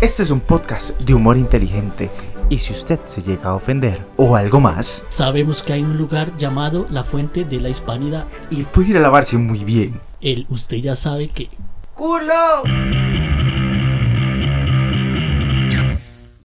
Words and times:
Este 0.00 0.22
es 0.22 0.30
un 0.30 0.40
podcast 0.40 0.98
de 1.00 1.14
humor 1.14 1.36
inteligente 1.36 2.10
y 2.48 2.58
si 2.58 2.72
usted 2.72 3.00
se 3.04 3.20
llega 3.22 3.50
a 3.50 3.54
ofender 3.54 4.06
o 4.16 4.36
algo 4.36 4.60
más, 4.60 5.04
Sabemos 5.08 5.62
que 5.62 5.72
hay 5.74 5.82
un 5.82 5.96
lugar 5.98 6.36
llamado 6.36 6.86
la 6.90 7.04
Fuente 7.04 7.44
de 7.44 7.60
la 7.60 7.68
Hispanidad. 7.68 8.26
y 8.50 8.62
puede 8.62 8.90
ir 8.90 8.96
a 8.96 9.00
lavarse 9.00 9.36
muy 9.38 9.64
bien. 9.64 10.00
El 10.20 10.46
usted 10.48 10.78
ya 10.78 10.94
sabe 10.94 11.28
que. 11.28 11.50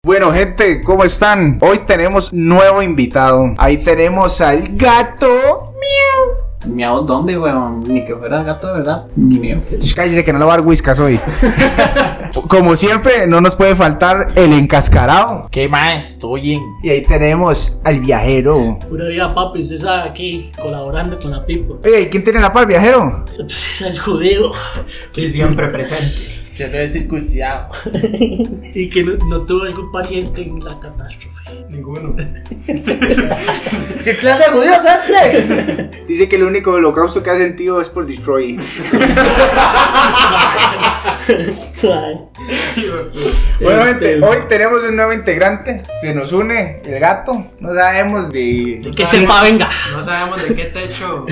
Bueno, 0.04 0.32
gente, 0.32 0.82
¿cómo 0.82 1.04
están? 1.04 1.58
Hoy 1.62 1.80
tenemos 1.86 2.32
nuevo 2.34 2.82
invitado. 2.82 3.54
Ahí 3.58 3.84
tenemos 3.84 4.42
al 4.42 4.76
gato. 4.76 5.69
Miau, 6.68 7.06
¿dónde, 7.06 7.38
weón? 7.38 7.80
Ni 7.88 8.06
que 8.06 8.16
fuera 8.16 8.44
gato 8.44 8.68
de 8.68 8.74
verdad, 8.74 9.06
ni 9.16 9.40
mío. 9.40 9.62
Cállese 9.96 10.24
que 10.26 10.34
no 10.34 10.40
le 10.40 10.46
va 10.46 10.54
a 10.54 10.58
dar 10.58 10.68
whiskas 10.68 11.00
hoy. 11.00 11.20
Como 12.48 12.76
siempre, 12.76 13.28
no 13.28 13.40
nos 13.40 13.56
puede 13.56 13.76
faltar 13.76 14.28
el 14.36 14.52
encascarado. 14.54 15.48
¿Qué 15.52 15.70
más? 15.70 16.12
Estoy 16.12 16.42
bien. 16.42 16.62
Y 16.84 16.90
ahí 16.90 17.02
tenemos 17.02 17.80
al 17.84 18.02
viajero. 18.02 18.78
Pura 18.90 19.08
vida, 19.08 19.34
papi, 19.34 19.62
usted 19.62 19.78
sabe 19.78 20.10
aquí, 20.10 20.52
colaborando 20.62 21.18
con 21.18 21.32
la 21.32 21.46
People. 21.46 21.78
Oye, 21.86 22.02
¿y 22.02 22.06
¿quién 22.08 22.24
tiene 22.24 22.42
la 22.42 22.52
paz, 22.52 22.68
viajero? 22.68 23.24
El 23.86 24.00
judío. 24.00 24.52
Que 25.14 25.30
siempre 25.30 25.68
presente. 25.70 26.40
Que 26.58 26.68
no 26.68 26.78
es 26.78 26.92
circuncidado. 26.92 27.70
Y 28.74 28.90
que 28.90 29.04
no, 29.04 29.14
no 29.28 29.42
tuvo 29.46 29.64
algún 29.64 29.92
pariente 29.92 30.42
en 30.42 30.64
la 30.64 30.78
catástrofe. 30.80 31.39
Ninguno. 31.70 32.10
¿Qué 34.04 34.18
clase 34.20 34.44
de 34.44 34.50
judíos 34.52 34.78
es 34.86 35.10
este? 35.10 35.90
Dice 36.08 36.30
que 36.30 36.36
el 36.36 36.44
único 36.44 36.72
holocausto 36.72 37.24
que 37.24 37.30
ha 37.30 37.38
sentido 37.38 37.80
es 37.82 37.90
por 37.90 38.06
Detroit. 38.06 38.62
Bueno, 43.62 43.84
gente, 43.86 44.14
Este, 44.14 44.26
hoy 44.26 44.38
tenemos 44.48 44.84
un 44.84 44.96
nuevo 44.96 45.14
integrante. 45.14 45.84
Se 46.02 46.14
nos 46.14 46.32
une 46.32 46.82
el 46.84 47.00
gato. 47.00 47.46
No 47.60 47.74
sabemos 47.74 48.32
de, 48.32 48.92
Que 48.96 49.06
sepa, 49.06 49.44
venga. 49.44 49.70
No 49.92 50.02
sabemos 50.04 50.48
de 50.48 50.56
qué 50.56 50.66
techo 50.66 51.26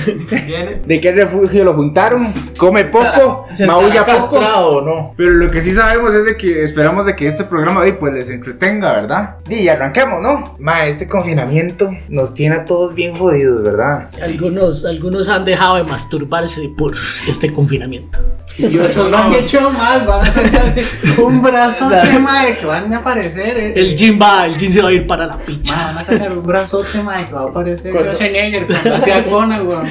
viene. 0.45 0.81
de 0.85 1.01
qué 1.01 1.11
refugio 1.11 1.63
lo 1.63 1.73
juntaron. 1.73 2.33
Come 2.57 2.85
poco, 2.85 3.47
¿Se 3.51 3.65
maulla 3.65 4.05
poco. 4.05 4.37
o 4.37 4.81
no? 4.81 5.13
Pero 5.17 5.31
lo 5.31 5.49
que 5.49 5.61
sí 5.61 5.73
sabemos 5.73 6.13
es 6.13 6.25
de 6.25 6.35
que 6.37 6.63
esperamos 6.63 7.05
de 7.05 7.15
que 7.15 7.27
este 7.27 7.43
programa 7.45 7.81
de 7.81 7.91
hoy 7.91 7.97
pues 7.99 8.13
les 8.13 8.29
entretenga, 8.29 8.93
¿verdad? 8.93 9.37
Y 9.49 9.67
arranquemos, 9.67 10.21
¿no? 10.21 10.55
Ma, 10.59 10.85
este 10.85 11.07
confinamiento 11.07 11.91
nos 12.09 12.33
tiene 12.33 12.57
a 12.57 12.65
todos 12.65 12.93
bien 12.93 13.15
jodidos, 13.15 13.63
¿verdad? 13.63 14.09
Algunos, 14.21 14.85
algunos 14.85 15.29
han 15.29 15.45
dejado 15.45 15.75
de 15.77 15.83
masturbarse 15.83 16.69
por 16.77 16.95
este 17.27 17.53
confinamiento. 17.53 18.19
Y 18.57 18.77
otros 18.77 19.11
lo 19.11 19.17
han 19.17 19.33
hecho 19.33 19.69
más, 19.87 20.05
van 20.05 20.21
a 20.21 20.25
sacarse 20.31 20.85
un 21.21 21.41
brazo 21.41 21.89
tema 22.01 22.43
de 22.45 22.57
que 22.57 22.65
van 22.65 22.93
a 22.93 22.97
aparecer. 22.97 23.57
eh, 23.57 23.73
El 23.75 23.97
Jim 23.97 24.19
va, 24.21 24.45
el 24.45 24.57
Jim 24.57 24.71
se 24.71 24.81
va 24.81 24.89
a 24.89 24.91
ir 24.91 25.07
para 25.07 25.25
la 25.27 25.33
Ma, 25.35 25.39
picha. 25.43 25.75
van 25.75 25.97
a 25.97 26.03
sacar 26.03 26.31
un 26.37 26.43
brazote, 26.43 27.01
ma, 27.03 27.23
que 27.25 27.31
va 27.33 27.41
a 27.41 27.45
aparecer 27.45 27.91
Cuando- 27.91 28.11
Schwarzenegger 28.13 28.67
cuando 28.67 28.95
hacía 28.95 29.25
Conan, 29.25 29.67
weón. 29.67 29.87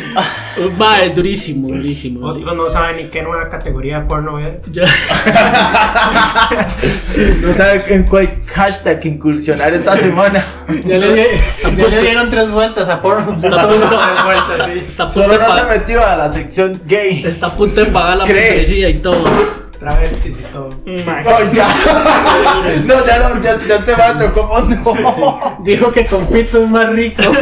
Va, 0.80 1.02
es 1.02 1.14
durísimo, 1.14 1.68
durísimo. 1.68 2.26
Otros 2.26 2.56
no 2.56 2.68
saben 2.70 2.96
ni 2.96 3.04
qué 3.04 3.22
nueva 3.22 3.48
categoría 3.48 4.00
de 4.00 4.06
porno 4.06 4.34
ver. 4.34 4.60
Ya- 4.72 4.82
No 7.40 7.54
sabe 7.54 7.84
en 7.94 8.02
cuál 8.04 8.28
hashtag 8.46 9.04
incursionar 9.06 9.72
esta 9.72 9.96
semana. 9.96 10.44
Ya 10.84 10.98
le, 10.98 11.14
di- 11.14 11.22
ya 11.76 11.88
le 11.88 12.00
dieron 12.02 12.28
tres 12.30 12.50
vueltas 12.50 12.88
a 12.88 13.00
porno. 13.00 13.32
Está 13.32 13.62
a 13.62 13.68
punto, 13.68 13.88
vueltas, 14.24 14.66
sí. 14.72 14.82
está 14.88 15.02
a 15.04 15.06
punto 15.08 15.20
Solo 15.22 15.32
de 15.34 15.38
no 15.40 15.58
se 15.58 15.78
metió 15.78 16.06
a 16.06 16.16
la 16.16 16.32
sección 16.32 16.80
gay. 16.86 17.22
está 17.26 17.46
a 17.48 17.56
punto 17.56 17.80
de 17.80 17.86
pagar 17.86 18.16
la 18.18 18.24
membresía 18.26 18.88
y 18.90 18.94
todo. 18.98 19.24
Travestis 19.78 20.38
y 20.38 20.42
todo. 20.52 20.68
No, 20.84 21.52
ya. 21.52 21.68
No, 22.84 23.06
ya 23.06 23.18
no, 23.18 23.40
ya, 23.42 23.58
ya 23.66 23.78
te 23.84 23.92
va 23.94 24.06
a 24.08 24.18
tocó 24.18 24.48
fondo. 24.48 25.56
Dijo 25.60 25.92
que 25.92 26.06
con 26.06 26.26
pito 26.26 26.62
es 26.62 26.68
más 26.70 26.88
rico. 26.90 27.22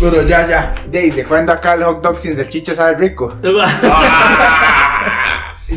Pero 0.00 0.22
ya, 0.22 0.46
ya. 0.46 0.74
De, 0.88 1.10
¿de 1.10 1.24
cuándo 1.24 1.52
acá 1.52 1.74
el 1.74 1.82
hot 1.84 2.02
dog 2.02 2.18
sin 2.18 2.34
salchicha 2.36 2.74
sabe 2.74 2.94
rico? 2.96 3.32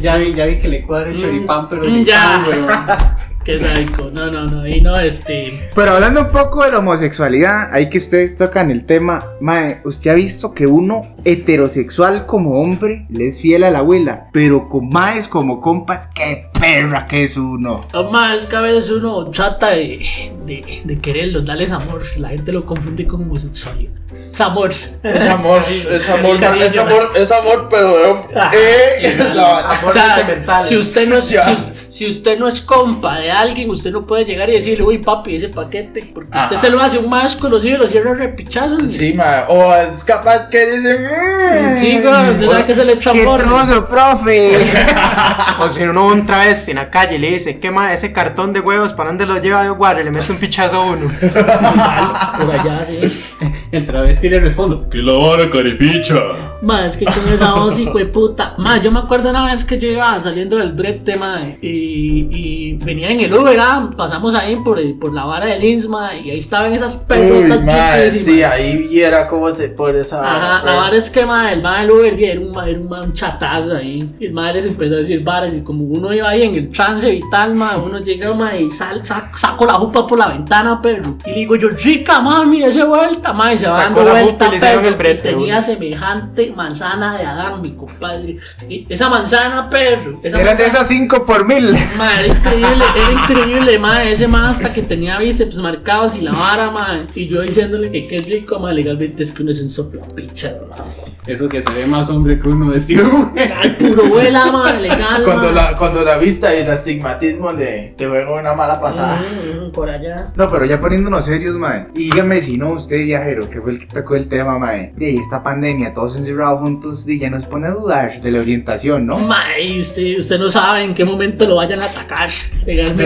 Ya 0.01 0.15
vi, 0.15 0.33
ya 0.33 0.45
vi 0.45 0.59
que 0.59 0.67
le 0.67 0.83
cuadra 0.83 1.09
el 1.09 1.17
choripán, 1.19 1.67
pero 1.69 1.83
Mm, 1.83 1.89
sin 1.89 2.05
ya. 2.05 2.21
pan, 2.21 2.43
weón. 2.47 2.67
Qué 3.43 3.57
sádico. 3.59 4.09
No, 4.13 4.29
no, 4.29 4.45
no. 4.45 4.67
Y 4.67 4.81
no, 4.81 4.95
este. 4.99 5.69
Pero 5.73 5.91
hablando 5.93 6.21
un 6.21 6.31
poco 6.31 6.63
de 6.63 6.71
la 6.71 6.77
homosexualidad, 6.79 7.69
ahí 7.73 7.89
que 7.89 7.97
ustedes 7.97 8.35
tocan 8.35 8.69
el 8.69 8.85
tema, 8.85 9.25
Mae, 9.39 9.81
¿usted 9.83 10.11
ha 10.11 10.13
visto 10.13 10.53
que 10.53 10.67
uno 10.67 11.15
heterosexual 11.25 12.25
como 12.27 12.61
hombre 12.61 13.05
le 13.09 13.27
es 13.29 13.41
fiel 13.41 13.63
a 13.63 13.71
la 13.71 13.79
abuela? 13.79 14.27
Pero 14.31 14.69
con 14.69 14.89
Maes 14.89 15.27
como 15.27 15.59
compas, 15.59 16.07
qué 16.13 16.49
perra 16.59 17.07
que 17.07 17.23
es 17.23 17.35
uno. 17.37 17.81
Más 18.11 18.37
es 18.41 18.45
que 18.45 18.55
a 18.55 18.61
veces 18.61 18.89
uno 18.91 19.25
trata 19.31 19.71
de, 19.71 20.31
de, 20.45 20.81
de 20.83 20.99
quererlos, 20.99 21.43
darles 21.45 21.71
amor. 21.71 22.03
La 22.17 22.29
gente 22.29 22.51
lo 22.51 22.65
confunde 22.65 23.07
con 23.07 23.21
homosexualidad. 23.23 23.91
Es 24.31 24.39
amor. 24.39 24.71
Es 25.03 25.25
amor, 25.27 25.61
es 25.91 26.09
amor, 26.09 26.39
cariño. 26.39 26.65
es 26.65 26.77
amor, 26.77 27.09
es 27.15 27.31
amor, 27.31 27.67
pero 27.71 27.97
de 27.97 28.05
hombre. 28.05 28.27
Eh, 28.53 29.01
y 29.01 29.05
esa 29.21 29.41
vara. 29.41 29.79
O 29.85 29.91
sea, 29.91 30.15
sentimentales. 30.15 30.67
si 30.67 30.77
usted, 30.77 31.09
no 31.09 31.17
es, 31.17 31.25
si, 31.25 31.37
us- 31.37 31.67
si 31.91 32.07
usted 32.07 32.39
no 32.39 32.47
es 32.47 32.61
compa 32.61 33.19
de 33.19 33.29
alguien, 33.29 33.69
usted 33.69 33.91
no 33.91 34.05
puede 34.05 34.23
llegar 34.23 34.49
y 34.49 34.53
decirle, 34.53 34.81
uy, 34.85 34.99
papi, 34.99 35.35
ese 35.35 35.49
paquete. 35.49 36.09
Porque 36.13 36.37
usted 36.37 36.55
se 36.55 36.69
lo 36.69 36.79
hace 36.81 36.97
un 36.97 37.09
más 37.09 37.35
conocido 37.35 37.75
y 37.75 37.79
lo 37.79 37.87
cierra 37.89 38.13
repichazos. 38.13 38.83
Sí, 38.83 39.11
ma. 39.13 39.43
O 39.49 39.75
es 39.75 40.01
capaz 40.05 40.47
que 40.47 40.67
dice. 40.71 40.97
"Mm". 40.97 41.77
Sí, 41.77 41.99
güey, 41.99 42.29
usted 42.31 42.49
sabe 42.49 42.65
que 42.65 42.73
se 42.73 42.85
le 42.85 42.93
echa 42.93 43.11
¡Qué 43.11 43.23
trozo, 43.25 43.87
profe! 43.89 44.57
O 45.59 45.69
si 45.69 45.83
uno 45.83 46.07
ve 46.07 46.13
un 46.13 46.25
travesti 46.25 46.71
en 46.71 46.77
la 46.77 46.89
calle 46.89 47.15
y 47.17 47.19
le 47.19 47.31
dice, 47.31 47.59
quema 47.59 47.93
ese 47.93 48.13
cartón 48.13 48.53
de 48.53 48.61
huevos, 48.61 48.93
¿para 48.93 49.09
dónde 49.09 49.25
lo 49.25 49.37
lleva 49.39 49.61
de 49.63 49.69
guardia? 49.69 50.03
Le 50.05 50.11
mete 50.11 50.31
un 50.31 50.37
pichazo 50.39 50.77
a 50.77 50.85
uno. 50.85 51.11
Por 51.21 52.51
allá, 52.55 52.85
sí. 52.85 53.23
El 53.71 53.85
travesti 53.85 54.29
le 54.29 54.39
respondo. 54.39 54.89
Que 54.89 54.99
la 54.99 55.13
vara 55.13 55.49
caripicha. 55.49 56.15
Más 56.61 56.91
es 56.93 56.97
que 56.97 57.05
con 57.05 57.27
esa 57.31 57.53
voz, 57.53 57.77
hijo 57.79 57.97
de 57.97 58.05
puta. 58.05 58.53
Más, 58.57 58.81
yo 58.81 58.91
me 58.91 58.99
acuerdo 58.99 59.29
una 59.29 59.45
vez 59.45 59.65
que 59.65 59.77
yo 59.77 59.87
iba 59.89 60.19
saliendo 60.21 60.57
del 60.57 60.71
brete, 60.71 61.15
mae, 61.15 61.57
y, 61.61 61.80
y 61.83 62.73
venía 62.73 63.09
en 63.11 63.19
el 63.21 63.33
Uber, 63.33 63.57
ah, 63.59 63.89
pasamos 63.97 64.35
ahí 64.35 64.55
por, 64.57 64.79
el- 64.79 64.95
por 64.95 65.13
la 65.13 65.25
vara 65.25 65.45
del 65.47 65.63
Isma, 65.63 66.15
y 66.15 66.29
ahí 66.31 66.37
estaban 66.37 66.73
esas 66.73 67.01
ma, 67.07 67.15
chiquísimas. 67.15 68.11
sí, 68.23 68.43
ahí 68.43 68.77
viera 68.77 69.27
cómo 69.27 69.51
se 69.51 69.69
pone 69.69 69.99
esa. 69.99 70.19
Ajá, 70.21 70.65
la 70.65 70.75
vara 70.75 70.95
es 70.95 71.09
que 71.09 71.25
mae, 71.25 71.53
el 71.53 71.61
mae 71.61 71.81
del 71.81 71.91
Uber 71.91 72.19
y 72.19 72.23
era 72.25 72.39
un, 72.39 72.49
era 72.67 72.79
un, 72.79 72.93
un 72.93 73.13
chatazo 73.13 73.75
ahí. 73.77 74.09
Y 74.19 74.25
el 74.27 74.33
mae 74.33 74.53
les 74.53 74.65
empezó 74.65 74.95
a 74.95 74.97
decir 74.97 75.23
varas, 75.23 75.53
y 75.53 75.61
como 75.61 75.83
uno 75.85 76.13
iba 76.13 76.29
ahí 76.29 76.43
en 76.43 76.55
el 76.55 76.71
trance 76.71 77.09
vital, 77.09 77.55
mae, 77.55 77.77
uno 77.77 77.99
llega 77.99 78.33
mae, 78.33 78.61
y 78.63 78.71
sal, 78.71 79.01
sac- 79.03 79.35
saco 79.35 79.65
la 79.65 79.73
jupa 79.73 80.05
por 80.07 80.17
la 80.19 80.27
ventana, 80.29 80.81
perro. 80.81 81.17
Y 81.25 81.29
le 81.31 81.35
digo 81.37 81.55
yo, 81.55 81.69
rica, 81.69 82.19
mami, 82.21 82.63
ese 82.63 82.83
vuelta, 82.83 83.33
mae, 83.33 83.55
y 83.55 83.57
se 83.57 83.67
va 83.67 83.75
Sacó 83.75 83.99
dando 83.99 84.13
la 84.13 84.21
jupa 84.25 84.47
vuelta, 84.47 84.65
perro. 84.67 84.87
el 84.87 84.95
brete, 84.95 85.29
y 85.29 85.33
tenía 85.33 85.55
uno. 85.57 85.65
semejante 85.65 86.53
manzana 86.55 87.17
de 87.17 87.25
Adán, 87.25 87.61
mi 87.61 87.71
compadre. 87.71 88.37
Y 88.69 88.85
esa 88.89 89.09
manzana, 89.09 89.69
perro. 89.69 90.19
Esa 90.23 90.39
Eran 90.41 90.57
de 90.57 90.63
manzana- 90.63 90.67
esas 90.81 90.87
5 90.87 91.25
por 91.25 91.45
mil. 91.45 91.70
Mae, 91.97 92.25
era 92.25 92.33
increíble, 92.33 92.85
era 92.95 93.11
increíble, 93.11 93.79
mae, 93.79 94.11
ese 94.11 94.27
mae 94.27 94.49
hasta 94.49 94.73
que 94.73 94.81
tenía 94.81 95.19
bíceps 95.19 95.57
marcados 95.57 96.15
y 96.15 96.21
la 96.21 96.31
vara, 96.31 96.71
mae. 96.71 97.07
Y 97.15 97.27
yo 97.27 97.41
diciéndole 97.41 97.91
que 97.91 98.07
qué 98.07 98.19
rico, 98.19 98.59
mae, 98.59 98.73
legalmente 98.73 99.23
es 99.23 99.31
que 99.31 99.43
uno 99.43 99.51
es 99.51 99.61
un 99.61 99.69
soplapicha, 99.69 100.57
mae. 100.69 101.11
Eso 101.27 101.47
que 101.47 101.61
se 101.61 101.71
ve 101.73 101.85
más 101.85 102.09
hombre 102.09 102.39
que 102.39 102.47
uno 102.47 102.69
vestido 102.69 103.03
de 103.05 103.11
mujer. 103.11 103.53
Ay, 103.55 103.69
puro 103.77 104.05
vuela, 104.05 104.51
mae, 104.51 104.81
legal, 104.81 105.23
Cuando 105.25 105.51
la, 105.51 105.75
cuando 105.75 106.03
la 106.03 106.17
vista 106.17 106.53
y 106.55 106.61
el 106.61 106.71
astigmatismo 106.71 107.51
le 107.51 107.93
te 107.95 108.07
juega 108.07 108.31
una 108.31 108.53
mala 108.53 108.81
pasada. 108.81 109.19
Mm, 109.19 109.67
mm, 109.67 109.71
por 109.71 109.89
allá. 109.89 110.31
No, 110.35 110.49
pero 110.49 110.65
ya 110.65 110.81
poniéndonos 110.81 111.25
serios, 111.25 111.55
mae. 111.55 111.87
Y 111.93 112.11
dígame 112.11 112.41
si 112.41 112.57
no, 112.57 112.71
usted 112.71 113.03
viajero, 113.03 113.49
que 113.49 113.61
fue 113.61 113.73
el 113.73 113.79
que 113.79 113.85
tocó 113.85 114.15
el 114.15 114.27
tema, 114.27 114.57
mae. 114.57 114.93
De 114.95 115.15
esta 115.15 115.43
pandemia, 115.43 115.93
todos 115.93 116.17
encerrados 116.17 116.61
juntos, 116.61 117.07
y 117.07 117.19
ya 117.19 117.29
nos 117.29 117.45
pone 117.45 117.67
a 117.67 117.71
dudar 117.71 118.19
de 118.19 118.31
la 118.31 118.39
orientación, 118.39 119.05
¿no? 119.05 119.15
Mae, 119.17 119.79
usted, 119.79 120.17
usted 120.17 120.39
no 120.39 120.49
sabe 120.49 120.83
en 120.83 120.93
qué 120.93 121.05
momento 121.05 121.47
lo 121.47 121.60
vayan 121.61 121.81
a 121.81 121.85
atacar. 121.85 122.29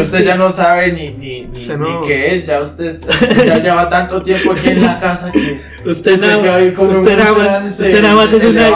Usted 0.02 0.24
ya 0.26 0.36
no 0.36 0.50
sabe 0.50 0.92
ni, 0.94 1.10
ni, 1.10 1.42
ni, 1.42 1.54
Se 1.56 1.76
ni 1.78 1.90
no- 1.92 2.02
qué 2.02 2.36
es, 2.36 2.46
ya 2.48 2.60
usted 2.62 2.94
ya 3.46 3.58
lleva 3.60 3.90
tanto 3.90 4.22
tiempo 4.24 4.54
aquí 4.54 4.70
en 4.70 4.82
la 4.84 5.00
casa 5.00 5.32
que 5.32 5.76
Usted 5.86 6.20
nada, 6.20 6.38
usted 6.38 7.18
nada, 7.18 7.64
usted 7.68 8.02
nada 8.02 8.16
más 8.16 8.34
es 8.34 8.44
una, 8.44 8.68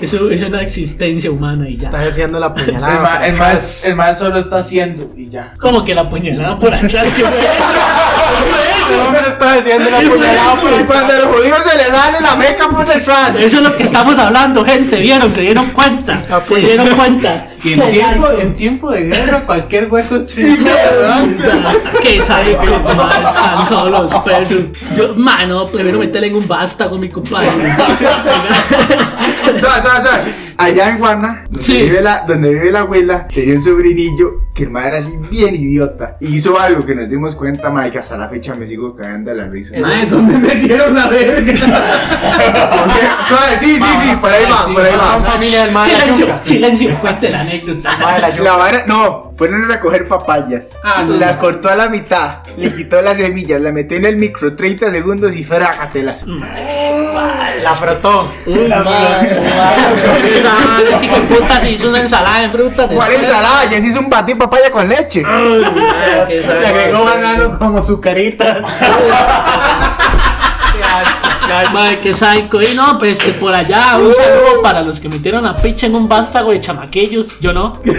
eso 0.00 0.30
es 0.30 0.42
una 0.42 0.62
existencia 0.62 1.30
humana 1.30 1.68
y 1.68 1.74
Está 1.74 2.02
ya. 2.02 2.08
haciendo 2.08 2.38
la 2.38 2.46
El 2.46 2.52
puñalada. 2.64 3.00
ma- 3.00 3.18
por 3.18 3.24
el 3.28 3.34
atrás. 3.34 3.38
más, 3.54 3.84
el 3.84 3.96
más 3.96 4.18
solo 4.18 4.38
está 4.38 4.56
haciendo 4.58 5.12
y 5.16 5.28
ya. 5.28 5.52
Como 5.60 5.84
que 5.84 5.94
la 5.94 6.08
puñalada 6.08 6.56
por 6.58 6.72
atrás, 6.72 7.04
que 7.16 7.22
fue 7.22 7.30
El 8.90 9.00
hombre 9.00 9.22
está 9.28 9.52
haciendo 9.54 9.90
la 9.90 9.98
puñalada 9.98 10.54
por 10.56 10.70
Y 10.70 10.74
atrás. 10.74 10.86
cuando 10.86 11.12
los 11.14 11.24
judíos 11.36 11.58
se 11.62 11.76
les 11.76 11.86
sale 11.88 12.20
la 12.20 12.36
meca 12.36 12.68
por 12.68 12.86
detrás. 12.86 13.30
Eso 13.38 13.56
es 13.56 13.62
lo 13.62 13.74
que 13.76 13.82
estamos 13.84 14.18
hablando, 14.18 14.64
gente. 14.64 14.98
¿Vieron? 15.00 15.32
¿Se 15.32 15.40
dieron 15.42 15.70
cuenta? 15.70 16.22
¿Se 16.46 16.56
dieron 16.56 16.88
cuenta? 16.96 17.48
Y 17.64 17.72
en 17.72 17.90
tiempo, 17.90 18.28
en 18.38 18.54
tiempo 18.56 18.90
de 18.90 19.02
guerra, 19.04 19.40
cualquier 19.46 19.90
hueco 19.90 20.16
es. 20.16 20.36
Hasta 20.36 21.90
que 22.02 22.22
sabe 22.26 22.56
que 22.58 22.66
los 22.66 22.84
demás 22.86 23.16
están 23.16 23.66
solos, 23.68 24.12
pero 24.24 24.46
yo, 24.96 25.14
mano, 25.16 25.66
prefiero 25.68 25.98
meterle 25.98 26.26
en 26.28 26.36
un 26.36 26.46
vástago, 26.46 26.98
mi 26.98 27.08
compadre. 27.08 27.48
Allá 30.56 30.90
en 30.90 30.98
Guana, 30.98 31.44
donde, 31.50 31.62
Sí. 31.62 31.82
vive 31.82 32.00
la, 32.00 32.24
donde 32.26 32.50
vive 32.50 32.70
la 32.70 32.80
abuela, 32.80 33.26
tenía 33.28 33.54
un 33.56 33.62
sobrinillo 33.62 34.43
que 34.54 34.62
el 34.62 34.70
madre 34.70 34.88
era 34.88 34.98
así 34.98 35.18
bien 35.30 35.54
idiota. 35.56 36.16
Y 36.20 36.36
hizo 36.36 36.58
algo 36.58 36.86
que 36.86 36.94
nos 36.94 37.08
dimos 37.08 37.34
cuenta, 37.34 37.70
madre, 37.70 37.90
que 37.90 37.98
hasta 37.98 38.16
la 38.16 38.28
fecha 38.28 38.54
me 38.54 38.66
sigo 38.66 38.94
cagando 38.94 39.32
de 39.32 39.36
la 39.36 39.48
risa. 39.48 39.76
Mae, 39.80 40.06
¿dónde 40.06 40.38
metieron 40.38 40.94
la 40.94 41.08
verga? 41.08 41.52
Suave, 43.28 43.58
sí, 43.58 43.76
sí, 43.76 43.84
sí, 44.02 44.16
por 44.20 44.30
ahí 44.32 44.44
va, 44.44 44.72
por 44.72 44.84
ahí 44.84 44.92
va, 44.96 45.18
la 45.18 45.84
Silencio, 45.84 46.38
silencio, 46.42 47.00
cuente 47.00 47.30
la 47.30 47.40
anécdota. 47.40 47.90
La. 47.98 48.28
La 48.28 48.56
vara, 48.56 48.84
no, 48.86 49.32
fueron 49.36 49.64
a 49.64 49.66
recoger 49.66 50.06
papayas. 50.06 50.78
Ah, 50.84 51.02
no, 51.04 51.16
la 51.16 51.32
no. 51.32 51.38
cortó 51.40 51.68
a 51.68 51.74
la 51.74 51.88
mitad, 51.88 52.38
le 52.56 52.72
quitó 52.72 53.02
las 53.02 53.16
semillas, 53.16 53.60
la 53.60 53.72
metió 53.72 53.96
en 53.96 54.04
el 54.04 54.16
micro 54.16 54.54
30 54.54 54.92
segundos 54.92 55.34
y 55.36 55.42
frágatelas. 55.42 56.24
La 56.24 57.74
frotó. 57.74 58.32
Uy, 58.46 58.68
madre, 58.68 59.40
madre, 60.44 60.96
sí 61.00 61.08
que 61.08 61.20
puta 61.34 61.60
se 61.60 61.70
hizo 61.70 61.88
una 61.88 62.02
ensalada 62.02 62.40
de 62.42 62.50
frutas. 62.50 62.90
¿Cuál 62.92 63.12
ensalada? 63.12 63.64
Ya 63.64 63.80
se 63.80 63.88
hizo 63.88 64.00
un 64.00 64.08
batido 64.08 64.43
papaya 64.44 64.70
con 64.70 64.88
leche. 64.88 65.22
Ay, 65.26 65.64
qué 66.28 66.40
Le 66.40 66.66
agregó 66.66 67.04
banano 67.04 67.58
como 67.58 67.82
su 67.82 68.00
carita. 68.00 68.60
Madre, 71.72 71.98
qué 72.02 72.12
psycho. 72.14 72.62
Y 72.62 72.74
no, 72.74 72.98
pues 72.98 73.18
que 73.18 73.32
por 73.32 73.54
allá, 73.54 73.96
un 73.98 74.12
saludo 74.14 74.62
para 74.62 74.82
los 74.82 74.98
que 75.00 75.08
metieron 75.08 75.46
a 75.46 75.54
picha 75.56 75.86
en 75.86 75.94
un 75.94 76.08
vástago 76.08 76.50
de 76.52 76.60
chamaquillos. 76.60 77.38
Yo 77.40 77.52
no. 77.52 77.80
Que 77.82 77.92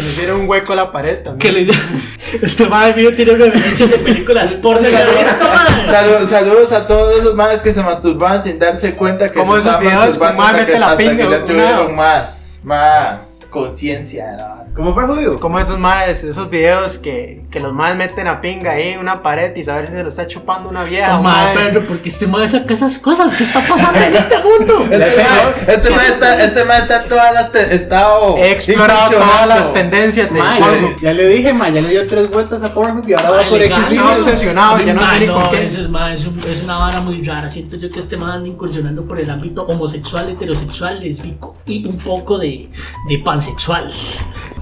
le 0.00 0.08
hicieron 0.08 0.40
un 0.40 0.48
hueco 0.48 0.72
a 0.72 0.76
la 0.76 0.92
pared 0.92 1.22
también. 1.22 1.38
Que 1.38 1.52
le 1.52 1.72
Este 2.42 2.66
madre 2.66 2.94
mío 2.94 3.14
tiene 3.14 3.34
referencias 3.34 3.90
de 3.90 3.98
películas 3.98 4.54
porno. 4.62 4.88
¿ya 4.88 5.04
lo 5.04 5.12
visto, 5.18 5.44
madre? 5.44 5.86
Salud- 5.90 6.26
saludos 6.28 6.72
a 6.72 6.86
todos 6.86 7.18
esos 7.18 7.34
madres 7.34 7.60
que 7.60 7.72
se 7.72 7.82
masturbaban 7.82 8.42
sin 8.42 8.58
darse 8.58 8.96
cuenta 8.96 9.30
que 9.30 9.40
se 9.40 9.44
que 9.44 9.50
masturbando 9.50 10.42
hasta 10.42 10.52
que, 10.54 10.64
mete 10.66 10.78
la 10.78 10.86
hasta 10.86 10.96
que 11.02 11.08
pinga, 11.10 11.24
ya 11.30 11.38
un 11.38 11.44
tuvieron 11.44 11.70
lado. 11.70 11.88
más, 11.90 12.60
más 12.64 13.46
conciencia. 13.50 14.36
¿no? 14.38 14.61
¿Cómo 14.74 14.94
fue 14.94 15.06
jodido? 15.06 15.32
Es 15.32 15.36
como 15.36 15.58
esos 15.58 15.78
maes, 15.78 16.24
esos 16.24 16.48
videos 16.48 16.96
que, 16.96 17.42
que 17.50 17.60
los 17.60 17.74
maes 17.74 17.94
meten 17.94 18.26
a 18.26 18.40
pinga 18.40 18.70
ahí 18.72 18.88
en 18.92 19.00
una 19.00 19.22
pared 19.22 19.54
y 19.54 19.62
saber 19.64 19.84
si 19.86 19.92
se 19.92 20.02
lo 20.02 20.08
está 20.08 20.26
chupando 20.26 20.70
una 20.70 20.82
vieja. 20.84 21.18
un 21.18 21.24
Madre, 21.24 21.54
mae. 21.54 21.68
pero 21.72 21.86
porque 21.86 22.08
este 22.08 22.26
madre 22.26 22.48
saca 22.48 22.72
esas 22.72 22.96
cosas. 22.96 23.34
¿Qué 23.34 23.42
está 23.44 23.60
pasando 23.60 23.98
en 24.00 24.14
este 24.14 24.34
mundo? 24.38 24.86
Este 24.90 25.22
mae 25.22 25.74
este 25.76 25.90
mae 25.90 26.08
está, 26.08 26.42
este 26.44 26.64
mae 26.64 26.78
está 26.80 27.02
en 27.02 27.08
todas 27.10 27.34
las 27.34 27.54
está 27.54 28.14
oh, 28.14 28.38
He 28.38 28.50
explorado 28.52 29.10
todas 29.10 29.46
las 29.46 29.74
tendencias 29.74 30.32
de 30.32 30.38
Mae, 30.38 30.60
Pornhub. 30.60 31.00
ya 31.02 31.12
le 31.12 31.28
dije, 31.28 31.52
mae, 31.52 31.72
ya 31.74 31.80
le 31.82 31.88
dio 31.90 32.06
tres 32.08 32.30
vueltas 32.30 32.62
a 32.62 32.72
Pornhub 32.72 33.06
y 33.06 33.12
ahora 33.12 33.30
va 33.30 33.36
Mae, 33.42 33.50
por 33.50 33.62
X 33.62 33.76
no, 33.92 34.12
obsesionado, 34.14 34.78
ya 34.80 34.94
no 34.94 35.00
sé 35.02 35.06
Ay, 35.10 35.20
ni 35.20 35.26
con 35.26 35.42
no, 35.42 35.50
qué. 35.50 35.66
eso 35.66 35.80
es, 35.82 35.88
ma, 35.90 36.14
es, 36.14 36.26
un- 36.26 36.40
es 36.48 36.62
una 36.62 36.78
vara 36.78 37.00
muy 37.02 37.22
rara. 37.22 37.50
Siento 37.50 37.76
yo 37.76 37.90
que 37.90 37.98
este 37.98 38.16
man 38.16 38.30
anda 38.30 38.48
incursionando 38.48 39.04
por 39.04 39.20
el 39.20 39.28
ámbito 39.28 39.64
homosexual, 39.64 40.30
heterosexual, 40.30 40.98
lesbico 41.00 41.56
y 41.66 41.84
un 41.86 41.98
poco 41.98 42.38
de, 42.38 42.70
de 43.08 43.18
pansexual. 43.18 43.92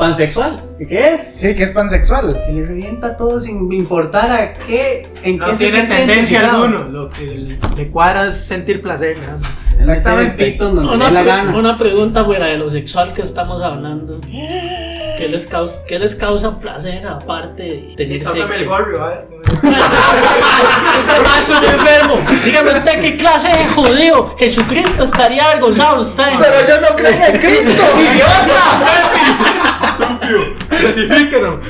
Pansexual. 0.01 0.59
¿Qué 0.79 1.15
es? 1.15 1.35
Sí, 1.35 1.55
que 1.55 1.63
es 1.63 1.73
pansexual. 1.73 2.33
Que 2.47 2.53
le 2.55 2.65
revienta 2.65 3.19
todo 3.19 3.39
sin 3.39 3.71
importar 3.71 4.31
a 4.31 4.55
qué, 4.55 5.07
en 5.23 5.37
No 5.37 5.45
qué 5.45 5.53
se 5.53 5.59
tiene 5.59 5.73
siente 5.73 5.95
tendencia 5.95 6.51
alguna. 6.51 6.79
Lo 6.89 7.11
que 7.11 7.59
le, 7.77 7.91
cuadra 7.91 8.29
es 8.29 8.37
sentir 8.37 8.81
placer. 8.81 9.19
más. 9.43 9.77
Exactamente. 9.79 10.57
Una, 10.63 11.11
la 11.11 11.23
gana. 11.23 11.55
una 11.55 11.77
pregunta 11.77 12.25
fuera 12.25 12.47
de 12.47 12.57
lo 12.57 12.71
sexual 12.71 13.13
que 13.13 13.21
estamos 13.21 13.63
hablando. 13.63 14.19
¿Qué 15.21 15.29
les 15.29 15.47
causa, 15.47 15.85
qué 15.87 15.99
les 15.99 16.15
causa 16.15 16.59
placer 16.59 17.07
aparte 17.07 17.63
de 17.63 17.95
tener 17.95 18.25
sexo? 18.25 18.65
gorro, 18.65 19.05
a 19.05 19.09
ver. 19.11 19.27
Este 20.99 21.21
man 21.21 21.39
es 21.39 21.49
un 21.51 21.63
enfermo. 21.63 22.17
Dígame 22.43 22.71
usted 22.71 23.03
qué 23.03 23.19
clase 23.19 23.49
de 23.49 23.67
judío 23.67 24.35
Jesucristo 24.39 25.03
estaría 25.03 25.45
avergonzado 25.45 26.01
usted. 26.01 26.25
Pero 26.41 26.67
yo 26.67 26.81
no 26.81 26.97
creo 26.97 27.27
en 27.27 27.39
Cristo. 27.39 27.83
Clasifíquenlo. 30.71 31.61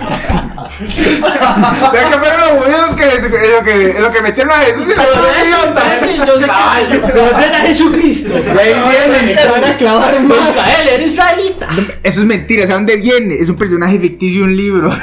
Vea 1.92 2.04
que 2.04 2.18
fueron 2.18 2.40
los 2.40 2.50
judíos 2.50 2.94
que, 2.94 3.04
lo 3.48 3.64
que, 3.64 3.96
lo 4.00 4.12
que 4.12 4.22
metieron 4.22 4.52
a 4.52 4.58
Jesús 4.58 4.88
en 4.88 4.96
la 4.96 5.04
idiota. 5.44 5.82
yo 6.26 6.38
sé 6.38 6.46
que 6.46 7.20
dónde 7.20 7.46
era 7.46 7.58
Jesucristo. 7.60 8.34
Ahí 8.36 8.74
viene, 8.74 9.32
y 9.32 9.34
van 9.50 9.64
a 9.64 9.76
clavar 9.76 10.14
Pues 10.26 10.40
Israel, 10.40 10.88
era 10.88 11.02
israelita. 11.02 11.68
Eso 12.02 12.20
es 12.20 12.26
mentira, 12.26 12.66
¿saben 12.66 12.86
dónde 12.86 13.00
viene? 13.00 13.34
Es 13.40 13.48
un 13.48 13.56
personaje 13.56 13.98
ficticio 13.98 14.40
de 14.40 14.44
un 14.44 14.56
libro. 14.56 14.90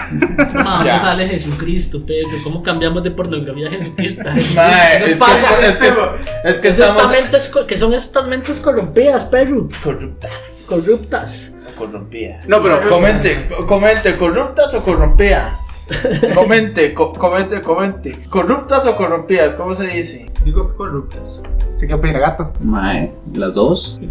No, 0.53 0.83
Ya. 0.85 0.93
no 0.97 0.99
sale 0.99 1.27
Jesucristo, 1.27 2.05
Pedro. 2.05 2.29
¿Cómo 2.43 2.61
cambiamos 2.61 3.03
de 3.03 3.11
pornografía 3.11 3.67
a 3.67 3.71
Jesucristo? 3.71 4.21
Mae, 4.55 4.93
¿Qué 4.93 4.99
nos 5.01 5.09
es 5.09 5.17
pasa? 5.17 5.59
que, 5.59 5.67
es 5.67 5.75
que, 5.77 5.87
es 5.87 6.55
que 6.59 6.67
Es 6.67 6.79
estamos 6.79 7.03
estas 7.03 7.11
mentes 7.21 7.51
que 7.67 7.77
son 7.77 7.93
estas 7.93 8.27
mentes 8.27 8.59
corrompidas, 8.59 9.23
Pedro. 9.25 9.69
corruptas. 9.83 10.65
Corruptas. 10.67 11.53
Corrompidas. 11.77 12.45
No, 12.47 12.61
pero 12.61 12.81
Comente, 12.89 13.47
co- 13.47 13.67
comente, 13.67 14.15
¿corruptas 14.15 14.73
o 14.73 14.81
corrompidas? 14.81 15.87
Comente, 16.35 16.93
co- 16.93 17.13
comente, 17.13 17.61
comente. 17.61 18.25
¿Corruptas 18.29 18.85
o 18.85 18.95
corrompidas? 18.95 19.55
¿Cómo 19.55 19.73
se 19.73 19.87
dice? 19.87 20.29
Digo 20.43 20.67
que 20.69 20.75
corruptas. 20.75 21.41
¿Sí 21.71 21.87
qué 21.87 21.93
opina, 21.93 22.19
gato? 22.19 22.51
Mae, 22.59 23.13
las 23.33 23.53
dos. 23.53 23.99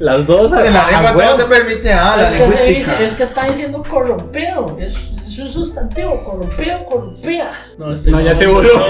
Las 0.00 0.26
dos 0.26 0.50
En 0.52 0.72
la 0.74 0.90
lengua 0.90 1.12
todo 1.12 1.36
se 1.36 1.44
permite, 1.44 1.92
ah, 1.92 2.16
la 2.16 2.28
es, 2.28 2.34
que 2.34 2.74
dice, 2.74 3.04
es 3.04 3.14
que 3.14 3.22
está 3.22 3.44
diciendo 3.46 3.84
corrompido. 3.88 4.76
Es, 4.80 5.12
es 5.22 5.38
un 5.38 5.48
sustantivo. 5.48 6.22
Corrompido, 6.24 6.84
corrompida. 6.86 7.52
No, 7.78 7.92
este 7.92 8.10
No, 8.10 8.20
ya 8.20 8.34
se 8.34 8.46
voló. 8.46 8.68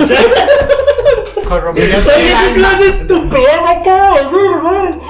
Estupidez 2.80 3.60
acabo 3.66 4.16
de 4.16 4.22
decir? 4.24 5.00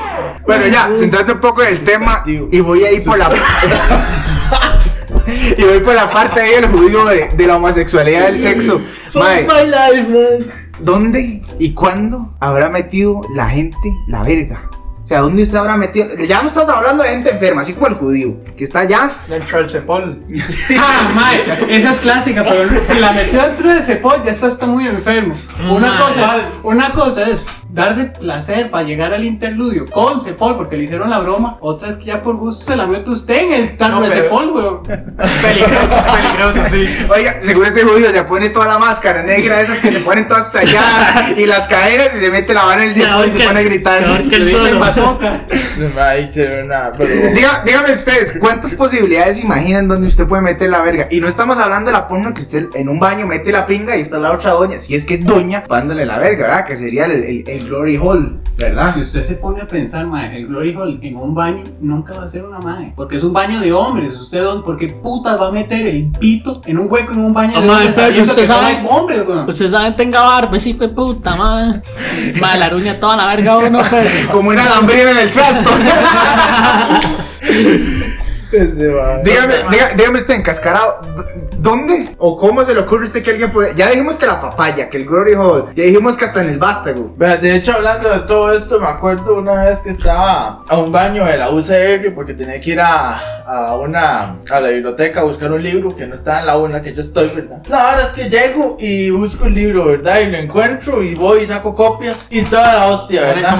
Bueno, 0.44 0.66
ya, 0.66 0.90
centrando 0.94 1.34
un 1.34 1.40
poco 1.40 1.62
en 1.62 1.68
el 1.68 1.84
tema 1.84 2.22
y 2.26 2.60
voy 2.60 2.84
a 2.84 2.92
ir 2.92 3.04
por 3.04 3.18
la 3.18 3.30
y 5.56 5.64
voy 5.64 5.80
por 5.80 5.94
la 5.94 6.10
parte 6.10 6.40
ahí 6.40 6.60
del 6.60 6.70
judío 6.70 7.04
de, 7.06 7.28
de 7.30 7.46
la 7.46 7.56
homosexualidad 7.56 8.26
del 8.26 8.38
sexo. 8.38 8.80
Mae, 9.14 9.44
my 9.44 9.64
life, 9.70 10.08
man. 10.08 10.66
¿dónde 10.78 11.42
y 11.58 11.72
cuándo 11.72 12.34
habrá 12.40 12.68
metido 12.68 13.22
la 13.34 13.48
gente 13.48 13.96
la 14.08 14.22
verga? 14.22 14.70
O 15.06 15.08
sea, 15.08 15.20
¿dónde 15.20 15.44
usted 15.44 15.56
habrá 15.56 15.76
metido? 15.76 16.08
Ya 16.26 16.42
no 16.42 16.48
estamos 16.48 16.68
hablando 16.68 17.04
de 17.04 17.10
gente 17.10 17.30
enferma, 17.30 17.60
así 17.60 17.74
como 17.74 17.86
el 17.86 17.94
judío, 17.94 18.38
que 18.56 18.64
está 18.64 18.80
allá. 18.80 19.18
Dentro 19.28 19.58
del 19.58 19.70
cepol. 19.70 20.20
Ah, 20.80 21.12
mae, 21.14 21.78
esa 21.78 21.92
es 21.92 21.98
clásica, 22.00 22.42
pero 22.42 22.68
si 22.88 22.98
la 22.98 23.12
metió 23.12 23.40
dentro 23.40 23.68
de 23.68 23.78
ese 23.78 23.94
pot, 23.96 24.24
ya 24.24 24.32
está, 24.32 24.48
está 24.48 24.66
muy 24.66 24.84
enfermo. 24.88 25.36
Una 25.70 25.92
Mae. 25.92 26.00
cosa, 26.00 26.36
es, 26.38 26.42
una 26.64 26.90
cosa 26.90 27.22
es 27.22 27.46
darse 27.76 28.06
placer 28.06 28.70
para 28.70 28.84
llegar 28.84 29.12
al 29.12 29.22
interludio 29.22 29.84
con 29.90 30.18
Cepol 30.18 30.56
porque 30.56 30.76
le 30.78 30.84
hicieron 30.84 31.10
la 31.10 31.18
broma. 31.20 31.58
Otra 31.60 31.90
es 31.90 31.96
que 31.96 32.06
ya 32.06 32.22
por 32.22 32.36
gusto 32.36 32.64
se 32.64 32.74
la 32.76 32.86
mete 32.86 33.10
usted 33.10 33.36
en 33.42 33.52
el 33.52 33.76
tarro 33.76 34.00
No, 34.00 34.06
de 34.08 34.10
Cepol, 34.12 34.50
weón. 34.50 34.82
Peligroso, 35.42 35.96
peligroso, 36.14 36.60
sí. 36.70 37.06
Oiga, 37.14 37.36
seguro 37.40 37.66
este 37.66 37.82
judío 37.82 38.10
se 38.10 38.22
pone 38.24 38.48
toda 38.48 38.66
la 38.66 38.78
máscara 38.78 39.22
negra, 39.22 39.60
esas 39.60 39.78
que 39.80 39.92
se 39.92 40.00
ponen 40.00 40.26
todas 40.26 40.50
talladas 40.50 41.36
y 41.36 41.44
las 41.46 41.68
caderas 41.68 42.08
y 42.16 42.20
se 42.20 42.30
mete 42.30 42.54
la 42.54 42.64
mano 42.64 42.82
en 42.82 42.88
el 42.88 42.94
cielo 42.94 43.24
y 43.26 43.32
se 43.32 43.44
pone 43.46 43.60
a 43.60 43.62
gritar. 43.62 44.02
Que 44.28 44.36
el 44.36 44.46
pero- 46.96 47.30
Diga- 47.34 47.62
dígame 47.64 47.92
ustedes, 47.92 48.32
¿cuántas 48.40 48.74
posibilidades 48.74 49.38
imaginan 49.40 49.86
donde 49.86 50.06
usted 50.06 50.26
puede 50.26 50.40
meter 50.42 50.70
la 50.70 50.80
verga? 50.80 51.08
Y 51.10 51.20
no 51.20 51.28
estamos 51.28 51.58
hablando 51.58 51.90
de 51.90 51.92
la 51.92 52.08
porno 52.08 52.32
que 52.32 52.40
usted 52.40 52.68
en 52.74 52.88
un 52.88 52.98
baño 52.98 53.26
mete 53.26 53.52
la 53.52 53.66
pinga 53.66 53.96
y 53.96 54.00
está 54.00 54.18
la 54.18 54.32
otra 54.32 54.52
doña, 54.52 54.78
si 54.78 54.94
es 54.94 55.04
que 55.04 55.14
es 55.14 55.24
doña, 55.26 55.64
dándole 55.68 56.06
la 56.06 56.18
verga, 56.18 56.46
¿verdad? 56.46 56.64
Que 56.66 56.76
sería 56.76 57.04
el, 57.04 57.22
el- 57.24 57.44
el 57.46 57.65
glory 57.66 57.96
hall, 57.96 58.40
¿verdad? 58.56 58.94
Si 58.94 59.00
usted 59.00 59.22
se 59.22 59.34
pone 59.36 59.60
a 59.60 59.66
pensar, 59.66 60.06
mae, 60.06 60.36
el 60.38 60.46
Glory 60.46 60.74
Hall 60.74 60.98
en 61.02 61.16
un 61.16 61.34
baño 61.34 61.62
nunca 61.80 62.14
va 62.14 62.24
a 62.24 62.28
ser 62.28 62.44
una 62.44 62.58
mae. 62.58 62.92
Porque 62.96 63.16
es 63.16 63.24
un 63.24 63.32
baño 63.32 63.60
de 63.60 63.72
hombres. 63.72 64.14
Usted, 64.18 64.42
don- 64.42 64.62
¿por 64.64 64.76
qué 64.76 64.88
putas 64.88 65.40
va 65.40 65.48
a 65.48 65.52
meter 65.52 65.86
el 65.86 66.10
pito 66.18 66.60
en 66.66 66.78
un 66.78 66.90
hueco 66.90 67.12
en 67.12 67.20
un 67.20 67.34
baño 67.34 67.60
de 67.60 67.68
Oh, 67.68 67.72
mae, 67.72 67.86
hombres 67.88 68.28
usted 68.30 68.46
sabe- 68.46 68.82
hombres, 68.88 69.22
weón? 69.28 69.48
Ustedes 69.48 69.70
saben, 69.70 69.94
tenga 69.96 70.22
barba, 70.22 70.56
hijo 70.56 70.78
de 70.78 70.88
puta, 70.88 71.36
madre. 71.36 71.82
Madre, 72.40 72.58
la 72.58 72.68
ruña 72.70 72.98
toda 72.98 73.16
la 73.16 73.26
verga 73.26 73.58
uno, 73.58 73.80
pero. 73.90 74.32
Como 74.32 74.50
una 74.50 74.64
lambrina 74.68 75.10
en 75.10 75.18
el 75.18 75.30
trasto. 75.30 75.70
Este, 78.52 78.88
dígame, 79.24 79.54
diga- 79.70 79.94
dígame 79.96 80.18
usted, 80.18 80.34
encascarado, 80.34 81.00
¿d- 81.16 81.48
¿dónde 81.58 82.14
o 82.18 82.36
cómo 82.38 82.64
se 82.64 82.74
le 82.74 82.80
ocurre 82.80 83.02
a 83.02 83.06
usted 83.06 83.22
que 83.22 83.30
alguien 83.32 83.50
puede...? 83.52 83.74
Ya 83.74 83.88
dijimos 83.90 84.16
que 84.18 84.26
la 84.26 84.40
papaya, 84.40 84.88
que 84.88 84.98
el 84.98 85.04
glory 85.06 85.34
hall, 85.34 85.66
ya 85.74 85.84
dijimos 85.84 86.16
que 86.16 86.24
hasta 86.26 86.42
en 86.42 86.50
el 86.50 86.58
vástago. 86.58 87.14
De 87.18 87.54
hecho, 87.56 87.72
hablando 87.72 88.08
de 88.08 88.20
todo 88.20 88.52
esto, 88.52 88.78
me 88.80 88.86
acuerdo 88.86 89.36
una 89.38 89.64
vez 89.64 89.80
que 89.80 89.90
estaba 89.90 90.62
a 90.68 90.76
un 90.78 90.92
baño 90.92 91.24
de 91.24 91.36
la 91.38 91.50
UCR 91.50 92.14
porque 92.14 92.34
tenía 92.34 92.60
que 92.60 92.70
ir 92.70 92.80
a, 92.80 93.42
a 93.44 93.74
una 93.76 94.36
a 94.50 94.60
la 94.60 94.68
biblioteca 94.68 95.20
a 95.20 95.24
buscar 95.24 95.50
un 95.50 95.62
libro 95.62 95.94
que 95.96 96.06
no 96.06 96.14
estaba 96.14 96.40
en 96.40 96.46
la 96.46 96.56
una 96.56 96.80
que 96.80 96.94
yo 96.94 97.00
estoy, 97.00 97.28
¿verdad? 97.34 97.62
La 97.68 97.90
verdad 97.90 98.08
es 98.08 98.22
que 98.24 98.30
llego 98.30 98.76
y 98.78 99.10
busco 99.10 99.46
el 99.46 99.54
libro, 99.54 99.86
¿verdad? 99.86 100.20
Y 100.20 100.26
lo 100.30 100.38
encuentro 100.38 101.02
y 101.02 101.14
voy 101.14 101.40
y 101.40 101.46
saco 101.46 101.74
copias 101.74 102.26
y 102.30 102.42
toda 102.42 102.74
la 102.74 102.86
hostia, 102.86 103.22
¿verdad? 103.22 103.56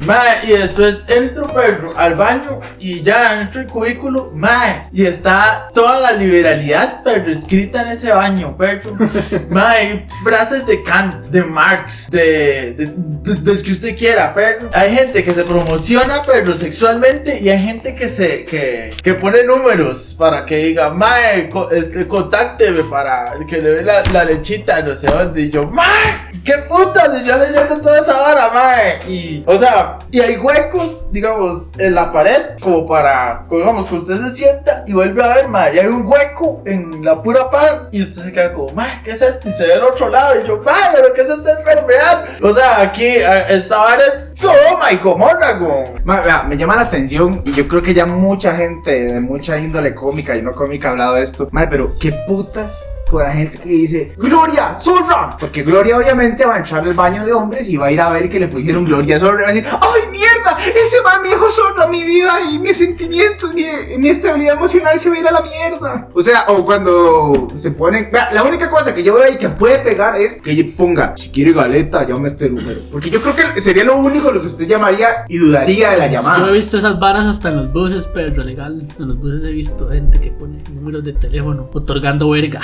Mae, 0.00 0.44
y 0.44 0.48
después 0.52 1.02
entro, 1.08 1.52
perro, 1.52 1.92
al 1.96 2.14
baño 2.14 2.60
y 2.78 3.02
ya 3.02 3.40
entro 3.42 3.60
el 3.62 3.66
cubículo, 3.66 4.30
mae, 4.34 4.84
y 4.92 5.04
está 5.06 5.68
toda 5.74 5.98
la 6.00 6.12
liberalidad, 6.12 7.02
perro, 7.02 7.30
escrita 7.32 7.82
en 7.82 7.88
ese 7.88 8.12
baño, 8.12 8.56
perro. 8.56 8.96
Mae, 9.50 10.06
frases 10.22 10.64
de 10.66 10.82
Kant, 10.84 11.26
de 11.26 11.42
Marx, 11.42 12.08
de, 12.10 12.74
de, 12.74 12.86
de- 12.94 13.34
del 13.40 13.62
que 13.62 13.72
usted 13.72 13.96
quiera, 13.96 14.32
perro. 14.34 14.70
Hay 14.72 14.94
gente 14.94 15.24
que 15.24 15.32
se 15.34 15.42
promociona, 15.44 16.22
perro, 16.22 16.54
sexualmente 16.54 17.40
y 17.40 17.48
hay 17.50 17.62
gente 17.64 17.94
que 17.94 18.06
se, 18.08 18.44
que, 18.44 18.94
que 19.02 19.14
pone 19.14 19.42
números 19.44 20.14
para 20.18 20.46
que 20.46 20.56
diga, 20.58 20.90
mae, 20.90 21.48
co- 21.48 21.70
este, 21.70 22.06
contácteme 22.06 22.84
para 22.84 23.32
que 23.48 23.58
le 23.58 23.70
dé 23.70 23.82
la, 23.82 24.02
la 24.12 24.24
lechita, 24.24 24.80
no 24.82 24.94
sé 24.94 25.08
dónde, 25.08 25.42
y 25.42 25.50
yo, 25.50 25.66
mae, 25.66 26.30
qué 26.44 26.54
putas, 26.68 27.20
y 27.20 27.26
yo 27.26 27.36
leyendo 27.36 27.80
toda 27.80 27.98
esa 28.00 28.14
vara, 28.20 28.50
mae, 28.50 28.98
y, 29.10 29.42
o 29.46 29.56
sea, 29.58 29.87
y 30.10 30.20
hay 30.20 30.36
huecos, 30.36 31.10
digamos, 31.12 31.70
en 31.78 31.94
la 31.94 32.12
pared, 32.12 32.58
como 32.62 32.86
para, 32.86 33.46
digamos, 33.50 33.86
que 33.86 33.94
usted 33.94 34.18
se 34.18 34.36
sienta 34.36 34.84
y 34.86 34.92
vuelve 34.92 35.22
a 35.22 35.28
ver, 35.28 35.48
mae, 35.48 35.74
y 35.74 35.78
hay 35.78 35.86
un 35.86 36.06
hueco 36.06 36.62
en 36.64 37.04
la 37.04 37.22
pura 37.22 37.50
par, 37.50 37.88
y 37.92 38.02
usted 38.02 38.22
se 38.22 38.32
queda 38.32 38.52
como, 38.52 38.72
mae, 38.72 39.02
¿qué 39.04 39.10
es 39.10 39.22
esto? 39.22 39.48
Y 39.48 39.52
se 39.52 39.66
ve 39.66 39.74
al 39.74 39.84
otro 39.84 40.08
lado, 40.08 40.40
y 40.40 40.46
yo, 40.46 40.62
mae, 40.64 40.94
pero 40.94 41.12
¿qué 41.14 41.22
es 41.22 41.28
esta 41.28 41.58
enfermedad? 41.58 42.24
O 42.42 42.52
sea, 42.52 42.80
aquí, 42.80 43.16
esta 43.48 43.78
vara 43.78 44.02
es 44.02 44.30
Sodoma 44.34 44.92
y 44.92 44.96
Gomorra. 44.98 45.58
Ma, 46.04 46.44
me 46.48 46.56
llama 46.56 46.76
la 46.76 46.82
atención 46.82 47.42
y 47.44 47.54
yo 47.54 47.66
creo 47.68 47.82
que 47.82 47.94
ya 47.94 48.06
mucha 48.06 48.54
gente 48.54 49.12
de 49.12 49.20
mucha 49.20 49.58
índole 49.58 49.94
cómica 49.94 50.36
y 50.36 50.42
no 50.42 50.52
cómica 50.52 50.88
ha 50.88 50.90
hablado 50.92 51.14
de 51.14 51.22
esto. 51.22 51.48
Ma, 51.52 51.68
pero 51.68 51.94
qué 51.98 52.12
putas 52.26 52.78
con 53.10 53.22
la 53.22 53.32
gente 53.32 53.58
que 53.58 53.68
dice 53.68 54.12
Gloria, 54.16 54.74
zorra. 54.74 55.36
Porque 55.38 55.62
Gloria 55.62 55.96
obviamente 55.96 56.44
va 56.44 56.54
a 56.54 56.58
entrar 56.58 56.84
al 56.84 56.94
baño 56.94 57.24
de 57.24 57.32
hombres 57.32 57.68
y 57.68 57.76
va 57.76 57.86
a 57.86 57.92
ir 57.92 58.00
a 58.00 58.10
ver 58.10 58.28
que 58.28 58.38
le 58.38 58.48
pusieron 58.48 58.84
Gloria 58.84 59.18
zorra 59.18 59.40
y 59.40 59.44
va 59.44 59.50
a 59.50 59.52
decir, 59.52 59.68
¡ay 59.70 60.10
mierda! 60.10 60.56
Ese 60.58 61.02
man 61.02 61.22
me 61.22 61.28
dijo 61.28 61.50
zorra, 61.50 61.86
mi 61.88 62.04
vida 62.04 62.38
y 62.50 62.58
mis 62.58 62.76
sentimientos, 62.76 63.54
mi, 63.54 63.64
mi 63.98 64.08
estabilidad 64.08 64.54
emocional 64.54 64.98
se 64.98 65.08
va 65.08 65.16
a 65.16 65.18
ir 65.18 65.28
a 65.28 65.32
la 65.32 65.42
mierda. 65.42 66.08
O 66.12 66.22
sea, 66.22 66.44
o 66.48 66.64
cuando 66.64 67.48
se 67.54 67.70
ponen... 67.70 68.10
La 68.32 68.42
única 68.42 68.70
cosa 68.70 68.94
que 68.94 69.02
yo 69.02 69.14
veo 69.14 69.24
ahí 69.24 69.36
que 69.36 69.48
puede 69.48 69.78
pegar 69.78 70.20
es 70.20 70.40
que 70.40 70.58
ponga, 70.76 71.16
si 71.16 71.30
quiere 71.30 71.52
galeta, 71.52 72.06
llame 72.06 72.28
este 72.28 72.50
número. 72.50 72.80
Porque 72.90 73.10
yo 73.10 73.20
creo 73.20 73.34
que 73.34 73.60
sería 73.60 73.84
lo 73.84 73.96
único 73.96 74.30
lo 74.30 74.40
que 74.40 74.46
usted 74.46 74.66
llamaría 74.66 75.24
y 75.28 75.38
dudaría 75.38 75.90
de 75.90 75.98
la 75.98 76.06
llamada. 76.08 76.38
Yo 76.38 76.48
he 76.48 76.52
visto 76.52 76.78
esas 76.78 76.98
varas 76.98 77.26
hasta 77.26 77.48
en 77.50 77.56
los 77.56 77.72
buses, 77.72 78.08
pero 78.12 78.44
legal. 78.44 78.86
En 78.98 79.08
los 79.08 79.18
buses 79.18 79.42
he 79.44 79.50
visto 79.50 79.88
gente 79.88 80.18
que 80.20 80.30
pone 80.30 80.62
números 80.72 81.04
de 81.04 81.12
teléfono 81.12 81.68
otorgando 81.72 82.30
verga. 82.30 82.60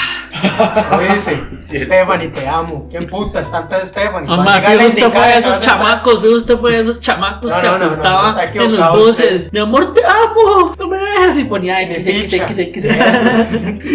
Oíste, 0.99 1.43
Stephanie, 1.61 2.29
te 2.29 2.47
amo. 2.49 2.87
¿Quién 2.91 3.07
puta 3.07 3.41
es 3.41 3.51
tanta 3.51 3.85
Stephanie? 3.87 4.29
Mamá, 4.29 4.57
usted 4.59 5.11
fue 5.11 5.27
de 5.29 5.39
esos 5.39 5.61
chamacos, 5.61 6.15
fíjate 6.15 6.35
usted 6.35 6.59
fue 6.59 6.73
de 6.73 6.81
esos 6.81 7.01
chamacos 7.01 7.53
que 7.53 7.67
apuntaba 7.67 8.43
en 8.53 8.77
los 8.77 8.91
buses. 8.97 9.53
Mi 9.53 9.59
amor, 9.61 9.93
te 9.93 10.03
amo. 10.05 10.75
No 10.79 10.89
me 10.89 10.97
dejes 10.99 11.39
y 11.39 11.45
ponía 11.45 11.81
X, 11.83 12.07
X. 12.07 12.33
X, 12.33 12.59
X, 12.59 12.87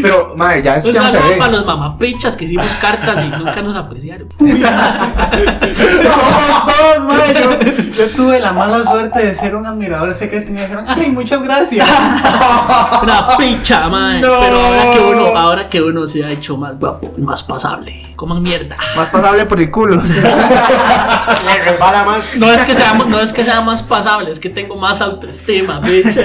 Pero, 0.01 0.33
madre, 0.35 0.61
ya 0.61 0.75
eso 0.77 0.89
Un 0.89 0.93
ya 0.93 1.01
no 1.03 1.11
se 1.11 1.17
ve. 1.17 1.35
para 1.37 1.51
los 1.51 1.65
mamapichas 1.65 2.35
que 2.35 2.45
hicimos 2.45 2.67
cartas 2.81 3.23
y 3.23 3.27
nunca 3.29 3.61
nos 3.61 3.75
apreciaron. 3.75 4.27
Somos 4.39 4.59
todos, 6.65 7.03
mae. 7.05 7.33
Yo, 7.33 7.59
yo 7.97 8.07
tuve 8.15 8.39
la 8.39 8.51
mala 8.53 8.83
suerte 8.83 9.25
de 9.25 9.33
ser 9.35 9.55
un 9.55 9.65
admirador 9.65 10.13
secreto 10.15 10.51
y 10.51 10.53
me 10.53 10.61
dijeron, 10.61 10.85
ay, 10.87 11.09
muchas 11.11 11.41
gracias. 11.43 11.87
Una 13.03 13.37
picha, 13.37 13.87
madre. 13.89 14.21
No. 14.21 14.39
Pero 14.39 14.59
ahora 14.59 14.91
que 14.91 14.99
uno, 14.99 15.37
ahora 15.37 15.69
que 15.69 15.81
uno 15.81 16.07
se 16.07 16.19
hecho 16.31 16.57
más 16.57 16.79
guapo 16.79 17.13
y 17.17 17.21
más 17.21 17.43
pasable. 17.43 18.13
Coman 18.15 18.41
mierda. 18.41 18.75
Más 18.95 19.09
pasable 19.09 19.45
por 19.45 19.59
el 19.59 19.71
culo. 19.71 19.95
Le 21.45 21.63
resbala 21.63 22.03
más. 22.03 22.35
No 22.37 22.51
es 22.51 22.61
que 22.63 22.75
sea, 22.75 22.93
no 22.93 23.19
es 23.19 23.33
que 23.33 23.43
sea 23.43 23.61
más 23.61 23.83
pasable, 23.83 24.31
es 24.31 24.39
que 24.39 24.49
tengo 24.49 24.75
más 24.75 25.01
autoestima, 25.01 25.79
bitch. 25.79 26.17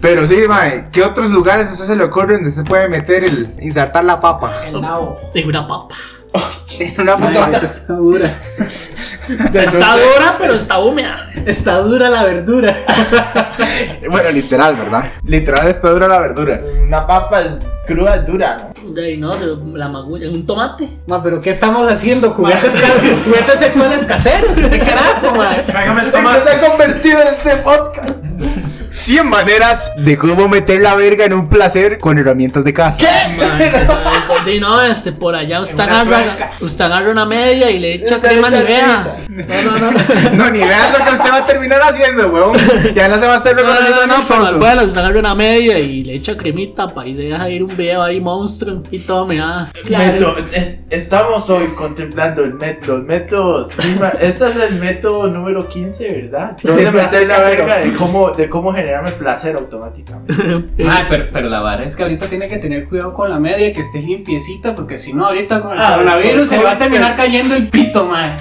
Pero 0.00 0.26
sí, 0.26 0.36
mae, 0.48 0.88
¿qué 0.92 1.02
otros 1.02 1.30
lugares 1.30 1.72
eso 1.72 1.84
se 1.84 1.96
le 1.96 2.04
ocurre 2.04 2.34
donde 2.34 2.50
se 2.50 2.64
puede 2.64 2.88
meter 2.88 3.24
el. 3.24 3.54
insertar 3.60 4.04
la 4.04 4.20
papa? 4.20 4.66
El 4.66 4.80
nabo. 4.80 5.18
Tengo 5.32 5.48
una 5.48 5.66
papa. 5.66 5.94
En 6.78 7.00
una 7.00 7.14
Ay, 7.14 7.34
puta. 7.52 7.66
está 7.66 7.92
dura. 7.94 8.34
Está 9.28 9.96
dura, 9.96 10.36
pero 10.38 10.54
está 10.54 10.78
húmeda. 10.78 11.30
Está 11.46 11.78
dura 11.78 12.10
la 12.10 12.24
verdura. 12.24 12.76
Bueno, 14.10 14.30
literal, 14.30 14.74
¿verdad? 14.76 15.12
Literal 15.24 15.68
está 15.68 15.90
dura 15.90 16.08
la 16.08 16.18
verdura. 16.18 16.60
Una 16.84 17.06
papa 17.06 17.42
es 17.42 17.60
cruda, 17.86 18.16
es 18.16 18.26
dura, 18.26 18.56
¿no? 18.82 18.90
De 18.90 19.06
ahí 19.06 19.16
no, 19.16 19.34
se 19.34 19.46
la 19.74 19.88
magulla. 19.88 20.28
Un 20.28 20.44
tomate. 20.46 20.98
Ma, 21.06 21.22
pero 21.22 21.40
¿qué 21.40 21.50
estamos 21.50 21.88
haciendo? 21.90 22.30
¿Juguetes, 22.30 22.72
juguetes 23.24 23.60
sexuales 23.60 24.04
caseros? 24.04 24.52
¿Qué 24.52 24.78
carajo, 24.78 25.36
mae? 25.36 25.62
Tráigame 25.62 26.00
el 26.00 26.06
¿En 26.06 26.12
qué 26.12 26.50
se 26.50 26.56
ha 26.56 26.68
convertido 26.68 27.20
en 27.20 27.28
este 27.28 27.56
podcast? 27.58 28.19
100 28.90 29.28
maneras 29.28 29.92
de 29.96 30.16
cómo 30.18 30.48
meter 30.48 30.80
la 30.80 30.94
verga 30.96 31.24
en 31.24 31.32
un 31.32 31.48
placer 31.48 31.98
con 31.98 32.18
herramientas 32.18 32.64
de 32.64 32.74
casa. 32.74 33.02
Madre, 33.38 33.68
que 33.68 33.86
sabe, 33.86 34.10
Di 34.44 34.58
no, 34.58 34.80
este, 34.82 35.12
por 35.12 35.34
allá 35.34 35.60
usted 35.60 35.78
agarra, 35.80 36.52
usted 36.60 36.84
agarra 36.84 37.10
una 37.10 37.26
media 37.26 37.70
y 37.70 37.78
le 37.78 37.94
echa 37.94 38.16
Usted 38.16 38.28
crema 38.30 38.48
Nivea. 38.50 39.16
No, 39.28 39.78
no, 39.78 39.90
no. 39.92 39.98
No, 40.32 40.50
ni 40.50 40.60
veas 40.60 40.98
lo 40.98 41.04
que 41.04 41.10
usted 41.14 41.30
va 41.30 41.36
a 41.36 41.46
terminar 41.46 41.80
haciendo, 41.82 42.28
weón. 42.28 42.52
Ya 42.94 43.08
no 43.08 43.18
se 43.18 43.26
va 43.26 43.34
a 43.34 43.36
hacer 43.36 43.54
No, 43.56 43.62
no, 43.62 44.06
no, 44.06 44.18
no, 44.18 44.26
famoso. 44.26 44.58
bueno, 44.58 44.84
usted 44.84 44.98
agarra 44.98 45.20
una 45.20 45.34
media 45.34 45.78
y 45.78 46.02
le 46.04 46.14
echa 46.14 46.36
cremita 46.36 46.86
para 46.88 47.06
y 47.08 47.14
se 47.14 47.22
deja 47.22 47.48
ir 47.50 47.62
un 47.62 47.76
video 47.76 48.02
ahí 48.02 48.20
monstruo 48.20 48.82
y 48.90 48.98
todo, 49.00 49.26
mira. 49.26 49.70
Método- 49.88 50.36
es- 50.52 50.76
estamos 50.90 51.48
hoy 51.50 51.66
contemplando 51.76 52.42
el 52.44 52.54
met- 52.54 52.82
los 52.86 53.02
métodos. 53.04 53.68
Este 54.20 54.48
es 54.48 54.56
el 54.56 54.76
método 54.80 55.26
número 55.28 55.68
15, 55.68 56.12
¿verdad? 56.22 56.56
Donde 56.62 56.84
De 56.84 56.90
meter 56.90 57.26
la 57.26 57.38
verga 57.40 57.76
de 57.78 57.94
cómo, 57.94 58.30
de 58.30 58.48
cómo 58.48 58.72
generarme 58.80 59.12
placer 59.12 59.56
automáticamente. 59.56 60.34
Mae, 60.84 61.06
pero, 61.08 61.26
pero 61.32 61.48
la 61.48 61.60
vara 61.60 61.84
es 61.84 61.96
que 61.96 62.02
ahorita 62.02 62.26
tiene 62.26 62.48
que 62.48 62.58
tener 62.58 62.88
cuidado 62.88 63.14
con 63.14 63.30
la 63.30 63.38
media, 63.38 63.72
que 63.72 63.80
esté 63.80 64.00
limpiecita, 64.02 64.74
porque 64.74 64.98
si 64.98 65.12
no, 65.12 65.26
ahorita 65.26 65.60
con 65.60 65.72
el 65.72 65.78
Ah, 65.80 65.92
coronavirus 65.94 66.48
se 66.48 66.56
le 66.58 66.64
va 66.64 66.70
a 66.70 66.72
por- 66.74 66.82
terminar 66.82 67.16
cayendo 67.16 67.54
el 67.54 67.68
pito, 67.68 68.06
mae. 68.06 68.36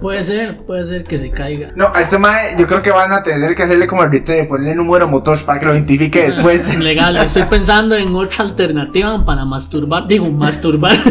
Puede 0.00 0.22
ser, 0.22 0.56
puede 0.58 0.84
ser 0.84 1.04
que 1.04 1.18
se 1.18 1.30
caiga. 1.30 1.70
No, 1.74 1.90
a 1.94 2.00
este 2.00 2.18
mae 2.18 2.56
yo 2.58 2.66
creo 2.66 2.82
que 2.82 2.90
van 2.90 3.12
a 3.12 3.22
tener 3.22 3.54
que 3.54 3.62
hacerle 3.62 3.86
como 3.86 4.02
el 4.04 4.10
rito 4.10 4.32
de 4.32 4.44
ponerle 4.44 4.74
número 4.74 5.08
motor 5.08 5.38
para 5.44 5.58
que 5.60 5.66
lo 5.66 5.74
identifique 5.74 6.22
después. 6.22 6.76
Legal, 6.78 7.16
estoy 7.18 7.42
pensando 7.44 7.94
en 7.96 8.14
otra 8.14 8.44
alternativa 8.44 9.24
para 9.24 9.44
masturbar. 9.44 10.06
Digo, 10.06 10.28
masturbar. 10.30 10.92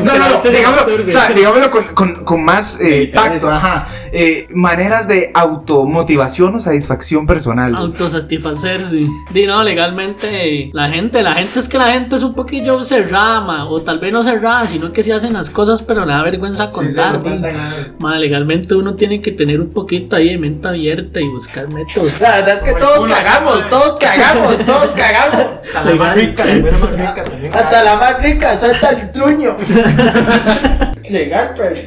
No, 0.00 0.16
no, 0.18 0.28
no, 0.42 0.50
digámoslo, 0.50 1.04
o 1.06 1.10
sea, 1.10 1.28
digámoslo 1.30 1.70
con, 1.70 1.84
con, 1.94 2.24
con 2.24 2.42
más 2.44 2.80
eh, 2.80 3.10
tacto, 3.12 3.50
ajá. 3.50 3.86
Eh, 4.12 4.46
maneras 4.50 5.06
de 5.08 5.30
automotivación 5.34 6.54
o 6.54 6.60
satisfacción 6.60 7.26
personal. 7.26 7.74
Autosatisfacerse. 8.20 9.06
Di 9.32 9.46
no, 9.46 9.62
legalmente 9.62 10.70
la 10.72 10.88
gente, 10.88 11.22
la 11.22 11.32
gente 11.32 11.58
es 11.58 11.68
que 11.68 11.78
la 11.78 11.90
gente 11.92 12.16
es 12.16 12.22
un 12.22 12.34
poquillo 12.34 12.80
cerrada, 12.82 13.40
ma, 13.40 13.68
o 13.68 13.80
tal 13.82 13.98
vez 13.98 14.12
no 14.12 14.22
cerrada, 14.22 14.66
sino 14.66 14.92
que 14.92 15.02
se 15.02 15.12
hacen 15.12 15.32
las 15.32 15.50
cosas 15.50 15.82
pero 15.82 16.04
le 16.04 16.12
da 16.12 16.22
vergüenza 16.22 16.68
contar. 16.68 17.20
Ma, 17.98 18.18
legalmente 18.18 18.74
uno 18.74 18.94
tiene 18.94 19.20
que 19.20 19.32
tener 19.32 19.60
un 19.60 19.70
poquito 19.70 20.16
ahí 20.16 20.30
de 20.30 20.38
mente 20.38 20.68
abierta 20.68 21.20
y 21.20 21.28
buscar 21.28 21.72
métodos. 21.72 22.20
La 22.20 22.36
verdad 22.36 22.56
es 22.56 22.62
que 22.62 22.78
todos 22.78 23.06
cagamos, 23.06 23.68
todos 23.68 23.92
cagamos, 23.94 24.66
todos 24.66 24.90
cagamos. 24.96 25.58
Hasta 25.58 25.84
la 25.84 25.96
más 25.96 26.14
rica, 26.14 26.44
la 26.44 26.78
más 26.78 26.90
rica 26.90 27.24
también. 27.24 27.54
Hasta 27.54 27.82
la 27.82 27.96
más 27.96 28.22
rica, 28.22 28.58
suelta 28.58 28.90
el 28.90 29.10
truño. 29.10 29.56
Legal, 31.10 31.52
pues. 31.56 31.86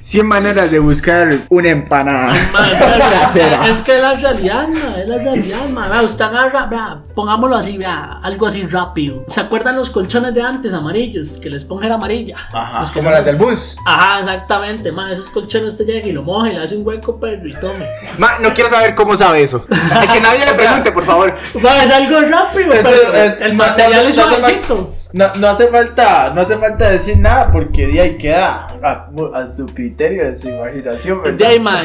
100 0.00 0.26
maneras 0.26 0.70
de 0.70 0.78
buscar 0.78 1.28
una 1.48 1.68
empanada. 1.68 2.34
Ma, 2.52 2.70
es, 2.72 2.98
la- 2.98 3.10
Casera. 3.20 3.68
es 3.68 3.82
que 3.82 3.96
es 3.96 4.02
la 4.02 4.14
realidad, 4.14 4.68
ma, 4.68 5.00
es 5.00 5.08
la 5.08 5.18
realidad, 5.18 5.68
ma. 5.70 6.02
Usted 6.02 6.24
agarra, 6.24 7.02
pongámoslo 7.14 7.56
así, 7.56 7.76
vea, 7.78 8.18
algo 8.22 8.46
así 8.46 8.66
rápido. 8.66 9.24
¿Se 9.28 9.40
acuerdan 9.40 9.76
los 9.76 9.90
colchones 9.90 10.34
de 10.34 10.42
antes 10.42 10.72
amarillos? 10.72 11.38
Que 11.38 11.50
la 11.50 11.56
esponja 11.56 11.86
era 11.86 11.94
amarilla. 11.96 12.36
Ajá, 12.52 12.80
Los 12.80 12.90
que 12.90 12.98
Como 13.00 13.10
las 13.10 13.24
del 13.24 13.36
bus. 13.36 13.76
Ajá, 13.86 14.20
exactamente, 14.20 14.90
ma, 14.92 15.12
esos 15.12 15.28
colchones 15.30 15.72
usted 15.72 15.86
llega 15.86 16.06
y 16.08 16.12
lo 16.12 16.22
moja 16.22 16.48
y 16.50 16.52
le 16.54 16.62
hace 16.62 16.76
un 16.76 16.86
hueco, 16.86 17.18
perro, 17.18 17.46
y 17.46 17.54
tome. 17.54 17.86
Ma, 18.18 18.38
no 18.40 18.52
quiero 18.54 18.70
saber 18.70 18.94
cómo 18.94 19.16
sabe 19.16 19.42
eso. 19.42 19.64
Hay 19.70 20.08
que 20.08 20.20
nadie 20.20 20.44
le 20.46 20.54
pregunte, 20.54 20.92
por 20.92 21.04
favor. 21.04 21.34
Ma, 21.62 21.82
es 21.84 21.90
algo 21.92 22.20
rápido, 22.20 22.72
Es- 22.72 22.80
pero 22.82 23.14
es- 23.14 23.40
el 23.40 23.54
material 23.54 24.02
no- 24.04 24.08
es 24.08 24.14
suavecito. 24.14 24.90
No, 25.14 25.26
no 25.34 25.46
hace 25.48 25.66
falta, 25.66 26.30
no 26.34 26.40
hace 26.40 26.56
falta 26.56 26.88
decir 26.88 27.18
nada 27.18 27.52
porque 27.52 27.86
de 27.86 28.00
ahí 28.00 28.16
queda 28.16 28.66
a, 28.82 29.10
a 29.34 29.46
su 29.46 29.66
criterio, 29.66 30.26
a 30.26 30.32
su 30.32 30.48
imaginación, 30.48 31.22
¿verdad? 31.22 31.36
De 31.38 31.46
ahí, 31.46 31.60
ma, 31.60 31.82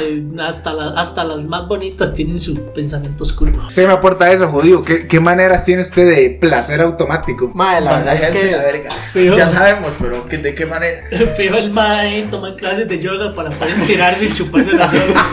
hasta, 0.47 0.71
la- 0.71 0.97
hasta 0.97 1.25
las 1.25 1.45
más 1.45 1.67
bonitas 1.67 2.13
tienen 2.13 2.39
su 2.39 2.55
pensamiento 2.73 3.25
oscuro. 3.25 3.51
Usted 3.67 3.85
me 3.85 3.91
aporta 3.91 4.31
eso, 4.31 4.47
jodido. 4.47 4.81
¿Qué, 4.81 5.05
qué 5.07 5.16
maneras 5.19 5.63
tiene 5.65 5.81
usted 5.81 6.07
de 6.09 6.29
placer 6.39 6.81
automático? 6.81 7.51
Madre, 7.53 7.81
la 7.81 7.97
verdad 7.97 8.13
es 8.15 8.21
Masajearse 8.21 8.51
la 8.51 8.59
que. 8.59 8.65
verga. 8.65 8.89
Fijo. 9.13 9.35
Ya 9.35 9.49
sabemos, 9.49 9.93
pero 9.99 10.27
¿que- 10.27 10.37
¿de 10.37 10.55
qué 10.55 10.65
manera? 10.65 11.03
Fijo 11.37 11.55
el 11.55 11.71
mae, 11.71 12.23
toma 12.31 12.55
clases 12.55 12.87
de 12.87 12.99
yoga 12.99 13.33
para 13.33 13.49
poder 13.51 13.73
estirarse 13.73 14.25
y 14.25 14.33
chuparse 14.33 14.73
la 14.73 14.91
yoga. 14.91 15.25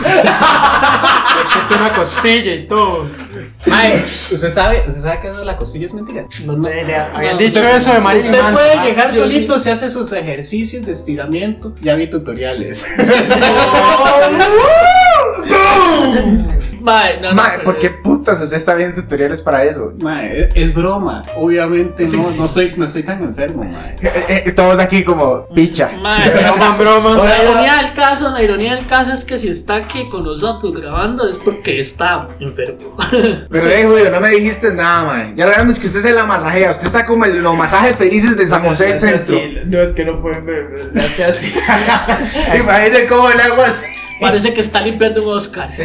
Mete 1.69 1.75
una 1.79 1.89
costilla 1.93 2.53
y 2.55 2.67
todo. 2.67 3.07
Mae, 3.67 3.95
¿usted 4.31 4.49
sabe, 4.51 4.83
¿usted 4.87 5.01
sabe 5.01 5.19
que 5.21 5.27
eso 5.27 5.37
de 5.37 5.45
la 5.45 5.57
costilla 5.57 5.87
es 5.87 5.93
mentira? 5.93 6.25
No, 6.45 6.53
no, 6.55 6.69
le- 6.69 6.95
habían 6.95 7.33
No, 7.33 7.37
dicho 7.39 7.59
Usted- 7.59 7.75
eso 7.75 7.93
de 7.93 7.99
Marilyn 7.99 8.31
Usted 8.31 8.53
puede 8.53 8.73
Ah, 8.73 8.83
llegar 8.85 9.11
yo 9.11 9.21
solito, 9.21 9.59
se 9.59 9.71
hace 9.71 9.89
sus 9.89 10.11
ejercicios 10.11 10.85
de 10.85 10.91
estiramiento. 10.93 11.73
Ya 11.81 11.95
vi 11.95 12.07
tutoriales. 12.07 12.85
Mae, 16.85 17.19
no, 17.19 17.29
no, 17.29 17.35
Mae, 17.35 17.59
¿por 17.59 17.79
qué 17.79 17.89
putas 17.89 18.39
usted 18.39 18.57
está 18.57 18.75
viendo 18.75 19.01
tutoriales 19.01 19.41
para 19.41 19.63
eso? 19.63 19.91
Mae, 20.01 20.41
es, 20.41 20.49
es 20.53 20.73
broma. 20.73 21.23
Obviamente 21.35 22.05
no, 22.07 22.29
no, 22.29 22.45
estoy, 22.45 22.73
no 22.77 22.85
estoy 22.85 23.01
tan 23.01 23.23
enfermo, 23.23 23.63
mae. 23.63 23.95
Eh, 24.03 24.43
eh, 24.45 24.51
todos 24.51 24.79
aquí 24.79 25.03
como 25.03 25.47
picha. 25.47 25.93
Mae, 25.99 26.29
Broma, 26.29 26.77
broma. 26.77 27.23
La 27.23 27.43
ironía 27.43 27.75
del 27.77 27.93
caso, 27.93 28.29
la 28.29 28.43
ironía 28.43 28.75
del 28.75 28.85
caso 28.85 29.11
es 29.13 29.25
que 29.25 29.39
si 29.39 29.47
está 29.47 29.77
aquí 29.77 30.07
con 30.09 30.23
nosotros 30.23 30.79
grabando 30.79 31.27
es 31.27 31.37
porque 31.37 31.79
está 31.79 32.27
enfermo. 32.39 32.95
Pero 33.49 33.67
eh, 33.67 33.83
judío, 33.83 34.11
no 34.11 34.21
me 34.21 34.29
dijiste 34.29 34.71
nada, 34.71 35.05
mae. 35.05 35.33
Ya 35.35 35.47
sabemos 35.51 35.79
que 35.79 35.87
usted 35.87 36.01
se 36.01 36.13
la 36.13 36.27
masajea. 36.27 36.69
Usted 36.69 36.85
está 36.85 37.03
como 37.03 37.25
en 37.25 37.41
los 37.41 37.57
masajes 37.57 37.95
felices 37.95 38.37
de 38.37 38.47
San 38.47 38.63
José 38.63 38.89
del 38.89 38.99
Centro. 38.99 39.37
No, 39.65 39.79
es 39.79 39.91
que 39.93 40.05
no 40.05 40.15
pueden 40.21 40.45
ver. 40.45 40.91
Imagínense 42.59 43.07
cómo 43.07 43.29
le 43.29 43.41
hago 43.41 43.63
así. 43.63 43.94
Parece 44.19 44.53
que 44.53 44.61
está 44.61 44.81
limpiando 44.81 45.23
un 45.23 45.35
Oscar. 45.37 45.69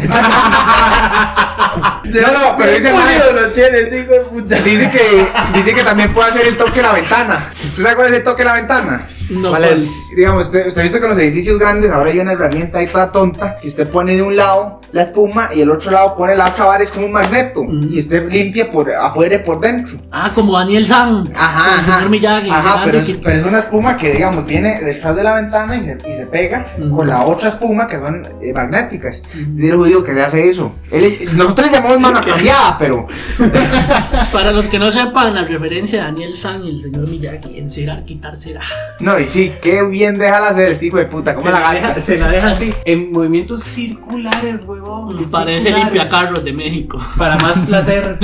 No, 2.02 2.32
no, 2.32 2.56
pero 2.58 2.72
dice, 2.72 2.92
mae, 2.92 3.20
Julio 3.20 3.40
lo 3.40 3.48
tienes, 3.50 3.92
hijo 3.92 4.12
de 4.12 4.20
puta. 4.20 4.56
dice 4.56 4.90
que, 4.90 5.28
dice 5.54 5.72
que 5.72 5.84
también 5.84 6.12
puede 6.12 6.30
hacer 6.30 6.46
el 6.48 6.56
toque 6.56 6.76
de 6.76 6.82
la 6.82 6.92
ventana. 6.92 7.52
¿Usted 7.64 7.82
sabe 7.84 7.94
cuál 7.94 8.08
es 8.08 8.14
el 8.14 8.24
toque 8.24 8.42
de 8.42 8.48
la 8.48 8.54
ventana? 8.54 9.06
No, 9.30 9.50
¿Cuál 9.50 9.62
pues, 9.68 9.80
es? 9.80 10.10
Digamos, 10.16 10.46
usted, 10.46 10.66
usted 10.66 10.80
ha 10.80 10.84
visto 10.84 10.98
que 10.98 11.04
en 11.04 11.10
los 11.10 11.18
edificios 11.18 11.58
grandes 11.58 11.90
ahora 11.90 12.10
hay 12.10 12.18
una 12.18 12.32
herramienta 12.32 12.78
ahí 12.78 12.86
toda 12.86 13.12
tonta 13.12 13.56
que 13.60 13.68
usted 13.68 13.88
pone 13.88 14.16
de 14.16 14.22
un 14.22 14.36
lado 14.36 14.80
la 14.92 15.02
espuma 15.02 15.50
y 15.54 15.60
el 15.60 15.70
otro 15.70 15.90
lado 15.90 16.16
pone 16.16 16.34
la 16.34 16.48
otra 16.48 16.64
vara, 16.64 16.82
es 16.82 16.90
como 16.90 17.06
un 17.06 17.12
magneto. 17.12 17.62
Mm. 17.62 17.92
Y 17.92 18.00
usted 18.00 18.30
limpia 18.30 18.70
por 18.70 18.92
afuera 18.92 19.36
y 19.36 19.38
por 19.38 19.60
dentro. 19.60 19.98
Ah, 20.10 20.32
como 20.34 20.58
Daniel 20.58 20.84
San. 20.86 21.30
Ajá, 21.34 21.80
el 21.80 21.86
señor 21.86 22.10
Miyagi. 22.10 22.50
Ajá, 22.50 22.82
pero 22.84 22.98
es, 22.98 23.12
pero 23.22 23.36
es 23.38 23.44
una 23.44 23.60
espuma 23.60 23.96
que, 23.96 24.12
digamos, 24.14 24.44
viene 24.46 24.80
detrás 24.82 25.14
de 25.14 25.22
la 25.22 25.34
ventana 25.34 25.76
y 25.76 25.84
se, 25.84 25.98
y 26.06 26.16
se 26.16 26.26
pega 26.26 26.66
con 26.76 27.06
la 27.06 27.24
otra 27.24 27.48
espuma 27.48 27.86
que 27.86 27.98
son 27.98 28.26
eh, 28.40 28.52
magnéticas. 28.52 29.22
Dice 29.32 29.68
el 29.68 29.76
judío 29.76 30.02
que 30.02 30.12
se 30.12 30.22
hace 30.22 30.48
eso. 30.48 30.74
Él- 30.90 31.28
nosotros 31.34 31.68
le 31.68 31.72
llamamos 31.72 32.00
mano 32.00 32.20
cambiada, 32.20 32.76
pero. 32.78 33.06
Para 34.32 34.52
los 34.52 34.68
que 34.68 34.78
no 34.78 34.90
sepan, 34.90 35.34
la 35.34 35.44
referencia 35.44 36.04
Daniel 36.04 36.34
San 36.34 36.64
y 36.64 36.70
el 36.70 36.80
señor 36.80 37.08
Miyagi, 37.08 37.58
encerar, 37.58 38.04
quitar 38.04 38.36
cera. 38.36 38.60
No, 38.98 39.19
y 39.20 39.28
sí, 39.28 39.52
qué 39.60 39.82
bien 39.84 40.18
déjala 40.18 40.48
hacer 40.48 40.70
este 40.72 40.86
hijo 40.86 40.96
de 40.98 41.06
puta. 41.06 41.34
¿Cómo 41.34 41.46
se, 41.46 41.52
la 41.52 41.60
la 41.60 41.72
gasta? 41.72 41.88
deja, 41.88 42.00
se 42.00 42.18
la 42.18 42.28
deja 42.28 42.50
así. 42.52 42.72
En 42.84 43.12
movimientos 43.12 43.62
circulares, 43.62 44.64
huevón. 44.66 45.16
Parece 45.30 45.64
circulares. 45.64 45.92
limpia 45.92 46.08
carros 46.08 46.44
de 46.44 46.52
México. 46.52 46.98
Para 47.16 47.36
más 47.38 47.58
placer. 47.66 48.18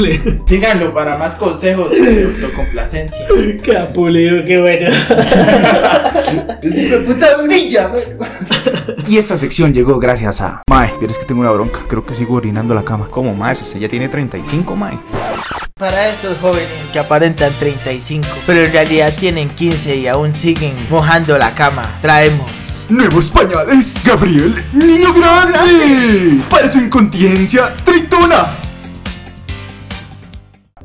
Síganlo 0.47 0.93
para 0.95 1.17
más 1.17 1.35
consejos 1.37 1.91
de 1.91 2.25
autocomplacencia. 2.25 3.27
Qué 3.63 3.73
pulido, 3.95 4.45
qué 4.45 4.61
bueno. 4.61 4.91
Hijo 6.63 6.99
de 6.99 7.01
puta 7.07 7.43
brilla. 7.43 7.91
Y 9.09 9.19
esta 9.19 9.37
sección 9.37 9.73
llegó 9.73 9.99
gracias 9.99 10.41
a. 10.41 10.63
Mae, 10.69 10.93
pero 10.99 11.13
es 11.13 11.19
que 11.19 11.25
tengo 11.25 11.41
una 11.41 11.51
bronca. 11.53 11.81
Creo 11.89 12.05
que 12.05 12.15
sigo 12.15 12.35
orinando 12.35 12.75
la 12.75 12.85
cama. 12.85 13.07
¿Cómo 13.11 13.35
más? 13.35 13.63
Usted 13.63 13.81
ya 13.81 13.89
tiene 13.89 14.09
35, 14.09 14.75
mae. 14.75 14.99
Para 15.79 16.09
esos 16.09 16.39
jóvenes 16.39 16.71
que 16.91 16.99
aparentan 16.99 17.53
35, 17.59 18.27
pero 18.47 18.61
en 18.63 18.73
realidad 18.73 19.13
tienen 19.15 19.47
15 19.47 19.97
y 19.97 20.07
aún 20.07 20.33
siguen 20.33 20.75
mojando 20.89 21.37
la 21.37 21.55
cama, 21.55 21.99
traemos. 22.01 22.87
Nuevos 22.89 23.29
pañales, 23.29 24.03
Gabriel, 24.03 24.55
niño 24.73 25.13
grande. 25.13 26.41
Para 26.49 26.67
su 26.73 26.79
incontinencia, 26.79 27.77
tritona. 27.85 28.57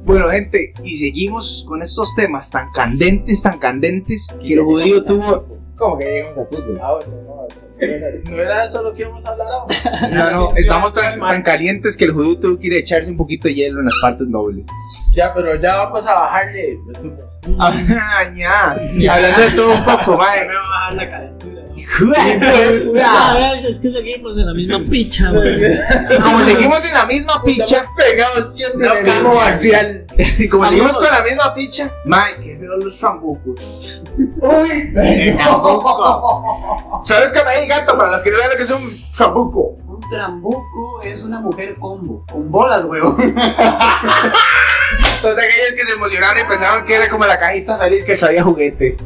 Bueno, 0.03 0.27
gente, 0.27 0.73
y 0.83 0.97
seguimos 0.97 1.63
con 1.65 1.81
estos 1.81 2.13
temas 2.13 2.51
tan 2.51 2.69
candentes, 2.73 3.41
tan 3.43 3.59
candentes, 3.59 4.27
que 4.45 4.55
el 4.55 4.59
judío 4.59 5.05
tuvo. 5.05 5.60
¿Cómo 5.81 5.97
que 5.97 6.05
llegamos 6.05 6.37
al 6.37 6.45
fútbol? 6.45 6.79
Ah, 6.79 6.93
bueno, 6.93 7.13
no, 7.25 7.47
eso- 7.47 7.61
no 7.79 7.87
era- 7.87 8.07
no 8.29 8.35
era 8.37 8.65
eso 8.65 8.83
lo 8.83 8.93
que 8.93 9.01
íbamos 9.01 9.25
a 9.25 9.29
hablar 9.31 9.47
ahora. 9.47 10.07
No, 10.11 10.29
no, 10.31 10.49
estamos 10.55 10.93
tan, 10.93 11.19
tan 11.19 11.41
calientes 11.41 11.97
que 11.97 12.05
el 12.05 12.11
judío 12.11 12.39
tuvo 12.39 12.59
que 12.59 12.67
ir 12.67 12.73
a 12.73 12.77
echarse 12.77 13.09
un 13.09 13.17
poquito 13.17 13.47
de 13.47 13.55
hielo 13.55 13.79
en 13.79 13.85
las 13.85 13.95
partes 13.99 14.27
nobles. 14.27 14.67
Ya, 15.15 15.33
pero 15.33 15.55
ya 15.55 15.77
vamos 15.77 16.05
a 16.05 16.13
bajarle 16.13 16.77
los 16.85 17.03
humos. 17.03 17.39
Ah, 17.59 18.29
ya. 18.31 18.71
Hablando 19.11 19.41
de 19.41 19.51
todo 19.55 19.73
un 19.73 19.83
poco, 19.85 20.17
mae. 20.17 20.47
Me 20.47 20.53
va 20.53 20.61
a 20.61 20.69
bajar 20.69 20.93
la 20.93 21.09
calentura. 21.09 21.60
A 23.03 23.33
ver, 23.37 23.65
es 23.65 23.79
que 23.79 23.89
seguimos 23.91 24.37
en 24.37 24.45
la 24.45 24.53
misma 24.53 24.83
picha, 24.89 25.31
como 26.23 26.43
seguimos 26.43 26.85
en 26.85 26.93
la 26.93 27.05
misma 27.05 27.41
picha, 27.43 27.63
Estamos 27.63 27.95
pegados 27.97 28.55
siempre 28.55 28.87
No, 28.87 28.95
en 28.95 29.07
el 29.07 29.13
mismo 29.13 29.35
barrial. 29.35 30.05
como 30.49 30.65
seguimos 30.65 30.97
con 30.97 31.05
la 31.05 31.21
misma 31.21 31.53
picha, 31.53 31.91
mae, 32.05 32.35
qué 32.41 32.57
feo 32.57 32.77
los 32.77 32.97
trambucos. 32.99 33.59
Uy, 34.17 34.93
¿Sabes 37.05 37.31
qué 37.31 37.39
me 37.43 37.61
di 37.61 37.67
gato? 37.67 37.97
Para 37.97 38.11
las 38.11 38.21
que 38.23 38.31
no 38.31 38.37
saben 38.37 38.51
lo 38.51 38.57
que 38.57 38.63
es 38.63 38.71
un 38.71 38.81
trambuco. 39.15 39.77
Un 39.87 39.99
trambuco 40.09 41.01
es 41.03 41.23
una 41.23 41.39
mujer 41.39 41.75
combo. 41.79 42.25
Con 42.31 42.51
bolas, 42.51 42.83
huevón. 42.85 43.17
Entonces 45.15 45.43
aquellos 45.43 45.73
que 45.75 45.85
se 45.85 45.93
emocionaron 45.93 46.43
y 46.43 46.47
pensaban 46.49 46.83
que 46.85 46.95
era 46.95 47.09
como 47.09 47.25
la 47.25 47.39
cajita 47.39 47.77
feliz 47.77 48.03
que 48.03 48.15
traía 48.15 48.43
juguete. 48.43 48.97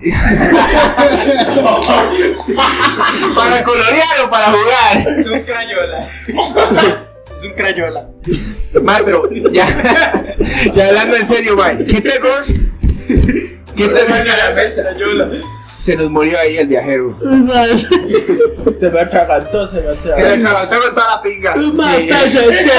¿Para 3.36 3.62
colorear 3.62 4.24
o 4.24 4.30
para 4.30 4.46
jugar? 4.46 5.18
Es 5.18 5.26
un 5.26 5.40
crayola. 5.40 5.98
es 7.36 7.44
un 7.44 7.52
crayola. 7.52 8.08
Mae, 8.82 9.02
pero 9.04 9.28
ya, 9.50 9.66
ya 10.74 10.88
hablando 10.88 11.16
en 11.16 11.26
serio, 11.26 11.54
mae. 11.54 11.84
¿Qué 11.84 12.00
terror? 12.00 12.42
¿Qué 13.76 13.88
terror? 13.88 14.24
Se 15.80 15.96
nos 15.96 16.10
murió 16.10 16.38
ahí 16.38 16.58
el 16.58 16.68
viajero. 16.68 17.16
se 18.78 18.90
me 18.90 19.00
atragantó, 19.00 19.66
se 19.66 19.80
me 19.80 19.88
atragantó. 19.88 20.44
calentó 20.44 20.80
con 20.82 20.94
toda 20.94 21.06
la 21.16 21.22
pinga. 21.22 21.54
Es 21.54 22.58
que, 22.58 22.72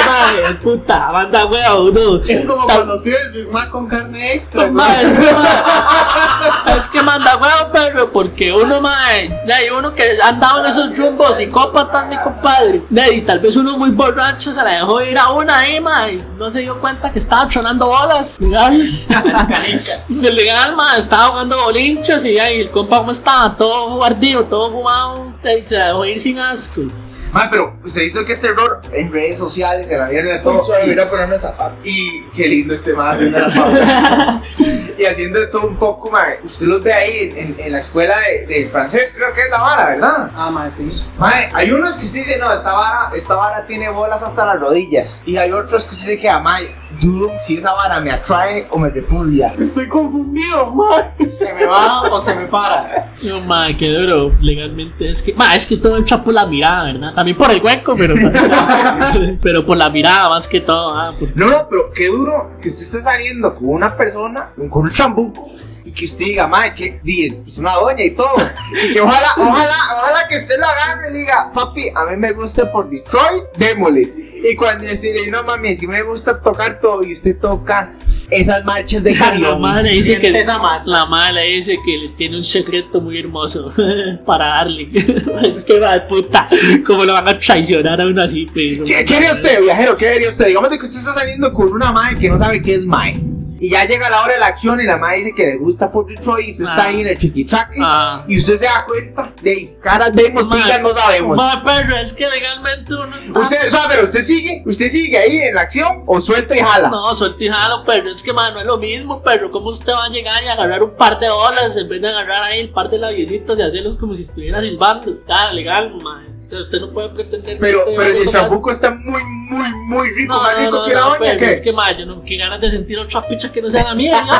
man, 0.43 0.59
puta, 0.61 1.09
manda 1.11 1.45
huevo, 1.47 1.85
uno. 1.85 2.21
Es 2.27 2.45
como 2.45 2.63
cuando 2.65 3.01
pides 3.01 3.21
el 3.25 3.31
Big 3.31 3.51
Mac 3.51 3.71
con 3.71 3.87
carne 3.87 4.33
extra, 4.33 4.65
huevón. 4.65 4.81
es, 4.85 5.17
que, 5.17 5.33
man, 5.33 6.77
es 6.77 6.89
que 6.89 7.01
manda 7.01 7.37
huevo, 7.37 7.71
perro, 7.71 8.11
porque 8.11 8.53
uno, 8.53 8.79
de 8.79 9.53
ahí 9.53 9.69
uno 9.75 9.95
que 9.95 10.03
ha 10.23 10.27
andado 10.27 10.63
en 10.63 10.71
esos 10.71 10.95
rumbos 10.95 11.37
psicópatas, 11.37 12.07
mi 12.07 12.19
compadre. 12.19 12.83
De 12.87 13.01
ahí, 13.01 13.21
tal 13.21 13.39
vez 13.39 13.55
uno 13.55 13.79
muy 13.79 13.89
borracho 13.89 14.53
se 14.53 14.63
la 14.63 14.75
dejó 14.75 15.01
ir 15.01 15.17
a 15.17 15.31
una 15.31 15.57
ahí, 15.57 15.77
y 15.77 16.37
no 16.37 16.51
se 16.51 16.59
dio 16.59 16.79
cuenta 16.79 17.11
que 17.11 17.17
estaba 17.17 17.47
tronando 17.47 17.87
bolas. 17.87 18.39
Legal. 18.39 18.79
Canicas. 19.09 20.09
Legal, 20.21 20.75
man, 20.75 20.99
estaba 20.99 21.29
jugando 21.29 21.63
bolinchos 21.63 22.23
y 22.25 22.37
ahí 22.37 22.61
el 22.61 22.69
compa, 22.91 22.97
¿cómo 22.99 23.11
estaba? 23.11 23.55
Todo 23.57 24.03
ardido, 24.03 24.43
todo 24.45 24.71
fumado. 24.71 25.33
la 25.43 25.87
dejó 25.87 26.05
ir 26.05 26.19
sin 26.19 26.39
ascos. 26.39 27.07
Mae, 27.31 27.47
pero 27.49 27.77
usted 27.81 28.01
visto 28.01 28.25
qué 28.25 28.35
terror 28.35 28.81
en 28.91 29.09
redes 29.09 29.37
sociales, 29.37 29.89
en 29.89 29.99
la 29.99 30.07
mierda 30.07 30.33
de 30.33 30.39
todo. 30.39 30.65
Suave, 30.65 30.83
Y- 30.85 30.89
mira 30.89 31.09
ponerme 31.09 31.39
zapatos. 31.39 31.77
Y 31.87 32.23
qué 32.35 32.45
lindo 32.45 32.73
este 32.73 32.91
man 32.91 33.15
haciendo 33.15 33.39
la 33.39 33.47
pausa. 33.47 34.41
y 34.97 35.05
haciendo 35.05 35.39
de 35.39 35.47
todo 35.47 35.67
un 35.67 35.77
poco, 35.77 36.11
mae. 36.11 36.39
Usted 36.43 36.65
los 36.65 36.83
ve 36.83 36.91
ahí 36.91 37.33
en, 37.37 37.55
en 37.57 37.71
la 37.71 37.79
escuela 37.79 38.15
de, 38.19 38.45
de 38.47 38.67
francés, 38.67 39.13
creo 39.15 39.31
que 39.31 39.43
es 39.43 39.49
la 39.49 39.61
vara, 39.61 39.85
¿verdad? 39.91 40.29
Ah, 40.35 40.51
mae, 40.51 40.71
sí. 40.75 41.05
Mae, 41.17 41.49
hay 41.53 41.71
unos 41.71 41.97
que 41.97 42.05
usted 42.05 42.19
dice, 42.19 42.37
no, 42.37 42.51
esta 42.51 42.73
vara, 42.73 43.11
esta 43.15 43.35
vara 43.35 43.65
tiene 43.65 43.87
bolas 43.89 44.21
hasta 44.21 44.45
las 44.45 44.59
rodillas. 44.59 45.21
Y 45.25 45.37
hay 45.37 45.53
otros 45.53 45.85
que 45.85 45.91
usted 45.95 46.09
dice 46.09 46.19
que, 46.21 46.29
ah, 46.29 46.39
mae, 46.41 46.75
dudo 47.01 47.31
si 47.41 47.57
esa 47.57 47.73
vara 47.73 47.99
me 47.99 48.11
atrae 48.11 48.67
o 48.69 48.77
me 48.79 48.89
repudia. 48.89 49.53
Estoy 49.59 49.87
confundido, 49.87 50.71
mae. 50.73 51.27
¿Se 51.29 51.51
me 51.53 51.65
va 51.65 52.01
o 52.03 52.21
se 52.21 52.35
me 52.35 52.45
para? 52.45 53.11
Yo, 53.21 53.41
madre, 53.41 53.75
qué 53.75 53.89
duro, 53.89 54.31
legalmente. 54.39 55.09
Es 55.09 55.21
que, 55.21 55.33
madre, 55.33 55.57
es 55.57 55.65
que 55.65 55.77
todo 55.77 55.97
entra 55.97 56.23
por 56.23 56.33
la 56.33 56.45
mirada, 56.45 56.85
¿verdad? 56.85 57.13
También 57.13 57.35
por 57.37 57.51
el 57.51 57.61
hueco, 57.61 57.95
pero, 57.97 58.15
pero 59.41 59.65
por 59.65 59.77
la 59.77 59.89
mirada 59.89 60.29
más 60.29 60.47
que 60.47 60.61
todo. 60.61 60.95
Ah, 60.95 61.13
por- 61.17 61.35
No, 61.35 61.47
no, 61.49 61.67
pero 61.69 61.91
qué 61.91 62.07
duro 62.07 62.51
que 62.61 62.69
usted 62.69 62.83
esté 62.83 63.01
saliendo 63.01 63.53
con 63.55 63.69
una 63.69 63.95
persona, 63.97 64.51
con 64.69 64.83
un 64.83 64.91
chambuco. 64.91 65.49
Y 65.83 65.91
que 65.93 66.05
usted 66.05 66.25
diga, 66.25 66.47
madre, 66.47 66.73
que 66.75 66.99
di, 67.03 67.41
es 67.47 67.57
una 67.57 67.73
doña 67.73 68.03
y 68.03 68.11
todo. 68.11 68.35
Y 68.71 68.93
que 68.93 69.01
ojalá, 69.01 69.27
ojalá, 69.35 69.75
ojalá 69.97 70.27
que 70.29 70.37
usted 70.37 70.59
lo 70.59 70.65
agarre 70.67 71.09
y 71.09 71.17
diga, 71.19 71.51
papi, 71.53 71.89
a 71.89 72.05
mí 72.11 72.17
me 72.17 72.31
gusta 72.33 72.71
por 72.71 72.87
Detroit, 72.89 73.45
démosle. 73.57 74.30
Y 74.43 74.55
cuando 74.55 74.85
decirle, 74.85 75.29
no 75.29 75.43
mami, 75.43 75.69
es 75.69 75.79
que 75.79 75.87
me 75.87 76.01
gusta 76.01 76.41
tocar 76.41 76.79
todo 76.79 77.03
y 77.03 77.13
usted 77.13 77.37
toca 77.39 77.93
esas 78.29 78.63
marchas 78.65 79.03
de 79.03 79.13
La 79.15 79.19
carión. 79.19 79.61
madre 79.61 79.83
le 79.83 79.95
dice 79.95 80.19
que 80.19 80.31
masa. 80.31 80.89
la 80.89 81.05
madre 81.05 81.33
le 81.33 81.55
dice 81.55 81.77
que 81.85 81.97
le 81.97 82.09
tiene 82.09 82.37
un 82.37 82.43
secreto 82.43 83.01
muy 83.01 83.19
hermoso 83.19 83.71
para 84.25 84.45
darle. 84.47 84.89
es 85.43 85.65
que 85.65 85.79
va 85.79 86.07
puta, 86.07 86.47
cómo 86.85 87.05
lo 87.05 87.13
van 87.13 87.27
a 87.27 87.37
traicionar 87.37 88.01
a 88.01 88.05
uno 88.05 88.23
así, 88.23 88.47
pero. 88.53 88.83
¿Qué, 88.85 89.05
qué 89.05 89.15
haría 89.15 89.31
usted, 89.31 89.61
viajero? 89.61 89.95
¿Qué 89.97 90.09
haría 90.09 90.29
usted? 90.29 90.47
Digamos 90.47 90.69
de 90.69 90.77
que 90.77 90.85
usted 90.85 90.99
está 90.99 91.13
saliendo 91.13 91.53
con 91.53 91.71
una 91.71 91.91
madre 91.91 92.17
que 92.17 92.29
no 92.29 92.37
sabe 92.37 92.61
qué 92.61 92.75
es 92.75 92.85
mae. 92.85 93.19
Y 93.63 93.69
ya 93.69 93.85
llega 93.85 94.09
la 94.09 94.23
hora 94.23 94.33
de 94.33 94.39
la 94.39 94.47
acción 94.47 94.81
y 94.81 94.85
la 94.85 94.97
madre 94.97 95.17
dice 95.17 95.35
que 95.35 95.45
le 95.45 95.57
gusta 95.57 95.91
por 95.91 96.07
Detroit 96.07 96.47
y 96.47 96.51
usted 96.51 96.65
está 96.65 96.81
Ah. 96.83 96.87
ahí 96.87 97.01
en 97.01 97.07
el 97.09 97.17
chiquitraque. 97.17 97.77
Ah. 97.79 98.25
Y 98.27 98.39
usted 98.39 98.57
se 98.57 98.65
da 98.65 98.83
cuenta 98.87 99.31
de 99.39 99.77
caras 99.79 100.13
vemos, 100.15 100.47
pilas 100.47 100.81
no 100.81 100.91
sabemos. 100.91 101.39
pero 101.63 101.95
es 101.95 102.11
que 102.11 102.27
legalmente 102.27 102.95
uno 102.95 103.15
está. 103.15 103.39
Usted, 103.39 103.67
o 103.67 103.69
sea, 103.69 103.81
pero 103.87 104.03
usted 104.05 104.21
sigue, 104.21 104.63
usted 104.65 104.89
sigue 104.89 105.15
ahí 105.15 105.37
en 105.37 105.53
la 105.53 105.61
acción 105.61 106.03
o 106.07 106.19
suelta 106.19 106.55
y 106.57 106.59
jala. 106.59 106.89
No, 106.89 107.13
suelta 107.15 107.43
y 107.43 107.49
jalo, 107.49 107.83
pero 107.85 108.09
es 108.09 108.23
que, 108.23 108.33
man, 108.33 108.51
no 108.55 108.61
es 108.61 108.65
lo 108.65 108.79
mismo, 108.79 109.21
pero 109.21 109.51
¿cómo 109.51 109.69
usted 109.69 109.93
va 109.93 110.05
a 110.05 110.09
llegar 110.09 110.43
y 110.43 110.47
agarrar 110.47 110.81
un 110.81 110.95
par 110.95 111.19
de 111.19 111.29
olas 111.29 111.77
en 111.77 111.87
vez 111.87 112.01
de 112.01 112.07
agarrar 112.09 112.43
ahí 112.45 112.61
el 112.61 112.69
par 112.71 112.89
de 112.89 112.97
labiecitos 112.97 113.59
y 113.59 113.61
hacerlos 113.61 113.95
como 113.95 114.15
si 114.15 114.23
estuviera 114.23 114.59
silbando? 114.59 115.19
Claro, 115.23 115.53
legal, 115.53 115.93
man. 116.03 116.25
O 116.43 116.47
sea, 116.51 116.61
usted 116.61 116.81
no 116.81 116.91
puede 116.91 117.09
pretender 117.09 117.59
Pero, 117.59 117.83
pero 117.95 118.11
si 118.13 118.23
el 118.23 118.29
champuco 118.29 118.71
está 118.71 118.91
muy, 118.91 119.23
muy, 119.23 119.40
muy 119.57 120.07
rico, 120.09 120.33
No, 120.33 120.41
más 120.43 120.53
no, 120.53 120.59
rico 120.65 120.77
no, 120.77 120.85
que 120.85 120.93
la 120.93 120.99
no, 121.01 121.09
doña, 121.17 121.37
¿qué? 121.37 121.51
es 121.53 121.61
que 121.61 121.73
ma, 121.73 121.91
yo 121.91 122.05
no, 122.05 122.23
qué 122.23 122.37
ganas 122.37 122.61
de 122.61 122.71
sentir 122.71 122.99
otra 122.99 123.27
picha 123.27 123.51
que 123.51 123.61
no 123.61 123.69
sea 123.69 123.83
la 123.83 123.95
mía, 123.95 124.17
señor. 124.17 124.35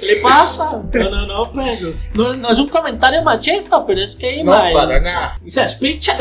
¿Qué 0.00 0.06
le 0.06 0.16
pasa? 0.16 0.70
No, 0.92 1.10
no, 1.10 1.26
no, 1.26 1.52
pero 1.52 1.94
no, 2.14 2.36
no 2.36 2.48
es 2.50 2.58
un 2.58 2.68
comentario 2.68 3.22
machista, 3.22 3.84
pero 3.86 4.00
es 4.02 4.16
que, 4.16 4.42
No, 4.42 4.50
ma, 4.52 4.64
para 4.72 5.00
nada. 5.00 5.38
se 5.44 5.62
espicha. 5.62 6.16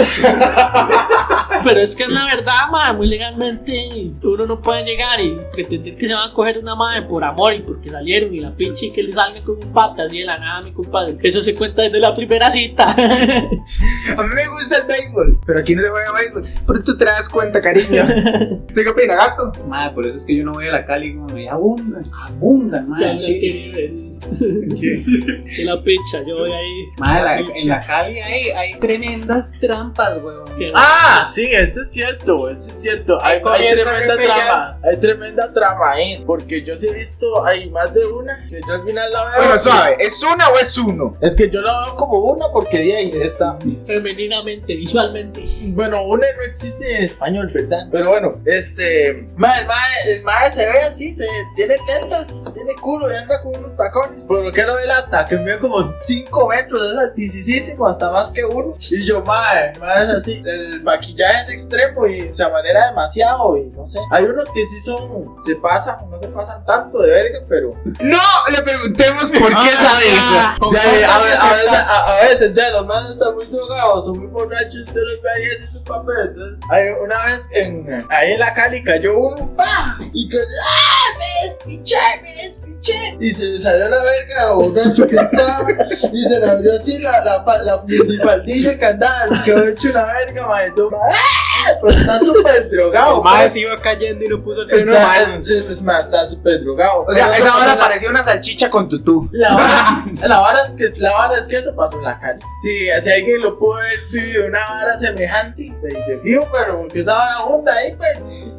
pero 1.63 1.80
es 1.80 1.96
que 1.96 2.04
es 2.04 2.10
la 2.10 2.26
verdad, 2.26 2.67
ma, 2.72 2.94
muy 2.94 3.08
legalmente 3.08 3.89
uno 4.24 4.46
no 4.46 4.62
puede 4.62 4.84
llegar 4.84 5.20
y 5.20 5.36
pretender 5.54 5.96
que 5.96 6.08
se 6.08 6.13
van 6.13 6.30
a 6.30 6.34
coger 6.34 6.58
una 6.60 6.76
madre 6.76 7.02
por 7.04 7.24
amor 7.24 7.54
y 7.54 7.60
porque 7.62 7.89
salieron 7.89 8.34
y 8.34 8.39
la 8.39 8.52
pinche 8.52 8.91
que 8.94 9.04
le 9.04 9.12
salga 9.12 9.41
con 9.44 9.56
un 9.63 9.74
pata 9.74 10.04
así 10.04 10.20
de 10.20 10.26
la 10.26 10.38
nada, 10.38 10.62
mi 10.62 10.72
compadre. 10.74 11.17
Eso 11.22 11.41
se 11.41 11.54
cuenta 11.56 11.82
desde 11.84 12.00
la 12.00 12.15
primera 12.15 12.50
cita. 12.52 12.91
A 12.91 14.24
mí 14.24 14.30
me 14.36 14.48
gusta 14.48 14.78
el 14.78 14.88
béisbol, 14.88 15.39
pero 15.46 15.60
aquí 15.60 15.76
no 15.76 15.82
se 15.84 15.89
juega 15.89 16.12
béisbol. 16.13 16.46
Pero 16.67 16.84
tú 16.84 16.98
te 16.98 17.06
das 17.06 17.30
cuenta, 17.30 17.60
cariño. 17.62 18.04
¿Usted 18.68 18.84
qué 18.84 18.90
opina, 18.90 19.16
gato? 19.16 19.52
Madre, 19.68 19.94
por 19.94 20.06
eso 20.06 20.18
es 20.18 20.26
que 20.26 20.36
yo 20.36 20.44
no 20.44 20.54
voy 20.54 20.68
a 20.68 20.72
la 20.72 20.86
Cali, 20.86 21.14
güey. 21.14 21.48
Abundan, 21.48 22.04
abundan, 22.28 22.84
Ya 22.84 22.90
madre. 22.90 23.16
no 23.16 24.11
Que 24.30 25.64
la 25.66 25.82
picha, 25.84 26.20
yo 26.26 26.38
voy 26.40 26.52
ahí. 26.52 26.86
Madre, 26.98 27.44
la- 27.44 27.56
en 27.56 27.68
la 27.68 27.86
Cali 27.86 28.20
hay, 28.20 28.50
hay 28.50 28.74
tremendas 28.80 29.52
trampas, 29.60 30.18
weón. 30.24 30.42
Ah, 30.74 31.30
sí, 31.34 31.48
eso 31.52 31.82
es 31.82 31.92
cierto, 31.92 32.50
eso 32.50 32.70
es 32.70 32.82
cierto. 32.82 33.18
Hay, 33.24 33.42
tremenda 33.42 34.16
trama, 34.18 34.80
hay 34.84 34.98
tremenda 34.98 35.54
trama 35.54 35.92
ahí. 35.92 36.24
Porque 36.26 36.64
yo 36.64 36.76
sí 36.76 36.88
he 36.88 36.94
visto, 36.94 37.44
hay 37.46 37.70
más 37.70 37.94
de 37.94 38.06
una, 38.06 38.46
que 38.50 38.60
yo 38.66 38.74
al 38.74 38.84
final 38.84 39.12
la 39.12 39.26
veo. 39.26 39.38
Bueno, 39.38 39.60
suave, 39.60 39.96
¿es 40.00 40.22
una 40.24 40.50
o 40.50 40.58
es 40.60 40.78
uno? 40.78 41.18
Es 41.22 41.36
que 41.36 41.50
yo 41.50 41.62
la 41.62 41.86
veo 41.86 41.96
como 41.96 42.18
una 42.20 42.46
porque 42.52 42.80
de 42.80 42.96
ahí 42.96 43.12
está. 43.16 43.58
femeninamente, 43.88 44.76
visualmente. 44.76 45.44
Bueno, 45.64 46.04
una 46.04 46.26
no 46.38 46.44
existe 46.44 46.96
en 46.96 47.04
español, 47.04 47.52
¿verdad? 47.54 47.88
Pero 47.92 48.10
bueno, 48.10 48.40
este. 48.46 49.28
Ma, 49.36 49.58
el 49.60 49.68
mae, 49.68 50.12
el 50.16 50.24
mae 50.24 50.52
se 50.52 50.66
ve 50.70 50.80
así, 50.80 51.14
se 51.14 51.26
tiene 51.56 51.76
tetas, 51.88 52.46
tiene 52.54 52.74
culo 52.76 53.12
y 53.12 53.16
anda 53.16 53.42
con 53.42 53.56
unos 53.58 53.76
tacones. 53.76 54.11
Por 54.28 54.43
lo 54.45 54.52
que 54.52 54.65
no 54.65 54.76
ve 54.76 54.86
lata, 54.86 55.26
que 55.26 55.38
mide 55.38 55.60
como 55.60 55.93
5 56.00 56.47
metros, 56.47 56.91
es 56.91 56.97
altísimo, 56.97 57.88
hasta 57.88 58.12
más 58.12 58.32
que 58.32 58.43
uno. 58.45 58.74
Y 58.89 59.04
yo, 59.04 59.21
mae, 59.24 59.74
mae 59.80 60.04
es 60.04 60.10
así. 60.10 60.41
El 60.45 60.82
maquillaje 60.84 61.41
es 61.43 61.50
extremo 61.50 62.06
y 62.08 62.30
se 62.30 62.43
amanera 62.43 62.88
demasiado. 62.88 63.58
Y 63.58 63.65
no 63.76 63.86
sé. 63.86 64.00
Hay 64.12 64.24
unos 64.26 64.50
que 64.52 64.65
sí 64.67 64.82
son, 64.84 65.36
se 65.45 65.56
pasan, 65.56 66.10
no 66.10 66.17
se 66.19 66.28
pasan 66.28 66.65
tanto 66.65 67.00
de 67.00 67.10
verga, 67.10 67.39
pero. 67.47 67.76
No, 68.00 68.17
le 68.52 68.62
preguntemos 68.62 69.32
por 69.32 69.50
qué 69.50 69.71
sabe 69.76 70.04
eso. 70.08 70.71
Ya, 70.74 71.00
ya, 71.00 71.15
a, 71.15 71.24
ve- 71.24 71.34
a 71.36 71.54
veces, 71.54 71.69
a, 71.74 72.17
a 72.17 72.21
veces 72.24 72.54
ya 72.54 72.69
los 72.71 72.86
manes 72.86 73.12
están 73.13 73.34
muy 73.36 73.45
drogados, 73.45 74.06
son 74.06 74.17
muy 74.19 74.28
borrachos, 74.28 74.76
usted 74.88 75.02
los 75.02 75.21
ve 75.21 75.30
ahí 75.38 75.43
haciendo 75.52 75.80
un 75.80 75.86
papel. 75.86 76.15
Entonces, 76.28 76.65
hay 76.69 76.89
una 77.04 77.26
vez 77.26 77.47
en, 77.52 78.06
ahí 78.10 78.32
en 78.34 78.39
la 78.39 78.54
Cali 78.54 78.84
cayó 78.84 79.17
uno, 79.17 79.56
¡pa! 79.56 79.97
Y 80.13 80.30
que, 80.30 80.38
¡ah! 80.38 81.17
Me 81.17 81.47
despiché, 81.47 81.97
me 82.24 82.36
despiché. 82.36 83.17
Y 83.19 83.32
se 83.32 83.43
le 83.43 83.60
salió 83.62 83.88
la 83.89 84.01
verga 84.02 84.52
borracho 84.54 85.08
que 85.08 85.16
estaba. 85.16 85.68
Y 86.12 86.22
se 86.24 86.40
le 86.40 86.46
abrió 86.46 86.72
así 86.74 87.00
la, 87.00 87.24
la, 87.24 87.44
la, 87.64 87.84
minifaldilla 87.86 88.78
que 88.78 88.86
andaba, 88.86 89.36
se 89.36 89.44
quedó 89.44 89.68
hecho 89.68 89.90
una 89.90 90.06
verga, 90.06 90.48
maestro. 90.48 90.90
¡Ah! 90.94 91.78
Pero 91.82 91.98
está 91.98 92.20
súper 92.20 92.70
drogado. 92.70 93.18
El 93.18 93.22
pues. 93.22 93.54
se 93.54 93.60
iba 93.60 93.78
cayendo 93.78 94.26
y 94.26 94.28
no 94.28 94.44
puso 94.44 94.62
el 94.62 94.70
freno 94.70 94.94
es, 94.94 95.50
es, 95.50 95.70
es 95.70 95.82
más, 95.82 96.06
está 96.06 96.26
súper 96.26 96.62
drogado. 96.62 97.06
O 97.08 97.14
sea, 97.14 97.32
Pero 97.32 97.46
esa 97.46 97.68
la- 97.68 97.80
parecía 97.80 98.10
una 98.10 98.24
salchicha 98.24 98.70
con 98.70 98.90
tutú. 98.90 99.30
la 99.32 99.54
vara, 99.54 100.06
la 100.28 100.40
vara 100.40 100.60
es 100.68 100.76
que 100.76 100.92
la 101.00 101.12
vara 101.12 101.38
es 101.38 101.48
que 101.48 101.58
eso 101.58 101.76
pasó 101.76 101.98
en 101.98 102.06
la 102.06 102.20
calle. 102.20 102.40
Si, 102.64 102.90
si 103.02 103.12
alguien 103.12 103.42
lo 103.42 103.58
pudo 103.60 103.78
haber 103.78 104.00
vivido 104.12 104.48
una 104.48 104.60
vara 104.60 105.00
semejante 105.00 105.72
de, 105.82 105.90
de 106.08 106.20
fijo, 106.24 106.48
pero 106.52 106.80
porque 106.82 107.02
esa 107.02 107.14
vara 107.14 107.34
junta 107.36 107.74
ahí, 107.74 107.96
pero 107.98 108.26
sí. 108.34 108.52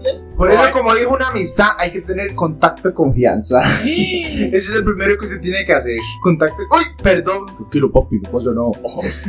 Por 0.43 0.51
eso, 0.53 0.71
como 0.73 0.95
dijo 0.95 1.15
una 1.15 1.29
amistad, 1.29 1.69
hay 1.79 1.91
que 1.93 2.01
tener 2.01 2.35
contacto 2.35 2.89
de 2.89 2.95
confianza. 2.95 3.61
Ese 3.85 4.57
es 4.57 4.71
el 4.71 4.85
primero 4.85 5.17
que 5.19 5.25
usted 5.27 5.41
tiene 5.41 5.65
que 5.65 5.73
hacer. 5.73 5.97
Contacto. 6.23 6.57
¡Uy! 6.71 6.83
Perdón. 7.03 7.47
Tranquilo, 7.57 7.91
papi, 7.93 8.19
no 8.21 8.31
pasa 8.31 8.51
no. 8.55 8.71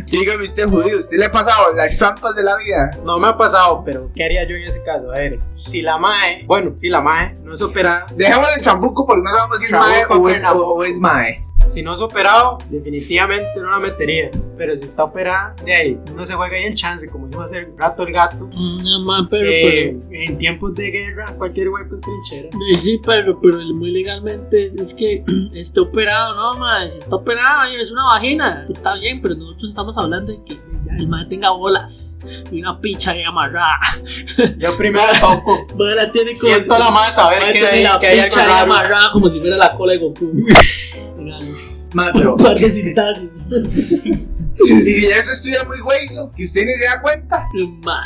Dígame 0.08 0.44
usted, 0.44 0.68
judío, 0.68 0.98
¿usted 0.98 1.18
le 1.18 1.26
ha 1.26 1.32
pasado 1.32 1.74
las 1.76 1.98
trampas 1.98 2.36
de 2.36 2.44
la 2.44 2.56
vida? 2.58 2.90
No 3.06 3.20
me 3.20 3.28
ha 3.28 3.38
pasado, 3.38 3.84
pero 3.86 4.10
¿qué 4.16 4.24
haría 4.24 4.44
yo 4.48 4.56
en 4.56 4.64
ese 4.64 4.82
caso? 4.84 5.12
A 5.12 5.16
ver, 5.20 5.40
si 5.52 5.82
la 5.82 5.98
mae, 5.98 6.44
bueno, 6.48 6.74
si 6.78 6.88
la 6.90 7.02
mae 7.02 7.36
no 7.44 7.54
es 7.54 7.62
operada, 7.62 8.06
Dejémoslo 8.16 8.54
en 8.56 8.62
chambuco 8.62 9.06
porque 9.06 9.22
no 9.24 9.30
sabemos 9.36 9.60
si 9.60 9.66
es 9.66 9.72
mae 9.72 10.06
o 10.10 10.30
es, 10.30 10.34
Fernando. 10.36 10.68
o- 10.68 10.76
o 10.80 10.84
es 10.84 11.00
mae. 11.00 11.46
Si 11.68 11.82
no 11.82 11.94
es 11.94 12.02
operado, 12.02 12.58
definitivamente 12.70 13.50
no 13.58 13.70
la 13.72 13.80
metería. 13.80 14.30
Pero 14.58 14.76
si 14.76 14.84
está 14.84 15.04
operada, 15.04 15.56
de 15.66 15.74
ahí, 15.74 16.00
uno 16.12 16.26
se 16.26 16.34
juega 16.36 16.56
ahí 16.56 16.64
el 16.66 16.76
chance, 16.76 17.08
como 17.10 17.28
dijo 17.28 17.42
hace 17.42 17.68
rato 17.78 18.04
el 18.04 18.14
gato. 18.14 18.48
No, 18.54 19.00
ma, 19.04 19.28
pero, 19.30 19.50
Eh, 19.50 19.98
en 20.12 20.38
tiempos 20.38 20.76
de 20.76 20.92
guerra, 20.92 21.26
cualquier 21.38 21.70
hueco 21.70 21.96
es 21.96 22.02
trinchera. 22.02 22.50
pero. 22.52 22.80
Sí, 22.80 23.00
pero, 23.04 23.40
pero 23.42 23.58
muy 23.74 23.92
legalmente 23.92 24.72
es 24.78 24.94
que 24.94 25.24
está 25.54 25.82
operado, 25.82 26.36
no, 26.36 26.60
ma. 26.60 26.88
Si 26.88 27.00
está 27.00 27.16
operado, 27.16 27.64
es 27.64 27.92
una 27.92 28.04
vagina. 28.06 28.66
Está 28.70 28.94
bien, 28.96 29.22
pero 29.22 29.36
nosotros 29.36 29.70
estamos 29.70 29.98
hablando 29.98 30.32
de 30.32 30.44
que 30.46 30.60
el 31.00 31.08
man 31.08 31.28
tenga 31.28 31.50
bolas 31.52 32.20
y 32.52 32.60
una 32.62 32.80
picha 32.80 33.14
amarrada. 33.28 33.80
Yo 34.60 34.78
primero 34.78 35.08
toco. 35.20 35.66
La 35.78 36.12
tiene 36.12 36.32
como. 36.40 36.54
Siento 36.54 36.78
la 36.78 36.92
mae 36.92 37.12
saber 37.12 37.40
que, 37.48 37.54
tiene 37.54 37.68
hay- 37.68 37.84
la 37.84 38.00
que 38.00 38.08
hay 38.08 38.20
algo 38.20 38.36
raro. 38.36 38.52
amarrada 38.74 39.12
como 39.12 39.30
si 39.30 39.40
fuera 39.40 39.58
la 39.58 39.74
cola 39.76 39.94
de 39.94 40.00
Goku. 40.00 40.32
Mae, 41.94 42.12
pero. 42.14 42.36
Un 42.36 42.44
par 42.44 42.58
de 42.60 42.70
cintazos. 42.70 43.48
Y 44.66 44.70
si 44.92 45.06
eso 45.08 45.32
estudia 45.32 45.64
muy 45.64 45.82
hueso, 45.82 46.32
que 46.38 46.44
usted 46.44 46.64
ni 46.64 46.74
se 46.74 46.86
da 46.86 47.02
cuenta. 47.02 47.48
Ma, 47.84 48.04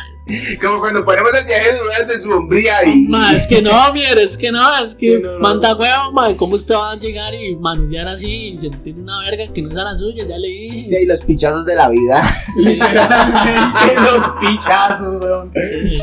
Como 0.61 0.79
cuando 0.79 1.03
ponemos 1.03 1.33
el 1.33 1.43
viaje 1.45 1.73
de 1.73 1.77
dudar 1.77 2.07
de 2.07 2.17
su 2.17 2.31
hombría 2.31 2.85
y. 2.85 3.05
Ma, 3.09 3.33
es 3.35 3.45
que 3.47 3.61
no, 3.61 3.91
mire, 3.91 4.23
es 4.23 4.37
que 4.37 4.49
no, 4.49 4.77
es 4.81 4.95
que 4.95 5.15
Sí, 5.17 5.19
no, 5.21 5.33
no. 5.33 5.39
manda 5.39 5.75
huevo, 5.75 6.13
ma, 6.13 6.33
¿cómo 6.37 6.55
usted 6.55 6.73
va 6.73 6.91
a 6.91 6.95
llegar 6.95 7.33
y 7.35 7.53
manosear 7.57 8.07
así 8.07 8.47
y 8.47 8.57
sentir 8.57 8.95
una 8.97 9.19
verga 9.29 9.51
que 9.53 9.61
no 9.61 9.67
es 9.67 9.73
la 9.75 9.93
suya? 9.93 10.25
Ya 10.25 10.37
le 10.37 10.47
Y 10.47 10.69
dije. 10.83 10.97
ahí 10.99 11.05
los 11.05 11.21
pichazos 11.25 11.65
de 11.65 11.75
la 11.75 11.89
vida. 11.89 12.23
Sí. 12.63 12.79
Los 13.95 14.29
pichazos, 14.39 15.21
weón. 15.21 15.51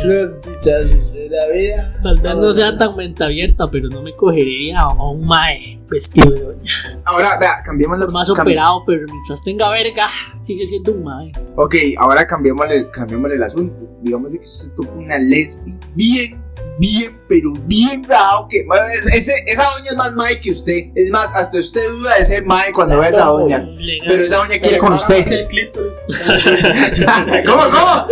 Los 0.04 0.36
pichazos 0.36 1.23
la 1.34 1.48
vida. 1.52 2.00
Tal 2.02 2.14
vez 2.20 2.34
no 2.36 2.52
sea 2.52 2.76
tan 2.78 2.96
mente 2.96 3.24
abierta, 3.24 3.68
pero 3.70 3.88
no 3.88 4.02
me 4.02 4.14
cogería 4.16 4.80
a 4.80 5.10
un 5.10 5.24
mae 5.26 5.78
vestido 5.88 6.30
de 6.30 6.40
doña. 6.42 6.72
Ahora, 7.04 7.38
vea, 7.38 7.62
cambiemos 7.64 7.98
Por 8.00 8.12
más 8.12 8.28
cam- 8.30 8.42
operado, 8.42 8.82
pero 8.86 9.04
mientras 9.10 9.42
tenga 9.44 9.70
verga, 9.70 10.08
sigue 10.40 10.66
siendo 10.66 10.92
un 10.92 11.04
mae. 11.04 11.32
Ok, 11.56 11.74
ahora 11.98 12.26
cambiémosle, 12.26 12.90
cambiémosle 12.90 13.36
el 13.36 13.42
asunto. 13.42 13.84
Digamos 14.02 14.32
de 14.32 14.38
que 14.38 14.44
usted 14.44 14.74
toca 14.74 14.90
una 14.92 15.18
lesbi 15.18 15.78
bien, 15.94 16.42
bien, 16.78 17.18
pero 17.28 17.52
bien 17.66 18.02
que 18.50 18.64
bueno, 18.66 18.84
ese- 19.12 19.44
esa 19.46 19.62
doña 19.76 19.90
es 19.90 19.96
más 19.96 20.12
mae 20.14 20.40
que 20.40 20.50
usted. 20.50 20.90
Es 20.94 21.10
más, 21.10 21.34
hasta 21.34 21.58
usted 21.58 21.80
duda 22.00 22.16
de 22.18 22.26
ser 22.26 22.44
mae 22.44 22.72
cuando 22.72 22.98
ve 22.98 23.06
a 23.06 23.08
esa 23.10 23.24
doña. 23.26 23.58
Legal. 23.58 24.08
Pero 24.08 24.24
esa 24.24 24.36
doña 24.36 24.58
quiere 24.60 24.78
con 24.78 24.92
usted. 24.92 25.24
el. 25.30 25.46
¿Cómo, 27.46 27.62
cómo? 27.62 28.06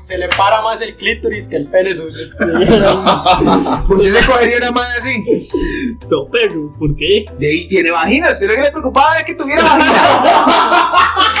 Se 0.00 0.18
le 0.18 0.28
para 0.28 0.60
más 0.62 0.80
el 0.80 0.96
clítoris 0.96 1.48
que 1.48 1.56
el 1.56 1.66
pene 1.70 1.94
suyo. 1.94 2.34
¿Usted 3.88 4.18
se 4.18 4.26
cogería 4.26 4.58
una 4.58 4.70
mae 4.72 4.98
así? 4.98 5.24
No, 6.10 6.28
pero, 6.30 6.72
¿por 6.78 6.94
qué? 6.96 7.24
De 7.38 7.48
ahí 7.48 7.66
tiene 7.66 7.90
vagina. 7.90 8.32
¿Usted 8.32 8.48
lo 8.48 8.54
que 8.54 8.62
le 8.62 8.70
preocupaba 8.70 9.16
era 9.16 9.24
que 9.24 9.34
tuviera 9.34 9.62
vagina? 9.62 10.02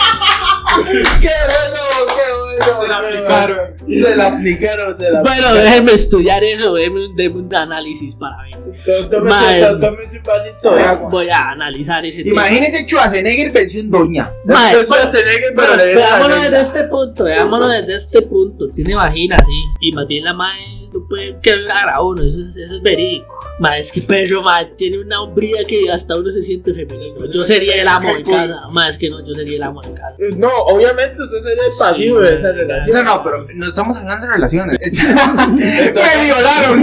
¡Qué 0.76 0.82
bueno, 0.82 1.80
qué 2.08 2.32
bueno! 2.32 2.35
Se 2.80 2.88
la 2.88 2.96
aplicaron. 2.98 3.58
Se 3.88 4.16
la 4.16 4.26
aplicaron, 4.26 4.96
se 4.96 5.10
la 5.10 5.22
Bueno, 5.22 5.54
déjeme 5.54 5.92
estudiar 5.92 6.42
eso, 6.44 6.74
déjeme 6.74 7.06
un 7.28 7.54
análisis 7.54 8.14
para 8.14 8.36
ver. 8.42 9.10
Tómese, 9.10 10.18
un 10.18 10.24
vasito 10.24 10.74
de 10.74 10.82
agua. 10.82 11.08
Voy 11.10 11.28
a 11.28 11.50
analizar 11.50 12.04
ese 12.04 12.22
tema. 12.22 12.42
Imagínese 12.42 12.86
Schwarzenegger 12.86 13.52
versión 13.52 13.90
doña. 13.90 14.30
Negue, 14.44 15.52
pero 15.54 15.76
le 15.76 15.84
desde 15.84 16.60
este 16.60 16.84
punto, 16.84 17.24
veámoslo 17.24 17.68
desde 17.68 17.94
este 17.94 18.22
punto. 18.22 18.68
Tiene 18.74 18.94
vagina, 18.94 19.36
sí. 19.44 19.62
Y 19.80 19.92
más 19.92 20.06
bien 20.06 20.24
la 20.24 20.34
mae 20.34 20.85
no 21.00 21.06
puede 21.08 21.38
quebrar 21.40 21.88
a 21.88 22.02
uno, 22.02 22.22
eso 22.22 22.40
es, 22.40 22.56
eso 22.56 22.74
es 22.76 22.82
verídico. 22.82 23.34
Mae, 23.58 23.80
es 23.80 23.90
que 23.90 24.02
perro, 24.02 24.42
mae, 24.42 24.66
tiene 24.76 24.98
una 24.98 25.22
hombría 25.22 25.64
que 25.64 25.90
hasta 25.90 26.14
uno 26.16 26.30
se 26.30 26.42
siente 26.42 26.74
femenino. 26.74 27.24
Yo 27.32 27.42
sería 27.44 27.74
el 27.80 27.88
amo 27.88 28.14
de 28.14 28.22
casa. 28.22 28.62
Mae, 28.72 28.90
es 28.90 28.98
que 28.98 29.08
no, 29.08 29.26
yo 29.26 29.32
sería 29.34 29.56
el 29.56 29.62
amo 29.62 29.80
de 29.82 29.92
casa. 29.94 30.14
No, 30.36 30.48
obviamente 30.66 31.20
usted 31.22 31.38
sería 31.40 31.64
el 31.64 31.72
pasivo 31.78 32.20
de 32.20 32.34
esa 32.34 32.52
relación. 32.52 32.96
No, 32.96 33.02
no, 33.16 33.22
pero 33.24 33.46
no 33.54 33.66
estamos 33.66 33.96
hablando 33.96 34.26
de 34.26 34.32
relaciones. 34.32 34.78
Me 35.56 36.24
violaron. 36.24 36.82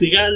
Digan, 0.00 0.32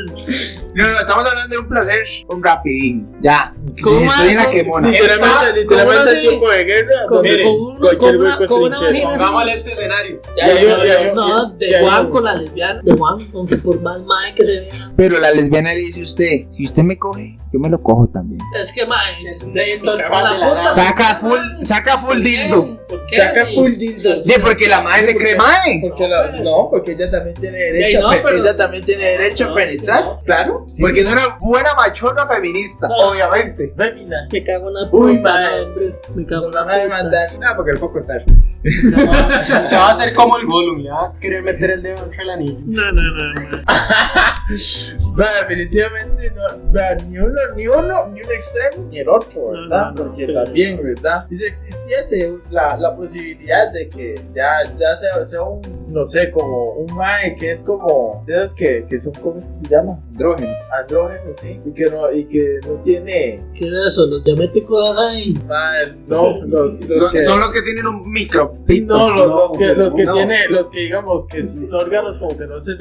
No, 0.75 0.89
no, 0.89 1.01
estamos 1.01 1.27
hablando 1.27 1.55
de 1.55 1.59
un 1.59 1.69
placer, 1.69 2.05
un 2.29 2.43
rapidín. 2.43 3.09
Ya. 3.21 3.55
¿Cómo 3.83 4.01
Sí, 4.01 4.07
estoy 4.07 4.29
en 4.31 4.37
la 4.37 4.51
quemona. 4.51 4.89
Literalmente, 4.91 5.61
literalmente 5.63 6.05
¿cómo 6.05 6.11
en 6.11 6.21
tiempo 6.21 6.51
de 6.51 6.65
guerra, 6.65 7.07
Con- 7.09 7.21
mire, 7.23 7.43
con 7.45 7.77
cualquier 7.79 7.99
con 7.99 8.17
una- 8.21 8.39
hueco 8.39 8.67
es 8.69 8.79
trinchera. 8.81 9.09
Pongámosle 9.11 9.53
este 9.53 9.73
escenario. 9.73 10.21
Ya, 10.37 10.47
ya, 10.49 10.55
ya, 10.55 10.85
ya, 11.07 11.15
no, 11.15 11.29
ya, 11.51 11.55
de 11.59 11.71
ya, 11.71 11.81
Juan 11.81 12.11
con 12.11 12.25
la 12.25 12.35
lesbiana. 12.35 12.81
De 12.83 12.93
Juan 12.97 13.12
man, 13.17 13.27
aunque 13.35 13.57
por 13.57 13.81
más 13.81 14.03
mae 14.03 14.35
que 14.35 14.45
se 14.45 14.61
vea. 14.61 14.93
Pero 14.97 15.19
la 15.19 15.31
lesbiana 15.31 15.73
le 15.75 15.81
dice 15.81 16.03
usted, 16.03 16.47
si 16.51 16.65
usted 16.65 16.83
me 16.83 16.99
coge, 16.99 17.39
yo 17.53 17.59
me 17.61 17.69
lo 17.69 17.83
cojo 17.83 18.09
también. 18.09 18.41
Es 18.59 18.73
que 18.73 18.87
mae, 18.87 19.13
De 19.53 19.75
el 19.75 19.85
la 19.85 20.09
puta-. 20.09 20.55
Saca 20.75 21.15
full, 21.17 21.39
saca 21.63 21.99
full 21.99 22.21
dildo. 22.23 22.79
¿Por 22.89 23.07
qué 23.07 23.17
Saca 23.17 23.43
así? 23.43 23.55
full 23.55 23.73
dildos. 23.77 24.25
Sí, 24.25 24.33
porque 24.43 24.69
la 24.69 24.83
madre 24.83 25.05
se 25.05 25.17
cree 25.17 25.37
mae. 25.37 25.81
Porque 25.83 26.09
la- 26.09 26.31
no, 26.43 26.69
porque 26.71 26.93
ella 26.93 27.11
también 27.11 27.37
tiene 27.41 27.59
derecho, 27.59 28.01
no, 28.03 28.09
pero- 28.11 28.29
ella 28.31 28.57
también 28.57 28.85
tiene 28.85 29.05
derecho 29.05 29.47
No, 29.47 29.53
a 29.53 29.57
penetrar. 29.57 30.05
no. 30.05 30.19
Claro. 30.25 30.67
Porque 30.81 31.01
es 31.01 31.07
una 31.07 31.39
buena 31.41 31.75
machona 31.75 32.27
feminista, 32.27 32.89
No. 32.89 33.11
obviamente. 33.11 33.73
Féminas. 33.77 34.33
Me 34.33 34.45
cago 34.45 34.69
en 34.69 34.75
la 34.75 34.89
Uy, 34.91 35.17
puta, 35.19 35.33
mae. 35.33 35.61
hombres. 35.61 36.01
Me 36.15 36.27
cago 36.27 36.47
en 36.47 36.53
la 36.55 36.63
puta. 36.63 36.77
demandar. 36.79 37.29
No, 37.39 37.47
porque 37.57 37.73
lo 37.73 37.81
puedo 37.81 37.93
cortar. 37.93 38.25
Usted 38.65 39.77
va 39.77 39.89
a 39.89 39.93
hacer 39.93 40.15
como 40.15 40.39
el 40.39 40.47
Gollum, 40.47 40.79
le 40.83 40.91
va 40.91 41.07
a 41.09 41.19
querer 41.19 41.43
meter 41.43 41.71
el 41.73 41.83
dedo 41.83 42.05
entre 42.05 42.23
el 42.23 42.31
anillo. 42.31 42.59
No, 42.65 42.93
no, 42.93 43.02
definitivamente 45.17 46.33
no, 46.35 47.05
ni 47.09 47.19
uno, 47.19 47.41
ni 47.55 47.69
uno, 47.69 48.09
ni 48.09 48.23
un 48.23 48.33
extremo, 48.33 48.89
ni 48.89 48.99
el 48.99 49.09
otro, 49.09 49.51
¿verdad? 49.51 49.93
Porque 49.97 50.27
también, 50.27 50.83
¿verdad? 50.83 51.27
Y 51.31 51.35
si 51.35 51.45
existiese 51.45 52.39
la, 52.51 52.77
la 52.77 52.95
posibilidad 52.95 53.73
de 53.73 53.89
que 53.89 54.15
ya, 54.35 54.63
ya 54.77 54.97
sea, 54.97 55.23
sea 55.25 55.43
un, 55.43 55.61
no 55.89 56.05
sé, 56.05 56.31
como 56.31 56.73
un 56.73 56.95
mae 56.95 57.37
que 57.37 57.51
es 57.51 57.61
como, 57.63 58.25
de 58.27 58.43
esos 58.43 58.55
que, 58.55 58.87
que 58.89 58.99
son, 58.99 59.13
¿cómo 59.15 59.37
es 59.37 59.47
que 59.47 59.67
se 59.67 59.75
llama? 59.75 59.99
Andrógenos. 60.23 60.57
Andrógenos, 60.79 61.37
sí. 61.37 61.61
Y 61.65 61.73
que 61.73 61.85
no, 61.91 62.13
y 62.13 62.25
que 62.27 62.61
no 62.67 62.75
tiene, 62.83 63.43
¿Qué 63.55 63.67
es 63.67 63.73
eso? 63.89 64.07
Los 64.07 64.25
diaméticos 64.25 64.99
ahí. 64.99 65.35
no, 66.07 66.45
los, 66.47 66.81
los 66.81 66.99
Son, 66.99 67.13
que... 67.13 67.25
son 67.25 67.41
los 67.41 67.53
que 67.53 67.63
tienen 67.63 67.87
un 67.87 68.11
micro. 68.11 68.55
no, 68.85 69.11
los, 69.11 69.27
los 69.27 69.59
que, 69.59 69.75
los 69.75 69.95
que 69.95 70.05
no. 70.05 70.15
tiene, 70.15 70.49
los 70.49 70.69
que 70.71 70.81
digamos 70.81 71.27
que 71.27 71.43
sus 71.45 71.73
órganos 71.75 72.19
como 72.19 72.37
que 72.37 72.47
no 72.47 72.59
se, 72.61 72.77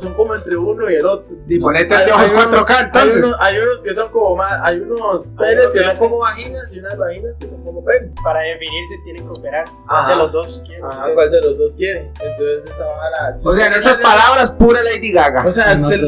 son 0.00 0.14
como 0.14 0.34
entre 0.34 0.56
uno 0.56 0.90
y 0.90 0.94
el 0.94 1.06
otro. 1.06 1.26
Ponete 1.60 1.94
hay 1.94 2.30
unos- 2.30 2.46
4K 2.46 2.70
Hay 2.70 2.84
entonces. 2.84 3.16
unos, 3.24 3.36
hay 3.40 3.58
unos 3.58 3.82
que 3.82 3.94
son 3.94 4.10
como 4.10 4.36
más, 4.36 4.52
hay 4.62 4.78
unos 4.80 5.26
penes 5.38 5.66
que 5.72 5.82
son 5.84 5.96
como 5.96 6.18
vaginas 6.18 6.72
y 6.74 6.78
unas 6.78 6.96
vaginas 6.96 7.36
que 7.38 7.46
son 7.46 7.62
como 7.64 7.84
penes. 7.84 8.10
Para 8.22 8.40
definirse 8.40 8.94
tienen 9.04 9.24
que 9.24 9.30
operar. 9.38 9.64
Ajá. 9.88 10.10
De 10.10 10.16
los 10.16 10.32
dos 10.32 10.62
quieren. 10.66 10.84
Ajá. 10.84 11.08
¿cuál 11.14 11.30
de 11.30 11.40
los 11.42 11.58
dos 11.58 11.72
quiere? 11.76 12.10
Entonces 12.20 12.64
esa 12.70 12.84
vara. 12.86 13.36
O 13.42 13.54
sea, 13.54 13.66
en 13.66 13.72
esas 13.74 13.96
palabras, 13.98 14.50
pura 14.52 14.82
Lady 14.82 15.12
Gaga. 15.12 15.44
O 15.46 15.50
sea, 15.52 15.72
se- 15.88 15.98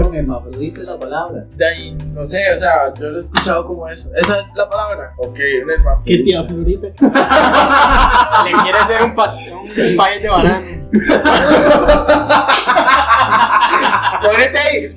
Weón, 0.00 0.14
hermafrodita 0.14 0.80
es 0.80 0.86
la 0.86 0.98
palabra. 0.98 1.44
de 1.56 1.66
ahí, 1.66 1.96
no 2.14 2.24
sé, 2.24 2.38
o 2.52 2.56
sea, 2.56 2.92
yo 2.98 3.10
lo 3.10 3.18
he 3.18 3.20
escuchado 3.20 3.66
como 3.66 3.86
eso. 3.88 4.10
¿Esa 4.16 4.40
es 4.40 4.46
la 4.56 4.66
palabra? 4.68 5.12
Ok, 5.18 5.38
un 5.64 5.70
hermafrodita. 5.70 6.04
¿Qué 6.04 6.18
tía 6.24 6.44
Florita? 6.44 6.88
Le 8.44 8.52
quiere 8.62 8.78
hacer 8.78 9.02
un, 9.02 9.14
pastel, 9.14 9.52
un 9.52 9.68
pay 9.96 10.22
de 10.22 10.28
banano. 10.28 10.66
Ponete 14.22 14.58
ahí. 14.58 14.94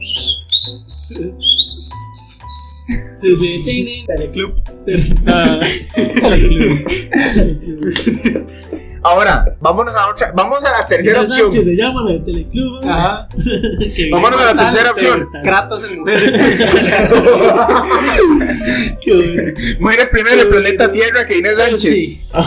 Sí, 3.21 3.35
sí. 3.35 4.05
Teleclub. 4.07 4.53
Ah. 9.03 9.09
Ahora, 9.09 9.55
vámonos 9.59 9.93
a 9.95 10.09
otra, 10.09 10.31
vamos 10.33 10.63
a 10.63 10.71
la 10.79 10.85
tercera 10.85 11.19
Mira, 11.21 11.27
Sánchez 11.27 11.45
opción. 11.47 11.65
se 11.65 11.75
llama 11.75 12.03
la 12.03 12.11
de 12.13 12.19
Teleclub. 12.19 12.85
¿no? 12.85 12.93
Ajá. 12.93 13.27
Vámonos 14.11 14.41
a 14.41 14.53
la 14.53 14.63
tercera 14.63 14.91
opción. 14.91 15.27
Kratos 15.43 15.91
en 15.91 15.99
mujeres. 15.99 16.31
Muere 19.79 20.05
primero 20.07 20.41
el 20.41 20.47
planeta 20.47 20.91
Tierra 20.91 21.25
que 21.27 21.37
Inés 21.37 21.57
Sánchez. 21.57 21.81
Sí, 21.81 22.19
sí, 22.23 22.25
sí, 22.31 22.37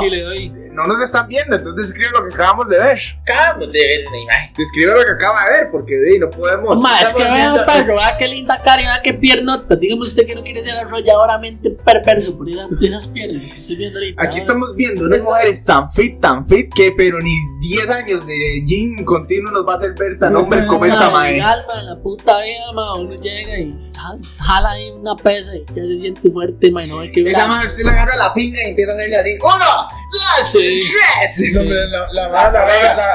si 0.00 0.10
le 0.10 0.22
doy. 0.22 0.52
No 0.76 0.84
nos 0.84 1.00
están 1.00 1.26
viendo, 1.28 1.56
entonces 1.56 1.88
describe 1.88 2.10
lo 2.12 2.28
que 2.28 2.34
acabamos 2.34 2.68
de 2.68 2.78
ver. 2.78 2.98
Acabamos 3.22 3.72
de 3.72 3.78
ver 3.78 4.08
una 4.08 4.18
imagen. 4.18 4.52
Describe 4.56 4.92
lo 4.92 5.04
que 5.04 5.10
acaba 5.12 5.44
de 5.46 5.50
ver, 5.52 5.70
porque 5.72 5.94
de 5.96 6.18
no 6.18 6.30
podemos. 6.30 6.80
Ma, 6.80 7.00
es 7.00 7.08
que 7.14 7.22
vea, 7.24 7.64
perro, 7.66 7.96
vea 7.96 8.16
qué 8.18 8.28
linda 8.28 8.60
cara 8.62 8.82
y 8.82 8.84
vea 8.84 9.00
qué 9.02 9.14
piernota. 9.14 9.74
Dígame 9.76 10.02
usted 10.02 10.26
que 10.26 10.34
no 10.34 10.42
quiere 10.42 10.62
ser 10.62 10.76
arrolladoramente 10.76 11.70
perverso 11.70 12.36
por 12.36 12.48
esa- 12.48 12.68
esas 12.80 13.08
piernas 13.08 13.50
que 13.50 13.56
estoy 13.58 13.76
viendo 13.76 13.98
ahorita. 13.98 14.22
Aquí 14.22 14.38
estamos 14.38 14.74
viendo 14.76 15.04
unas 15.04 15.22
mujeres 15.22 15.64
tan 15.64 15.88
fit, 15.90 16.20
tan 16.20 16.46
fit, 16.46 16.72
que 16.74 16.92
pero 16.96 17.18
ni 17.20 17.34
10 17.60 17.90
años 17.90 18.26
de 18.26 18.34
gym 18.66 19.04
continuo 19.04 19.50
nos 19.52 19.66
va 19.66 19.74
a 19.74 19.76
hacer 19.76 19.94
ver 19.98 20.18
tan 20.18 20.36
hombres 20.36 20.66
como 20.66 20.84
esta 20.84 21.10
mae. 21.10 21.32
Legal, 21.34 21.64
ma, 21.66 21.80
en 21.80 21.86
la 21.86 21.96
puta 21.98 22.38
vida, 22.42 22.72
ma, 22.74 22.94
uno 22.94 23.14
llega 23.20 23.58
y 23.58 23.74
ja- 23.96 24.16
jala 24.44 24.70
ahí 24.70 24.90
una 24.90 25.14
pesa 25.16 25.54
y 25.56 25.64
ya 25.74 25.82
se 25.82 25.98
siente 25.98 26.30
fuerte, 26.30 26.70
ma, 26.70 26.84
no 26.86 26.98
ve 26.98 27.10
que 27.12 27.22
Esa 27.22 27.46
mae, 27.48 27.66
usted 27.66 27.84
le 27.84 27.90
agarra 27.90 28.16
la 28.16 28.34
pinga 28.34 28.58
y 28.64 28.70
empieza 28.70 28.92
a 28.92 28.94
hacerle 28.94 29.16
así: 29.16 29.38
¡Uno! 29.42 29.88
¡Dos! 30.12 30.52
La, 30.66 32.08
la, 32.12 32.28
madre 32.28 32.58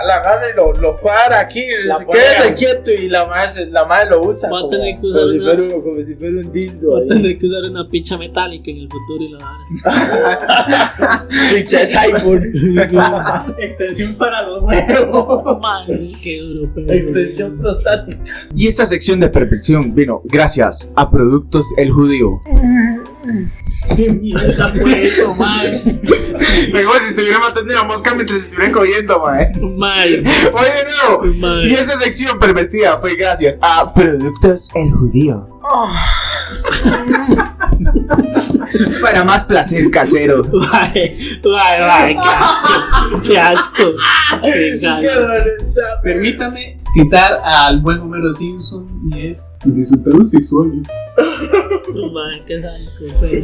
la, 0.05 0.15
agarra- 0.17 0.49
y 0.51 0.55
lo, 0.55 0.73
lo 0.73 0.97
cuadra 0.99 1.39
aquí, 1.39 1.61
ahí. 2.47 2.53
quieto 2.55 2.91
y 2.91 3.09
la 3.09 3.25
madre, 3.25 3.65
la 3.67 3.85
madre 3.85 4.09
lo 4.11 4.21
usa 4.27 4.49
Va 4.49 4.57
a 4.57 4.61
como, 4.61 4.69
tener 4.71 4.95
que 4.95 5.01
como 5.01 5.13
usar 5.13 5.29
si 5.29 5.37
una- 5.39 5.45
fuera, 5.53 5.61
un- 5.75 5.81
como 5.81 6.01
si 6.01 6.15
fuera 6.15 6.39
un 6.39 6.51
dildo 6.51 6.91
Va 6.91 6.97
a 6.97 7.01
ahí. 7.01 7.07
tener 7.09 7.37
que 7.39 7.45
usar 7.47 7.71
una 7.71 7.89
picha 7.89 8.17
metálica 8.17 8.71
en 8.71 8.77
el 8.77 8.89
futuro 8.89 9.23
y 9.23 9.29
la 9.31 9.37
vara. 9.39 11.27
Pinche 11.53 11.87
cyborg. 11.87 12.43
Extensión 13.59 14.15
para 14.15 14.41
los 14.43 14.63
huevos. 14.63 15.59
Ma, 15.61 15.85
qué 16.23 16.39
duro, 16.39 16.71
pero. 16.73 16.93
Extensión 16.93 17.57
prostática. 17.57 18.23
Y 18.55 18.67
esta 18.67 18.85
sección 18.85 19.19
de 19.19 19.29
perfección 19.29 19.93
vino 19.95 20.21
gracias 20.25 20.91
a 20.95 21.09
Productos 21.09 21.65
El 21.77 21.91
Judío. 21.91 22.41
Qué 23.95 24.09
mierda 24.09 24.73
fue 24.79 25.07
eso, 25.07 25.33
ma. 25.35 25.63
Mejor 26.73 26.99
si 26.99 27.09
estuviera 27.09 27.39
matando 27.39 27.71
una 27.73 27.83
mosca 27.83 28.13
mientras 28.13 28.39
se 28.39 28.45
estuvieran 28.47 28.73
cogiendo, 28.73 29.19
mae. 29.19 29.51
Ma, 29.59 30.03
Oye, 30.03 30.23
no. 31.03 31.33
ma. 31.35 31.61
Y 31.63 31.73
esta 31.73 31.97
sección 31.97 32.39
pervertida 32.39 32.97
fue 32.99 33.15
gracias 33.15 33.57
a 33.61 33.91
Productos 33.93 34.69
El 34.75 34.91
Judío. 34.91 35.47
Para 39.01 39.23
más 39.23 39.45
placer 39.45 39.89
casero. 39.91 40.43
Vale, 40.43 41.17
vale, 41.43 41.81
vale, 41.81 42.15
qué 42.15 42.29
asco, 42.29 43.21
qué 43.23 43.39
asco. 43.39 43.83
Qué. 44.43 45.11
Permítame 46.03 46.79
citar 46.87 47.41
al 47.43 47.81
buen 47.81 47.99
Homero 47.99 48.31
Simpson 48.31 48.87
y 49.11 49.27
es 49.27 49.53
resultados 49.65 50.31
sexuales. 50.31 50.87
Madre, 52.13 52.43
qué 52.47 52.57
asco, 52.65 53.19
fue. 53.19 53.41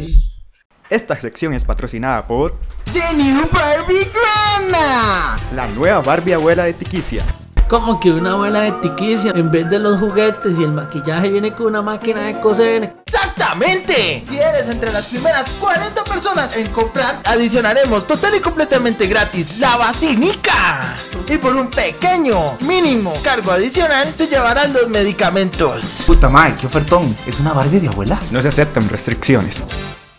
Esta 0.90 1.16
sección 1.16 1.52
es 1.52 1.64
patrocinada 1.64 2.26
por 2.26 2.54
¡The 2.92 3.12
New 3.14 3.46
Barbie 3.52 4.10
Grandma! 4.10 5.36
la 5.54 5.66
nueva 5.68 6.00
Barbie 6.00 6.32
abuela 6.32 6.64
de 6.64 6.72
Tiquicia. 6.72 7.22
Como 7.68 8.00
que 8.00 8.10
una 8.10 8.32
abuela 8.32 8.62
de 8.62 8.72
tiquicia, 8.72 9.32
en 9.32 9.50
vez 9.50 9.68
de 9.68 9.78
los 9.78 10.00
juguetes 10.00 10.58
y 10.58 10.62
el 10.62 10.72
maquillaje, 10.72 11.28
viene 11.28 11.52
con 11.52 11.66
una 11.66 11.82
máquina 11.82 12.22
de 12.22 12.40
coser. 12.40 12.96
¡Exactamente! 13.06 14.22
Si 14.26 14.38
eres 14.38 14.70
entre 14.70 14.90
las 14.90 15.04
primeras 15.04 15.46
40 15.60 16.02
personas 16.04 16.56
en 16.56 16.68
comprar, 16.68 17.20
adicionaremos 17.26 18.06
total 18.06 18.36
y 18.36 18.40
completamente 18.40 19.06
gratis 19.06 19.58
la 19.58 19.76
vacinica. 19.76 20.96
Y 21.28 21.36
por 21.36 21.54
un 21.54 21.68
pequeño, 21.68 22.56
mínimo 22.60 23.12
cargo 23.22 23.52
adicional, 23.52 24.10
te 24.14 24.28
llevarán 24.28 24.72
los 24.72 24.88
medicamentos. 24.88 26.04
Puta 26.06 26.30
madre, 26.30 26.54
qué 26.58 26.66
ofertón. 26.66 27.14
¿Es 27.26 27.38
una 27.38 27.52
Barbie 27.52 27.80
de 27.80 27.88
abuela? 27.88 28.18
No 28.30 28.40
se 28.40 28.48
aceptan 28.48 28.88
restricciones. 28.88 29.62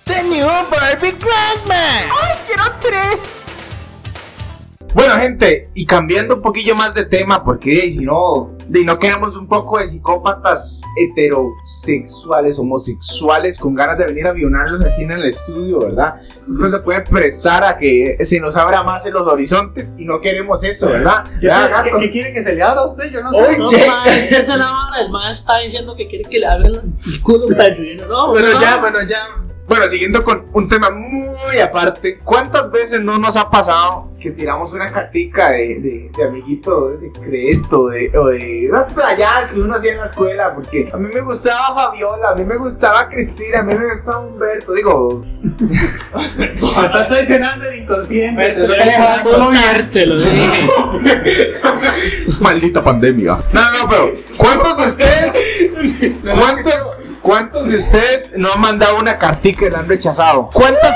The 0.10 0.24
New 0.24 0.44
Barbie 0.72 1.12
Grandma. 1.20 2.10
¡Ay, 2.20 2.38
quiero 2.48 2.64
tres! 2.82 3.20
Bueno, 4.96 5.14
gente, 5.18 5.70
y 5.76 5.86
cambiando 5.86 6.38
un 6.38 6.42
poquillo 6.42 6.74
más 6.74 6.96
de 6.96 7.06
tema, 7.06 7.44
porque 7.44 7.92
si 7.92 8.00
no, 8.00 8.58
de 8.68 8.84
no 8.84 8.98
queremos 8.98 9.38
un 9.38 9.48
poco 9.48 9.78
de 9.78 9.88
psicópatas 9.88 10.82
heterosexuales, 10.98 12.58
homosexuales, 12.58 13.60
con 13.60 13.76
ganas 13.76 14.00
de 14.00 14.06
venir 14.06 14.26
a 14.26 14.32
avionarlos 14.32 14.82
aquí 14.82 15.04
en 15.04 15.12
el 15.12 15.26
estudio, 15.26 15.82
¿verdad? 15.82 16.16
Estas 16.28 16.58
cosas 16.58 16.72
se 16.72 16.80
pueden 16.80 17.04
prestar 17.04 17.64
a 17.64 17.78
que 17.78 18.18
se 18.26 18.40
nos 18.40 18.58
abra 18.58 18.82
más 18.82 19.06
en 19.06 19.14
los 19.14 19.28
horizontes 19.28 19.94
y 19.96 20.06
no 20.06 20.20
queremos 20.22 20.64
eso, 20.64 20.88
¿verdad? 20.88 21.24
¿Verdad, 21.40 21.84
¿Qué, 21.84 21.92
qué 22.00 22.10
quiere 22.10 22.34
que 22.34 22.42
se 22.42 22.56
le 22.56 22.64
abra 22.64 22.82
a 22.82 22.86
usted? 22.86 23.12
Yo 23.12 23.22
no 23.22 23.32
sé. 23.32 23.42
Oye, 23.42 23.58
No, 23.60 23.66
madre, 23.72 24.20
es 24.22 24.28
que 24.28 24.38
es 24.38 24.48
la 24.48 24.58
vara. 24.58 25.02
El 25.06 25.12
man 25.12 25.30
está 25.30 25.60
diciendo 25.60 25.96
que 25.96 26.08
quiere 26.08 26.28
que 26.28 26.40
le 26.40 26.48
abran 26.48 26.96
el 27.06 27.22
culo 27.22 27.46
y 27.48 27.94
uno, 27.94 28.08
No, 28.08 28.34
Pero 28.34 28.54
no. 28.54 28.60
ya, 28.60 28.78
bueno, 28.78 29.04
ya. 29.04 29.20
Bueno, 29.70 29.88
siguiendo 29.88 30.24
con 30.24 30.48
un 30.52 30.68
tema 30.68 30.90
muy 30.90 31.60
aparte, 31.60 32.18
¿cuántas 32.24 32.72
veces 32.72 33.02
no 33.02 33.20
nos 33.20 33.38
ha 33.38 33.52
pasado 33.52 34.10
que 34.20 34.32
tiramos 34.32 34.74
una 34.74 34.92
cartica 34.92 35.52
de, 35.52 35.80
de, 35.80 36.10
de 36.18 36.24
amiguito 36.24 36.90
de 36.90 36.98
secreto 36.98 37.90
de, 37.90 38.12
o 38.18 38.30
de 38.30 38.66
esas 38.66 38.92
playadas 38.92 39.52
que 39.52 39.60
uno 39.60 39.76
hacía 39.76 39.92
en 39.92 40.00
la 40.00 40.08
escuela? 40.08 40.56
Porque 40.56 40.90
a 40.92 40.98
mí 40.98 41.10
me 41.14 41.22
gustaba 41.22 41.76
Fabiola, 41.76 42.32
a 42.32 42.36
mí 42.36 42.46
me 42.46 42.58
gustaba 42.58 43.10
Cristina, 43.10 43.60
a 43.60 43.64
mí 43.64 43.76
me 43.76 43.90
gustaba 43.90 44.22
Humberto. 44.22 44.74
Digo, 44.74 45.24
Me 46.40 46.46
está 46.46 47.08
traicionando 47.08 47.66
el 47.66 47.84
inconsciente. 47.84 48.50
Te 48.52 48.60
maldita 52.42 52.84
pandemia. 52.84 53.38
No, 53.54 53.62
no, 53.62 53.72
no, 53.84 53.90
pero 53.90 54.14
¿cuántos 54.36 54.78
de 54.78 54.86
ustedes, 54.86 55.38
cuántos, 56.24 57.02
cuántos 57.22 57.70
de 57.70 57.78
ustedes 57.78 58.34
no 58.38 58.52
han 58.54 58.62
mandado 58.62 58.98
una 58.98 59.18
cartica 59.18 59.66
y 59.66 59.70
la 59.70 59.80
han 59.80 59.90
rechazado? 59.90 60.50
¿Cuántas, 60.52 60.96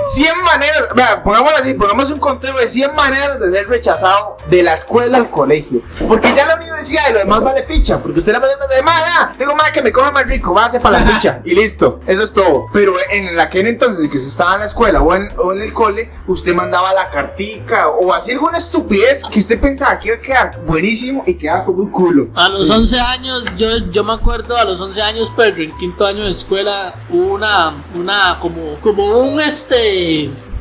100 0.00 0.42
maneras, 0.42 0.88
vea, 0.94 1.22
pongámoslo 1.22 1.58
así, 1.58 1.74
pongamos 1.74 2.10
un 2.10 2.18
conteo 2.18 2.56
de 2.56 2.66
100 2.66 2.94
maneras 2.94 3.40
de 3.40 3.50
ser 3.50 3.68
rechazado 3.68 4.36
de 4.48 4.62
la 4.62 4.74
escuela 4.74 5.18
al 5.18 5.30
colegio. 5.30 5.82
Porque 6.08 6.34
ya 6.34 6.46
la 6.46 6.56
universidad 6.56 7.02
y 7.10 7.12
lo 7.12 7.18
demás 7.20 7.42
vale 7.42 7.62
picha. 7.62 7.98
Porque 8.02 8.18
usted 8.18 8.32
la 8.32 8.40
mañana 8.40 8.66
de 8.66 8.82
mala, 8.82 9.32
tengo 9.36 9.54
más 9.54 9.70
que 9.70 9.82
me 9.82 9.92
come 9.92 10.10
más 10.10 10.26
rico, 10.26 10.54
va 10.54 10.64
a 10.64 10.66
hacer 10.66 10.80
para 10.80 11.00
la 11.00 11.06
picha. 11.06 11.40
Y 11.44 11.54
listo, 11.54 12.00
eso 12.06 12.22
es 12.22 12.32
todo. 12.32 12.66
Pero 12.72 12.94
en 13.10 13.36
la 13.36 13.48
que 13.48 13.60
entonces 13.60 14.08
que 14.08 14.16
usted 14.16 14.30
estaba 14.30 14.54
en 14.54 14.60
la 14.60 14.66
escuela 14.66 15.02
o 15.02 15.14
en, 15.14 15.28
o 15.36 15.52
en 15.52 15.60
el 15.60 15.72
cole, 15.72 16.10
usted 16.26 16.54
mandaba 16.54 16.92
la 16.94 17.10
cartica 17.10 17.88
o 17.88 18.12
hacía 18.14 18.34
alguna 18.34 18.58
estupidez 18.58 19.22
que 19.30 19.38
usted 19.38 19.60
pensaba 19.60 19.98
que 19.98 20.08
iba 20.08 20.16
a 20.16 20.20
quedar 20.20 20.60
buenísimo 20.66 21.22
y 21.26 21.34
quedaba 21.34 21.64
como 21.64 21.82
un 21.82 21.90
culo. 21.90 22.28
A 22.34 22.48
los 22.48 22.70
11 22.70 23.00
años, 23.00 23.44
yo, 23.56 23.68
yo 23.90 24.02
me 24.02 24.14
acuerdo 24.14 24.56
a 24.56 24.64
los 24.64 24.80
11 24.80 25.02
años, 25.02 25.32
pero 25.36 25.62
en 25.62 25.76
quinto 25.76 26.06
año 26.06 26.24
de 26.24 26.30
escuela 26.30 26.94
hubo 27.10 27.34
una, 27.34 27.74
una, 27.94 28.38
como, 28.40 28.76
como 28.80 29.18
un 29.18 29.40
este, 29.40 29.89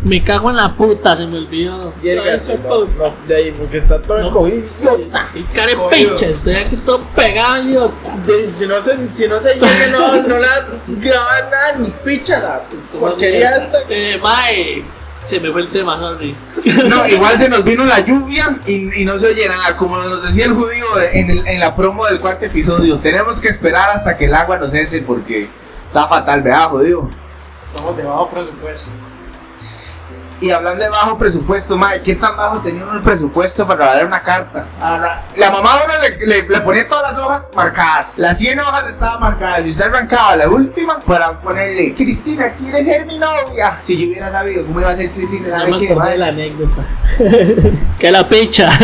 me 0.04 0.24
cago 0.24 0.50
en 0.50 0.56
la 0.56 0.74
puta, 0.76 1.16
se 1.16 1.28
me 1.28 1.38
olvidó. 1.40 1.94
Yerga, 2.02 2.24
¿Sabes 2.40 2.44
sí, 2.46 2.52
qué 2.54 2.68
no, 2.70 2.80
no, 2.86 3.14
de 3.28 3.36
ahí, 3.36 3.52
porque 3.52 3.78
está 3.78 4.02
todo 4.02 4.20
No. 4.22 4.28
encogido. 4.30 4.64
idiota. 4.80 5.28
Y 5.36 5.44
care 5.44 5.76
pinche, 5.92 6.32
estoy 6.32 6.56
aquí 6.56 6.78
todo 6.78 7.02
pegado, 7.16 7.62
idiota. 7.64 7.94
De- 8.26 8.50
si 8.50 8.66
no 8.66 8.82
se, 8.82 8.96
si 9.14 9.28
no 9.28 9.40
se 9.40 9.56
llega, 9.56 9.88
no, 9.92 10.22
no 10.24 10.38
la 10.38 10.68
graba 10.88 11.42
nada, 11.52 11.76
ni 11.80 11.90
picha 11.90 12.40
la 12.40 12.62
porquería 13.00 13.58
esta. 13.58 13.78
Eh, 13.90 14.18
mae, 14.22 14.84
se 15.26 15.40
me 15.42 15.52
fue 15.52 15.62
el 15.62 15.68
tema, 15.68 16.00
sorry. 16.00 16.34
No, 16.88 17.06
igual 17.08 17.38
se 17.38 17.50
nos 17.50 17.64
vino 17.66 17.84
la 17.84 18.00
lluvia 18.00 18.58
y, 18.66 19.02
y 19.02 19.06
no 19.06 19.18
se 19.18 19.28
oye 19.28 19.48
nada. 19.50 19.76
Como 19.76 19.98
nos 19.98 20.24
decía 20.24 20.46
el 20.46 20.54
judío 20.54 20.86
en, 21.14 21.30
el- 21.30 21.46
en 21.48 21.60
la 21.60 21.76
promo 21.76 22.06
del 22.06 22.20
cuarto 22.22 22.46
episodio, 22.46 23.00
tenemos 23.00 23.42
que 23.42 23.50
esperar 23.50 23.90
hasta 23.98 24.16
que 24.18 24.26
el 24.26 24.34
agua 24.34 24.58
nos 24.58 24.72
cese 24.72 25.02
porque 25.02 25.50
está 25.88 26.08
fatal, 26.08 26.42
¿verdad, 26.42 26.70
judío? 26.70 27.10
Somos 27.76 27.98
de 27.98 28.04
bajo 28.04 28.30
presupuesto. 28.30 29.09
Y 30.42 30.52
hablando 30.52 30.84
de 30.84 30.90
bajo 30.90 31.18
presupuesto, 31.18 31.76
madre, 31.76 32.02
¿qué 32.02 32.16
tan 32.16 32.38
bajo 32.38 32.60
tenía 32.60 32.84
uno 32.84 32.94
el 32.96 33.02
presupuesto 33.02 33.68
para 33.68 33.88
dar 33.88 34.06
una 34.06 34.22
carta? 34.22 34.66
La 35.36 35.52
mamá 35.52 35.74
a 35.74 35.84
uno 35.84 35.94
le, 36.02 36.26
le- 36.26 36.48
le 36.48 36.62
ponía 36.62 36.88
todas 36.88 37.12
las 37.14 37.22
hojas 37.22 37.44
marcadas. 37.56 38.14
Las 38.16 38.38
100 38.38 38.60
hojas 38.60 38.88
estaban 38.88 39.20
marcadas. 39.20 39.66
Y 39.66 39.70
usted 39.70 39.86
arrancaba 39.86 40.36
la 40.38 40.48
última 40.50 41.00
para 41.00 41.40
ponerle, 41.42 41.94
Cristina, 41.94 42.54
¿quiere 42.58 42.84
ser 42.86 43.06
mi 43.06 43.18
novia? 43.20 43.78
Si 43.82 43.98
yo 43.98 44.08
hubiera 44.08 44.32
sabido 44.32 44.66
cómo 44.66 44.80
iba 44.80 44.90
a 44.92 44.96
ser 44.96 45.12
Cristina, 45.12 45.48
No 45.50 45.58
¿sabe 45.58 45.72
me 45.72 45.88
qué, 45.88 45.96
madre? 45.96 46.18
la 46.18 46.28
anécdota. 46.28 46.84
que 48.00 48.12
la 48.12 48.28
picha. 48.28 48.70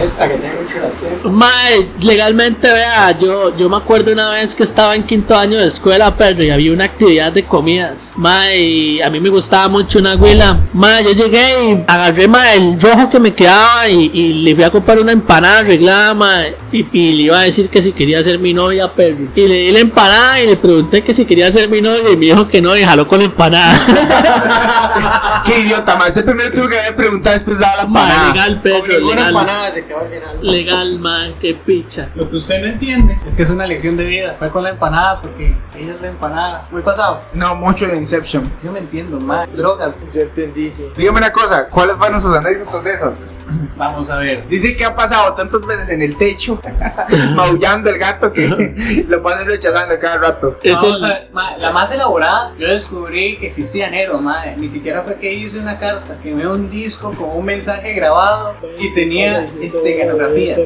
Esta 0.00 0.28
que 0.28 0.34
tiene 0.36 0.54
mucho 0.60 0.78
las 0.80 0.94
piernas. 0.94 1.24
Mae, 1.32 1.88
legalmente, 2.00 2.70
vea, 2.72 3.10
yo, 3.18 3.56
yo 3.56 3.68
me 3.68 3.76
acuerdo 3.76 4.12
una 4.12 4.30
vez 4.30 4.54
que 4.54 4.62
estaba 4.62 4.94
en 4.94 5.02
quinto 5.02 5.36
año 5.36 5.58
de 5.58 5.66
escuela, 5.66 6.14
pero 6.16 6.42
y 6.42 6.50
había 6.50 6.72
una 6.72 6.84
actividad 6.84 7.32
de 7.32 7.44
comidas. 7.44 8.14
Y 8.56 9.00
a 9.00 9.10
mí 9.10 9.20
me 9.20 9.28
gustaba 9.28 9.68
mucho 9.68 10.00
una 10.04 10.16
huila. 10.16 10.58
Mae, 10.72 11.02
yo 11.04 11.12
llegué 11.12 11.70
y 11.70 11.84
agarré, 11.86 12.28
mae, 12.28 12.56
el 12.56 12.80
rojo 12.80 13.08
que 13.08 13.18
me 13.18 13.32
quedaba 13.32 13.88
y, 13.88 14.10
y 14.12 14.34
le 14.42 14.54
fui 14.54 14.64
a 14.64 14.70
comprar 14.70 14.98
una 14.98 15.12
empanada 15.12 15.60
arreglada, 15.60 16.14
mae. 16.14 16.56
Y, 16.72 16.86
y 16.92 17.12
le 17.12 17.22
iba 17.24 17.38
a 17.38 17.42
decir 17.42 17.68
que 17.68 17.80
si 17.80 17.92
quería 17.92 18.22
ser 18.22 18.38
mi 18.38 18.52
novia, 18.52 18.90
pero. 18.94 19.16
Y 19.34 19.48
le 19.48 19.54
di 19.54 19.70
la 19.72 19.78
empanada 19.80 20.40
y 20.42 20.46
le 20.46 20.56
pregunté 20.56 21.02
que 21.02 21.14
si 21.14 21.24
quería 21.24 21.50
ser 21.50 21.68
mi 21.68 21.80
novia 21.80 22.10
y 22.10 22.16
me 22.16 22.26
dijo 22.26 22.48
que 22.48 22.60
no 22.60 22.76
y 22.76 22.82
jaló 22.84 23.06
con 23.08 23.18
la 23.20 23.24
empanada. 23.26 23.80
Qué 25.46 25.60
idiota, 25.60 25.96
más. 25.96 26.08
Ese 26.08 26.22
primero 26.22 26.50
tuvo 26.50 26.68
que 26.68 26.78
haber 26.78 26.96
preguntado 26.96 27.34
después 27.34 27.58
de 27.58 27.64
dar 27.64 27.76
la 27.76 27.82
empanada. 27.84 28.28
legal, 28.32 28.52
Con 28.54 28.62
pero 28.62 28.76
ninguna 28.98 29.14
legal. 29.14 29.28
empanada 29.28 29.72
se 29.72 29.84
quedó 29.84 29.98
al 30.00 30.08
final. 30.08 30.38
Legal, 30.42 30.98
mae, 30.98 31.34
qué 31.40 31.54
picha. 31.54 32.08
Lo 32.14 32.28
que 32.28 32.36
usted 32.36 32.60
no 32.60 32.66
entiende 32.66 33.18
es 33.26 33.34
que 33.34 33.42
es 33.42 33.50
una 33.50 33.66
lección 33.66 33.96
de 33.96 34.04
vida. 34.04 34.36
Fue 34.38 34.50
con 34.50 34.62
la 34.62 34.70
empanada 34.70 35.20
porque 35.20 35.54
ella 35.78 35.94
es 35.94 36.00
la 36.00 36.08
empanada. 36.08 36.68
Muy 36.70 36.82
pasado. 36.82 37.22
No, 37.32 37.54
mucho 37.54 37.86
de 37.86 37.96
Inception. 37.96 38.50
Yo 38.62 38.72
me 38.72 38.80
entiendo, 38.80 39.20
más 39.20 39.48
drogas. 39.54 39.93
Yo 40.12 40.20
entendí, 40.22 40.70
sí. 40.70 40.90
Dígame 40.96 41.18
una 41.18 41.32
cosa, 41.32 41.68
¿cuáles 41.68 41.96
fueron 41.96 42.20
sus 42.20 42.34
anécdotas 42.34 42.84
de 42.84 42.90
esas? 42.90 43.34
Vamos 43.76 44.08
a 44.10 44.18
ver. 44.18 44.46
Dice 44.48 44.76
que 44.76 44.84
ha 44.84 44.94
pasado 44.94 45.34
tantas 45.34 45.64
veces 45.66 45.90
en 45.90 46.02
el 46.02 46.16
techo, 46.16 46.60
maullando 47.34 47.90
el 47.90 47.98
gato 47.98 48.32
que 48.32 49.04
lo 49.08 49.22
pasan 49.22 49.46
rechazando 49.46 49.98
cada 49.98 50.18
rato. 50.18 50.58
Eso 50.62 50.82
Vamos 50.82 51.02
a 51.02 51.08
ver, 51.08 51.28
ma, 51.32 51.56
la 51.58 51.70
más 51.72 51.92
elaborada, 51.92 52.54
yo 52.58 52.68
descubrí 52.68 53.36
que 53.36 53.48
existía 53.48 53.90
Nero, 53.90 54.18
madre. 54.18 54.56
Ni 54.56 54.68
siquiera 54.68 55.02
fue 55.02 55.16
que 55.16 55.32
hice 55.32 55.58
una 55.58 55.78
carta, 55.78 56.16
que 56.22 56.34
me 56.34 56.44
un 56.46 56.70
disco 56.70 57.12
con 57.12 57.30
un 57.30 57.44
mensaje 57.44 57.94
grabado 57.94 58.56
y 58.78 58.92
tenía 58.92 59.44
este, 59.60 59.96
ganografía. 59.96 60.56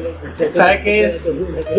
¿Sabe 0.51 0.81
qué 0.81 1.05
es? 1.05 1.29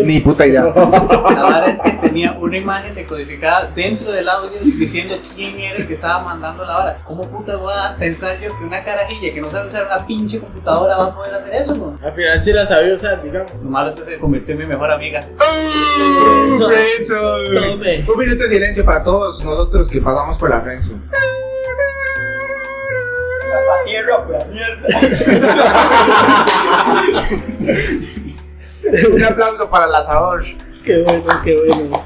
Ni 0.03 0.19
puta 0.19 0.45
idea. 0.45 0.63
La 0.63 1.43
verdad 1.43 1.69
es 1.69 1.81
que 1.81 1.91
tenía 1.91 2.33
una 2.33 2.57
imagen 2.57 2.95
decodificada 2.95 3.71
dentro 3.75 4.11
del 4.11 4.27
audio 4.27 4.59
diciendo 4.61 5.15
quién 5.35 5.59
era 5.59 5.77
el 5.77 5.87
que 5.87 5.93
estaba 5.93 6.23
mandando 6.23 6.65
la 6.65 6.77
hora. 6.77 7.01
¿Cómo 7.03 7.27
puta 7.29 7.55
voy 7.55 7.73
a 7.73 7.95
pensar 7.97 8.39
yo 8.39 8.57
que 8.57 8.63
una 8.63 8.83
carajilla 8.83 9.33
que 9.33 9.41
no 9.41 9.49
sabe 9.49 9.67
usar 9.67 9.85
una 9.85 10.05
pinche 10.05 10.39
computadora 10.39 10.90
va 10.97 11.05
a 11.07 11.15
poder 11.15 11.33
hacer 11.33 11.53
eso, 11.53 11.75
no? 11.75 11.99
Al 12.03 12.13
final 12.13 12.41
sí 12.41 12.53
la 12.53 12.65
sabía 12.65 12.93
usar, 12.93 13.23
digamos. 13.23 13.51
Lo 13.61 13.69
malo 13.69 13.89
es 13.89 13.95
que 13.95 14.03
se 14.03 14.17
convirtió 14.17 14.53
en 14.53 14.59
mi 14.59 14.65
mejor 14.65 14.91
amiga. 14.91 15.25
¡Oh, 15.39 16.69
friendzone! 16.69 18.05
Un 18.07 18.17
minuto 18.17 18.43
de 18.43 18.49
silencio 18.49 18.85
para 18.85 19.03
todos 19.03 19.43
nosotros 19.43 19.89
que 19.89 20.01
pasamos 20.01 20.37
por 20.37 20.49
la 20.49 20.61
friendzone. 20.61 21.01
Salvatierra, 23.49 24.25
pura 24.25 24.45
mierda. 24.45 24.87
Un 29.13 29.23
aplauso 29.23 29.69
para 29.69 29.85
el 29.85 29.95
asador. 29.95 30.43
Qué 30.83 31.03
bueno, 31.03 31.41
qué 31.43 31.55
bueno. 31.55 32.03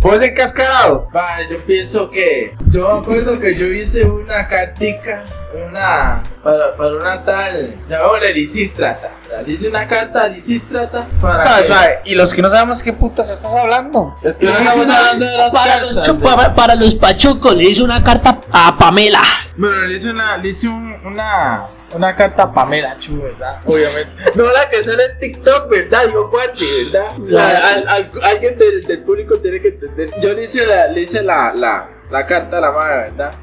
¿Vos 0.00 0.22
encascarado? 0.22 1.08
Va, 1.14 1.42
yo 1.48 1.58
pienso 1.64 2.08
que. 2.10 2.54
Yo 2.68 2.94
me 2.94 3.00
acuerdo 3.00 3.38
que 3.40 3.54
yo 3.54 3.66
hice 3.66 4.04
una 4.04 4.46
cartica, 4.46 5.24
una. 5.54 6.22
Para, 6.42 6.76
para 6.76 6.90
una 6.96 7.24
tal. 7.24 7.76
Llamémosle 7.88 8.34
Lisístrata. 8.34 9.10
Le 9.46 9.52
hice 9.52 9.68
una 9.68 9.86
carta 9.86 10.24
a 10.24 10.28
Lisístrata. 10.28 11.06
Para 11.20 11.42
¿Sabes, 11.42 11.66
que- 11.66 11.72
sabes? 11.72 11.98
Y 12.06 12.14
los 12.14 12.32
que 12.34 12.42
no 12.42 12.50
sabemos 12.50 12.82
qué 12.82 12.92
putas 12.92 13.30
estás 13.30 13.52
hablando. 13.54 14.14
Es 14.22 14.38
que 14.38 14.46
no 14.46 14.52
estamos 14.58 14.88
hablando 14.88 15.26
de 15.26 15.36
las 15.36 15.50
Para 15.50 15.70
cartas. 15.78 15.94
los, 15.94 16.06
chupa- 16.06 16.54
para 16.54 16.74
los 16.74 16.94
pachucos 16.94 17.54
le 17.56 17.64
hice 17.64 17.82
una 17.82 18.02
carta 18.02 18.40
a 18.50 18.76
Pamela. 18.78 19.22
Bueno, 19.56 19.82
le 19.86 19.94
hice 19.94 20.10
una. 20.10 20.36
Le 20.38 20.48
hice 20.48 20.68
un- 20.68 20.98
una. 21.04 21.66
Una 21.90 22.14
carta 22.14 22.42
a 22.42 22.52
Pamela 22.52 22.98
Chu, 22.98 23.18
¿verdad? 23.22 23.60
Obviamente. 23.64 24.10
No 24.34 24.44
la 24.52 24.68
que 24.68 24.84
sale 24.84 25.02
en 25.10 25.18
TikTok, 25.20 25.70
¿verdad? 25.70 26.04
Digo, 26.06 26.30
Cuarti, 26.30 26.66
¿verdad? 26.92 27.12
La- 27.26 27.48
al- 27.66 27.88
al- 27.88 28.10
alguien 28.24 28.58
del, 28.58 28.84
del 28.86 28.98
público 28.98 29.38
tiene 29.38 29.62
que 29.62 29.68
entender. 29.68 30.10
Yo 30.20 30.34
le 30.34 30.42
hice 30.44 30.66
la, 30.66 30.88
le 30.88 31.00
hice 31.00 31.22
la, 31.22 31.50
la, 31.56 31.88
la 32.10 32.24
carta 32.26 32.58
a 32.58 32.60
la 32.60 32.70
madre, 32.72 33.10
¿verdad? 33.10 33.34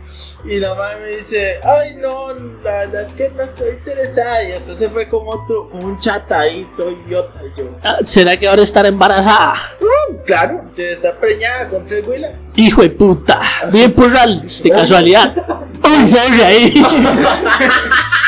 Y 0.43 0.60
la 0.60 0.73
madre 0.73 0.99
me 1.01 1.08
dice, 1.15 1.60
ay 1.63 1.95
no, 1.95 2.34
la 2.63 2.71
verdad 2.80 3.01
es 3.04 3.13
que 3.13 3.30
no 3.30 3.43
estoy 3.43 3.69
interesada. 3.69 4.43
Y 4.43 4.51
eso 4.54 4.73
se 4.73 4.89
fue 4.89 5.08
como 5.08 5.32
otro, 5.32 5.69
como 5.69 5.86
un 5.86 5.99
chat 5.99 6.32
ahí, 6.32 6.67
todo 6.75 6.91
idiota. 6.91 7.41
Y 7.43 7.60
yo, 7.60 7.65
Ah, 7.84 7.97
¿Será 8.04 8.38
que 8.38 8.47
ahora 8.47 8.62
estará 8.63 8.88
embarazada? 8.88 9.54
claro, 10.25 10.63
te 10.75 10.91
está 10.91 11.15
preñada 11.19 11.69
con 11.69 11.86
tres 11.86 12.06
huilas. 12.08 12.32
Hijo 12.56 12.82
de 12.82 12.89
puta. 12.89 13.41
Bien 13.71 13.93
plural, 13.93 14.41
de 14.63 14.69
casualidad. 14.69 15.36
Uy, 15.84 16.08
sorry 16.08 16.41
ahí. 16.41 16.84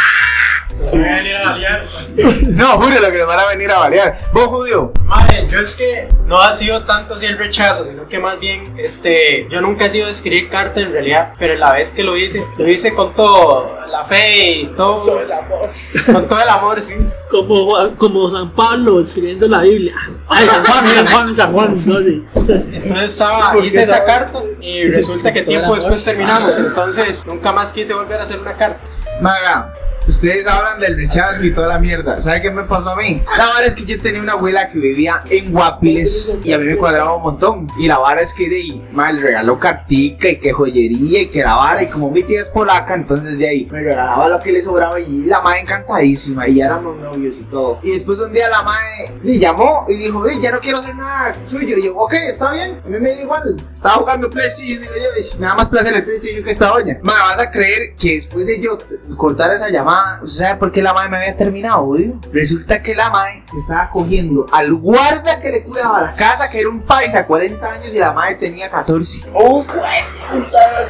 No, 2.48 2.68
juro 2.78 3.00
lo 3.02 3.12
que 3.12 3.18
nos 3.18 3.28
van 3.28 3.40
a 3.40 3.48
venir 3.48 3.72
a 3.72 3.80
balear. 3.80 4.18
¿Vos, 4.32 4.46
judío? 4.46 4.92
Madre, 5.04 5.48
yo 5.50 5.60
es 5.60 5.76
que 5.76 6.08
no 6.26 6.40
ha 6.40 6.52
sido 6.54 6.86
tanto 6.86 7.16
así 7.16 7.26
el 7.26 7.38
rechazo, 7.38 7.86
sino 7.86 8.08
que 8.08 8.20
más 8.20 8.40
bien, 8.40 8.76
este, 8.78 9.48
yo 9.50 9.62
nunca 9.62 9.86
he 9.86 9.90
sido 9.90 10.06
de 10.06 10.12
escribir 10.12 10.50
carta 10.50 10.80
en 10.80 10.92
realidad, 10.92 11.34
pero 11.40 11.56
la 11.56 11.74
vez 11.74 11.94
que 11.94 12.04
lo 12.04 12.18
hice, 12.18 12.46
lo 12.58 12.68
hice 12.68 12.94
con 12.94 13.14
todo, 13.16 13.72
la 13.90 14.06
fe 14.06 14.50
y 14.62 14.66
todo, 14.68 15.02
Todo 15.04 15.22
el 15.22 15.32
amor. 15.32 15.70
con 16.06 16.28
todo 16.28 16.42
el 16.42 16.50
amor, 16.50 16.82
sí. 16.82 16.94
Como, 17.30 17.66
Juan- 17.66 17.96
como 17.96 18.30
San 18.30 18.52
Pablo 18.52 19.00
escribiendo 19.02 19.48
la 19.48 19.60
Biblia. 19.62 19.96
Ay, 20.30 20.48
San 20.48 20.64
Juan, 20.64 20.86
San 20.88 21.08
Juan, 21.08 21.36
San 21.36 21.54
Juan, 21.54 21.78
sorry. 21.80 22.26
Entonces 22.36 23.12
estaba, 23.12 23.52
¿Por 23.54 23.62
qué 23.62 23.68
hice 23.68 23.84
esa 23.84 24.00
no? 24.00 24.06
carta 24.06 24.44
y 24.62 24.88
resulta 24.90 25.34
que 25.34 25.42
tiempo 25.44 25.76
después 25.76 26.04
terminamos, 26.04 26.58
entonces 26.58 27.26
nunca 27.26 27.52
más 27.52 27.72
quise 27.72 27.94
volver 27.94 28.20
a 28.20 28.24
hacer 28.24 28.40
una 28.40 28.54
carta. 28.56 28.80
Maga, 29.22 29.74
ustedes 30.08 30.48
hablan 30.48 30.80
del 30.80 30.96
rechazo 30.96 31.44
y 31.44 31.54
toda 31.54 31.68
la 31.68 31.80
mierda. 31.80 32.20
¿Sabe 32.20 32.42
qué 32.42 32.52
me 32.52 32.64
pasó 32.64 32.90
a 32.90 32.96
mí? 32.96 33.24
La 33.38 33.46
vara 33.46 33.66
es 33.66 33.76
que 33.76 33.86
yo 33.86 34.00
tenía 34.02 34.22
una 34.22 34.34
abuela 34.34 34.70
que 34.70 34.80
vivía 34.80 35.22
en 35.30 35.52
Guapiles 35.52 36.36
y 36.44 36.54
a 36.54 36.58
mí 36.58 36.66
me 36.66 36.78
cuadraba 36.78 37.16
un 37.16 37.24
montón. 37.24 37.68
Y 37.78 37.88
la 37.88 37.98
vara 38.00 38.22
es 38.22 38.34
que 38.34 38.50
de 38.50 38.56
ahí, 38.56 38.88
mal 38.92 39.22
regaló 39.22 39.60
cartica 39.60 40.30
y 40.30 40.38
que 40.38 40.52
joyería 40.52 41.22
y 41.22 41.28
que 41.28 41.44
la 41.44 41.56
vara. 41.56 41.84
Y 41.84 41.88
como 41.88 42.10
mi 42.12 42.24
tía 42.24 42.42
es 42.42 42.48
polaca, 42.48 42.96
entonces 42.96 43.38
de 43.40 43.48
ahí 43.48 43.68
me 43.72 43.82
regalaba 43.82 44.28
lo 44.30 44.40
que 44.40 44.52
le 44.52 44.64
sobraba 44.64 45.00
y 45.00 45.26
la 45.26 45.42
madre 45.42 45.62
encantadísima. 45.62 46.48
Y 46.48 46.56
ya 46.56 46.66
éramos 46.66 46.98
novios 46.98 47.36
y 47.40 47.44
todo. 47.44 47.80
Y 47.84 47.92
después 47.92 48.20
un 48.20 48.32
día 48.32 48.50
la 48.50 48.64
madre 48.64 49.12
le 49.24 49.38
llamó 49.38 49.86
y 49.88 49.96
dijo, 49.96 50.28
"Ey, 50.28 50.40
ya 50.42 50.52
no 50.52 50.60
quiero 50.60 50.80
hacer 50.80 50.96
nada 50.96 51.36
suyo. 51.50 51.78
Y 51.78 51.84
yo, 51.84 51.96
ok, 51.96 52.14
está 52.14 52.52
bien. 52.52 52.80
A 52.86 52.88
mí 52.88 53.00
me 53.00 53.12
da 53.12 53.22
igual. 53.22 53.56
Estaba 53.74 53.96
jugando 53.96 54.30
PlayStation 54.30 54.78
y 54.78 54.78
digo 54.78 54.94
yo, 54.96 55.20
"Ish, 55.20 55.38
me 55.38 55.48
da 55.48 55.56
más 55.56 55.70
placer 55.70 55.94
el 55.96 56.04
PlayStation 56.04 56.44
que 56.44 56.50
esta 56.50 56.68
doña. 56.68 56.98
Madre, 57.04 57.22
vas 57.24 57.40
a 57.40 57.52
creer 57.52 57.96
que 57.98 58.16
después 58.16 58.46
de 58.46 58.62
yo 58.62 58.78
cortar 59.16 59.52
esa 59.52 59.70
llamada 59.70 59.97
Ma, 59.98 60.20
¿usted 60.22 60.46
sabe 60.46 60.60
por 60.60 60.72
qué 60.72 60.82
la 60.82 60.94
madre 60.94 61.10
me 61.10 61.18
había 61.18 61.36
terminado, 61.36 61.82
odio? 61.84 62.20
Resulta 62.32 62.82
que 62.84 62.94
la 62.94 63.10
madre 63.10 63.42
se 63.44 63.58
estaba 63.58 63.90
cogiendo 63.90 64.46
al 64.52 64.72
guarda 64.76 65.40
que 65.42 65.50
le 65.50 65.64
cuidaba 65.64 66.02
la 66.02 66.14
casa, 66.16 66.50
que 66.50 66.60
era 66.60 66.70
un 66.70 66.82
paisa, 66.82 67.26
40 67.26 67.66
años, 67.74 67.94
y 67.94 67.98
la 67.98 68.14
madre 68.14 68.36
tenía 68.36 68.70
14. 68.70 69.22
¡Oh, 69.34 69.64
güey! 69.66 70.44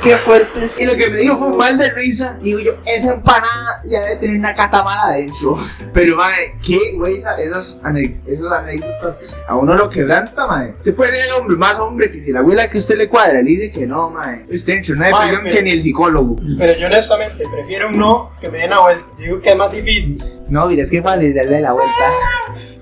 ¡Qué 0.04 0.16
fuerte! 0.16 0.60
Y 0.80 0.86
lo 0.86 0.96
que 0.96 1.10
me 1.10 1.18
dijo 1.20 1.38
fue 1.38 1.48
un 1.48 1.58
mal 1.58 1.78
de 1.78 1.90
risa. 1.92 2.38
Digo 2.42 2.60
yo, 2.60 2.74
esa 2.86 3.14
empanada 3.14 3.82
ya 3.86 4.02
debe 4.02 4.16
tener 4.18 4.38
una 4.40 4.54
catamara 4.56 5.04
adentro. 5.14 5.58
Pero, 5.94 6.18
madre, 6.18 6.58
qué, 6.66 6.94
güey, 6.96 7.16
esa- 7.16 7.38
esas, 7.40 7.80
anécdotas 7.84 9.38
a 9.48 9.56
uno 9.56 9.74
lo 9.76 9.90
quebranta, 9.90 10.48
madre. 10.48 10.76
Usted 10.80 10.96
puede 10.96 11.12
ser 11.22 11.34
hombre, 11.34 11.56
más 11.56 11.80
hombre 11.80 12.12
que 12.12 12.22
si 12.22 12.32
la 12.32 12.40
abuela 12.40 12.70
que 12.70 12.78
usted 12.78 12.98
le 12.98 13.08
cuadra 13.08 13.34
le 13.42 13.44
dice 13.44 13.72
que 13.72 13.86
no, 13.86 14.10
madre. 14.10 14.46
Usted 14.52 14.74
entra 14.74 14.94
en 14.94 14.98
una 15.00 15.08
depresión 15.08 15.44
que 15.56 15.64
ni 15.64 15.72
el 15.72 15.82
psicólogo. 15.82 16.36
Pero 16.58 16.80
yo 16.80 16.88
honestamente 16.88 17.44
prefiero 17.52 17.90
un 17.90 17.98
no 17.98 18.32
que 18.42 18.50
me 18.50 18.60
den 18.60 18.70
la 18.72 18.82
vuelta. 18.82 18.97
Digo 19.18 19.40
que 19.40 19.50
es 19.50 19.56
más 19.56 19.72
difícil. 19.72 20.24
No, 20.50 20.66
mira, 20.68 20.84
es 20.84 20.92
que 20.92 20.98
es 20.98 21.04
fácil 21.04 21.34
darle 21.34 21.62
la 21.62 21.72
vuelta. 21.72 22.06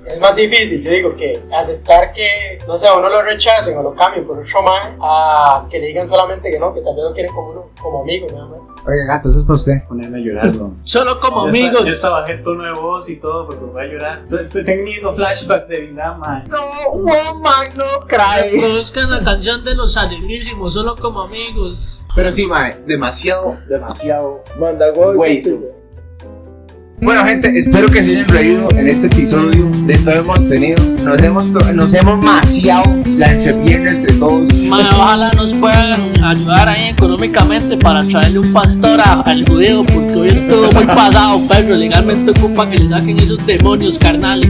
Es 0.05 0.19
más 0.19 0.35
difícil, 0.35 0.83
yo 0.83 0.91
digo 0.91 1.15
que 1.15 1.41
aceptar 1.51 2.13
que, 2.13 2.59
no 2.67 2.77
sé, 2.77 2.87
a 2.87 2.93
uno 2.93 3.09
lo 3.09 3.23
rechacen 3.23 3.75
o 3.75 3.81
lo 3.81 3.95
cambien 3.95 4.25
por 4.27 4.37
otro 4.37 4.61
man, 4.61 4.95
a 5.01 5.65
que 5.67 5.79
le 5.79 5.87
digan 5.87 6.07
solamente 6.07 6.51
que 6.51 6.59
no, 6.59 6.71
que 6.75 6.81
tal 6.81 6.95
vez 6.95 7.05
lo 7.05 7.13
quieren 7.13 7.33
como 7.33 7.49
uno, 7.49 7.69
como 7.81 8.03
amigo 8.03 8.27
nada 8.31 8.45
más. 8.45 8.67
Oiga, 8.85 9.05
gato, 9.07 9.29
eso 9.31 9.39
es 9.39 9.45
para 9.45 9.55
usted. 9.55 9.73
Ponerme 9.87 10.19
a 10.19 10.21
llorar, 10.21 10.55
no. 10.55 10.75
Solo 10.83 11.19
como 11.19 11.47
amigos. 11.47 11.79
Está, 11.79 11.85
ya 11.85 11.91
está 11.91 12.09
bajé 12.11 12.33
el 12.33 12.43
tono 12.43 12.63
de 12.63 12.73
voz 12.73 13.09
y 13.09 13.15
todo 13.15 13.47
porque 13.47 13.65
voy 13.65 13.81
a 13.81 13.87
llorar. 13.87 14.21
Estoy, 14.21 14.43
estoy 14.43 14.63
teniendo 14.63 15.11
flashbacks 15.11 15.67
de 15.69 15.79
vida, 15.79 16.13
man. 16.13 16.43
No, 16.49 16.91
woman, 16.91 17.69
no 17.75 18.05
cry. 18.05 18.61
Conozcan 18.61 19.09
la 19.09 19.23
canción 19.23 19.65
de 19.65 19.73
los 19.73 19.97
alienísimos, 19.97 20.75
solo 20.75 20.95
como 20.95 21.21
amigos. 21.21 22.05
Pero 22.13 22.31
sí, 22.31 22.45
madre, 22.45 22.77
demasiado, 22.85 23.57
demasiado 23.67 24.43
Manda 24.59 24.91
gol. 24.91 25.15
Güey, 25.15 25.41
Bueno, 27.01 27.23
gente, 27.25 27.51
espero 27.59 27.87
que 27.87 28.01
se 28.01 28.11
hayan 28.17 28.27
reído 28.29 28.69
en 28.71 28.87
este 28.87 29.07
episodio 29.07 29.69
de 29.85 29.95
todo 29.99 30.13
hemos 30.15 30.47
tenido. 30.47 30.81
Nos 31.03 31.21
hemos, 31.21 31.45
nos 31.75 31.93
hemos 31.93 32.23
maciado 32.23 32.83
la 33.17 33.31
entrepierna 33.31 33.91
entre 33.91 34.13
todos. 34.13 34.49
Ojalá 34.71 35.31
nos 35.33 35.53
puedan 35.53 36.23
ayudar 36.23 36.67
ahí 36.69 36.85
económicamente 36.89 37.77
para 37.77 37.99
traerle 38.07 38.39
un 38.39 38.51
pastor 38.53 38.99
a- 39.01 39.21
al 39.21 39.45
judío, 39.47 39.83
porque 39.83 40.13
hoy 40.15 40.29
es 40.29 40.47
todo 40.47 40.71
muy 40.71 40.85
pasado, 40.85 41.41
perro. 41.47 41.75
Legalmente 41.75 42.31
ocupa 42.31 42.67
que 42.69 42.77
le 42.77 42.89
saquen 42.89 43.19
esos 43.19 43.45
demonios 43.45 43.99
carnales. 43.99 44.49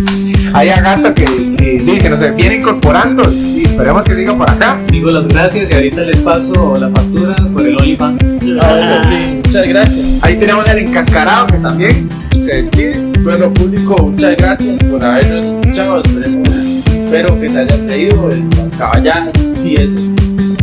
Hay 0.53 0.69
a 0.69 0.79
gato 0.79 1.13
que, 1.13 1.25
que 1.57 1.83
dice, 1.83 2.09
no 2.09 2.15
sé, 2.15 2.31
viene 2.31 2.55
incorporando 2.55 3.23
y 3.33 3.63
esperemos 3.65 4.05
que 4.05 4.15
siga 4.15 4.37
por 4.37 4.49
acá. 4.49 4.79
Digo 4.89 5.09
las 5.09 5.27
gracias 5.27 5.69
y 5.71 5.73
ahorita 5.73 6.01
les 6.03 6.17
paso 6.21 6.75
la 6.79 6.89
factura 6.89 7.35
por 7.51 7.67
el 7.67 7.75
OnlyFans. 7.75 8.23
Ah, 8.61 9.01
sí. 9.09 9.41
Muchas 9.43 9.67
gracias. 9.67 10.19
Ahí 10.23 10.37
tenemos 10.37 10.65
al 10.69 10.77
encascarado 10.77 11.47
que 11.47 11.57
también 11.57 12.07
se 12.45 12.55
despide. 12.61 13.11
Bueno, 13.23 13.51
público, 13.53 13.97
muchas 14.01 14.37
gracias 14.37 14.77
por 14.83 15.03
habernos 15.03 15.45
escuchado. 15.45 16.01
Esperemos, 16.03 16.49
espero 16.49 17.39
que 17.39 17.49
se 17.49 17.59
hayan 17.59 17.87
de 17.87 18.07
las 18.07 18.77
caballadas, 18.77 19.33
piezas 19.63 20.01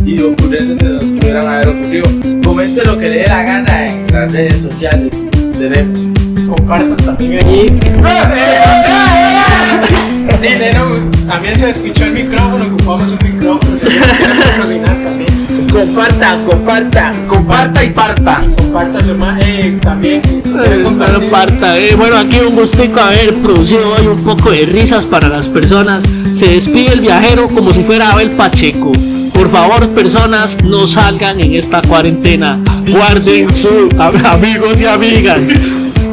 y 0.05 0.21
ocurrencias 0.21 0.77
que 0.77 0.85
nos 0.85 1.03
pudieran 1.03 1.47
haber 1.47 1.67
ocurrido. 1.69 2.05
Comente 2.43 2.85
lo 2.85 2.97
que 2.97 3.09
le 3.09 3.17
dé 3.19 3.27
la 3.27 3.43
gana 3.43 3.87
en 3.87 4.07
las 4.11 4.31
redes 4.31 4.61
sociales. 4.61 5.23
Tenemos. 5.59 5.99
Compartan 6.47 6.95
también 6.97 7.45
allí. 7.45 7.79
Dile, 10.41 10.73
no, 10.73 10.91
también 11.27 11.57
se 11.57 11.67
despichó 11.67 12.05
el 12.05 12.13
micrófono, 12.13 12.65
ocupamos 12.65 13.11
un 13.11 13.19
micrófono, 13.23 13.77
patrocinar 13.79 15.05
también. 15.05 15.67
Compartan, 15.71 16.45
compartan. 16.45 17.27
Comparta 17.27 17.83
y 17.83 17.89
parta. 17.89 18.41
Comparta 18.57 19.03
su 19.03 19.11
hermano, 19.11 19.39
eh, 19.41 19.77
también. 19.81 20.42
Eh, 20.61 20.83
compartir. 20.83 21.23
no 21.23 21.29
parta, 21.29 21.79
eh. 21.79 21.95
Bueno, 21.95 22.17
aquí 22.17 22.37
un 22.39 22.55
gustico 22.55 22.99
haber 22.99 23.33
producido 23.33 23.93
hoy 23.95 24.07
un 24.07 24.23
poco 24.23 24.51
de 24.51 24.65
risas 24.65 25.05
para 25.05 25.27
las 25.29 25.47
personas. 25.47 26.03
Se 26.35 26.47
despide 26.47 26.93
el 26.93 27.01
viajero 27.01 27.47
como 27.47 27.73
si 27.73 27.83
fuera 27.83 28.11
Abel 28.11 28.31
Pacheco. 28.31 28.91
Por 29.33 29.49
favor, 29.49 29.89
personas, 29.89 30.57
no 30.63 30.85
salgan 30.87 31.39
en 31.39 31.53
esta 31.53 31.81
cuarentena. 31.81 32.59
Guarden 32.87 33.53
sus 33.55 33.93
amigos 33.99 34.79
y 34.79 34.85
amigas. 34.85 35.41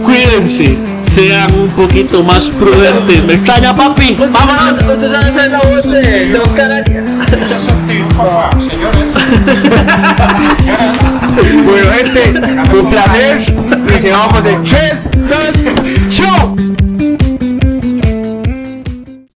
Cuídense. 0.05 0.79
Sean 1.03 1.53
un 1.55 1.69
poquito 1.69 2.23
más 2.23 2.49
prudentes. 2.51 3.25
¿Me 3.25 3.35
extraña, 3.35 3.75
papi? 3.75 4.17
Vámonos, 4.17 4.81
usted 4.81 5.13
sabe 5.13 5.25
hacer 5.27 5.51
la 5.51 5.61
voz 5.61 5.91
de, 5.91 6.29
de 6.29 6.39
Oscar 6.39 6.71
Arias. 6.71 7.05
Eso 7.27 7.57
es 7.57 7.69
activo, 7.69 8.09
papá, 8.17 8.51
señores. 8.61 9.13
Bueno, 11.65 11.91
gente, 11.93 12.41
un 12.77 12.91
placer. 12.91 13.60
Dice, 13.93 14.13
vamos 14.13 14.47
en 14.47 14.63
tres, 14.65 15.03
dos, 15.29 15.80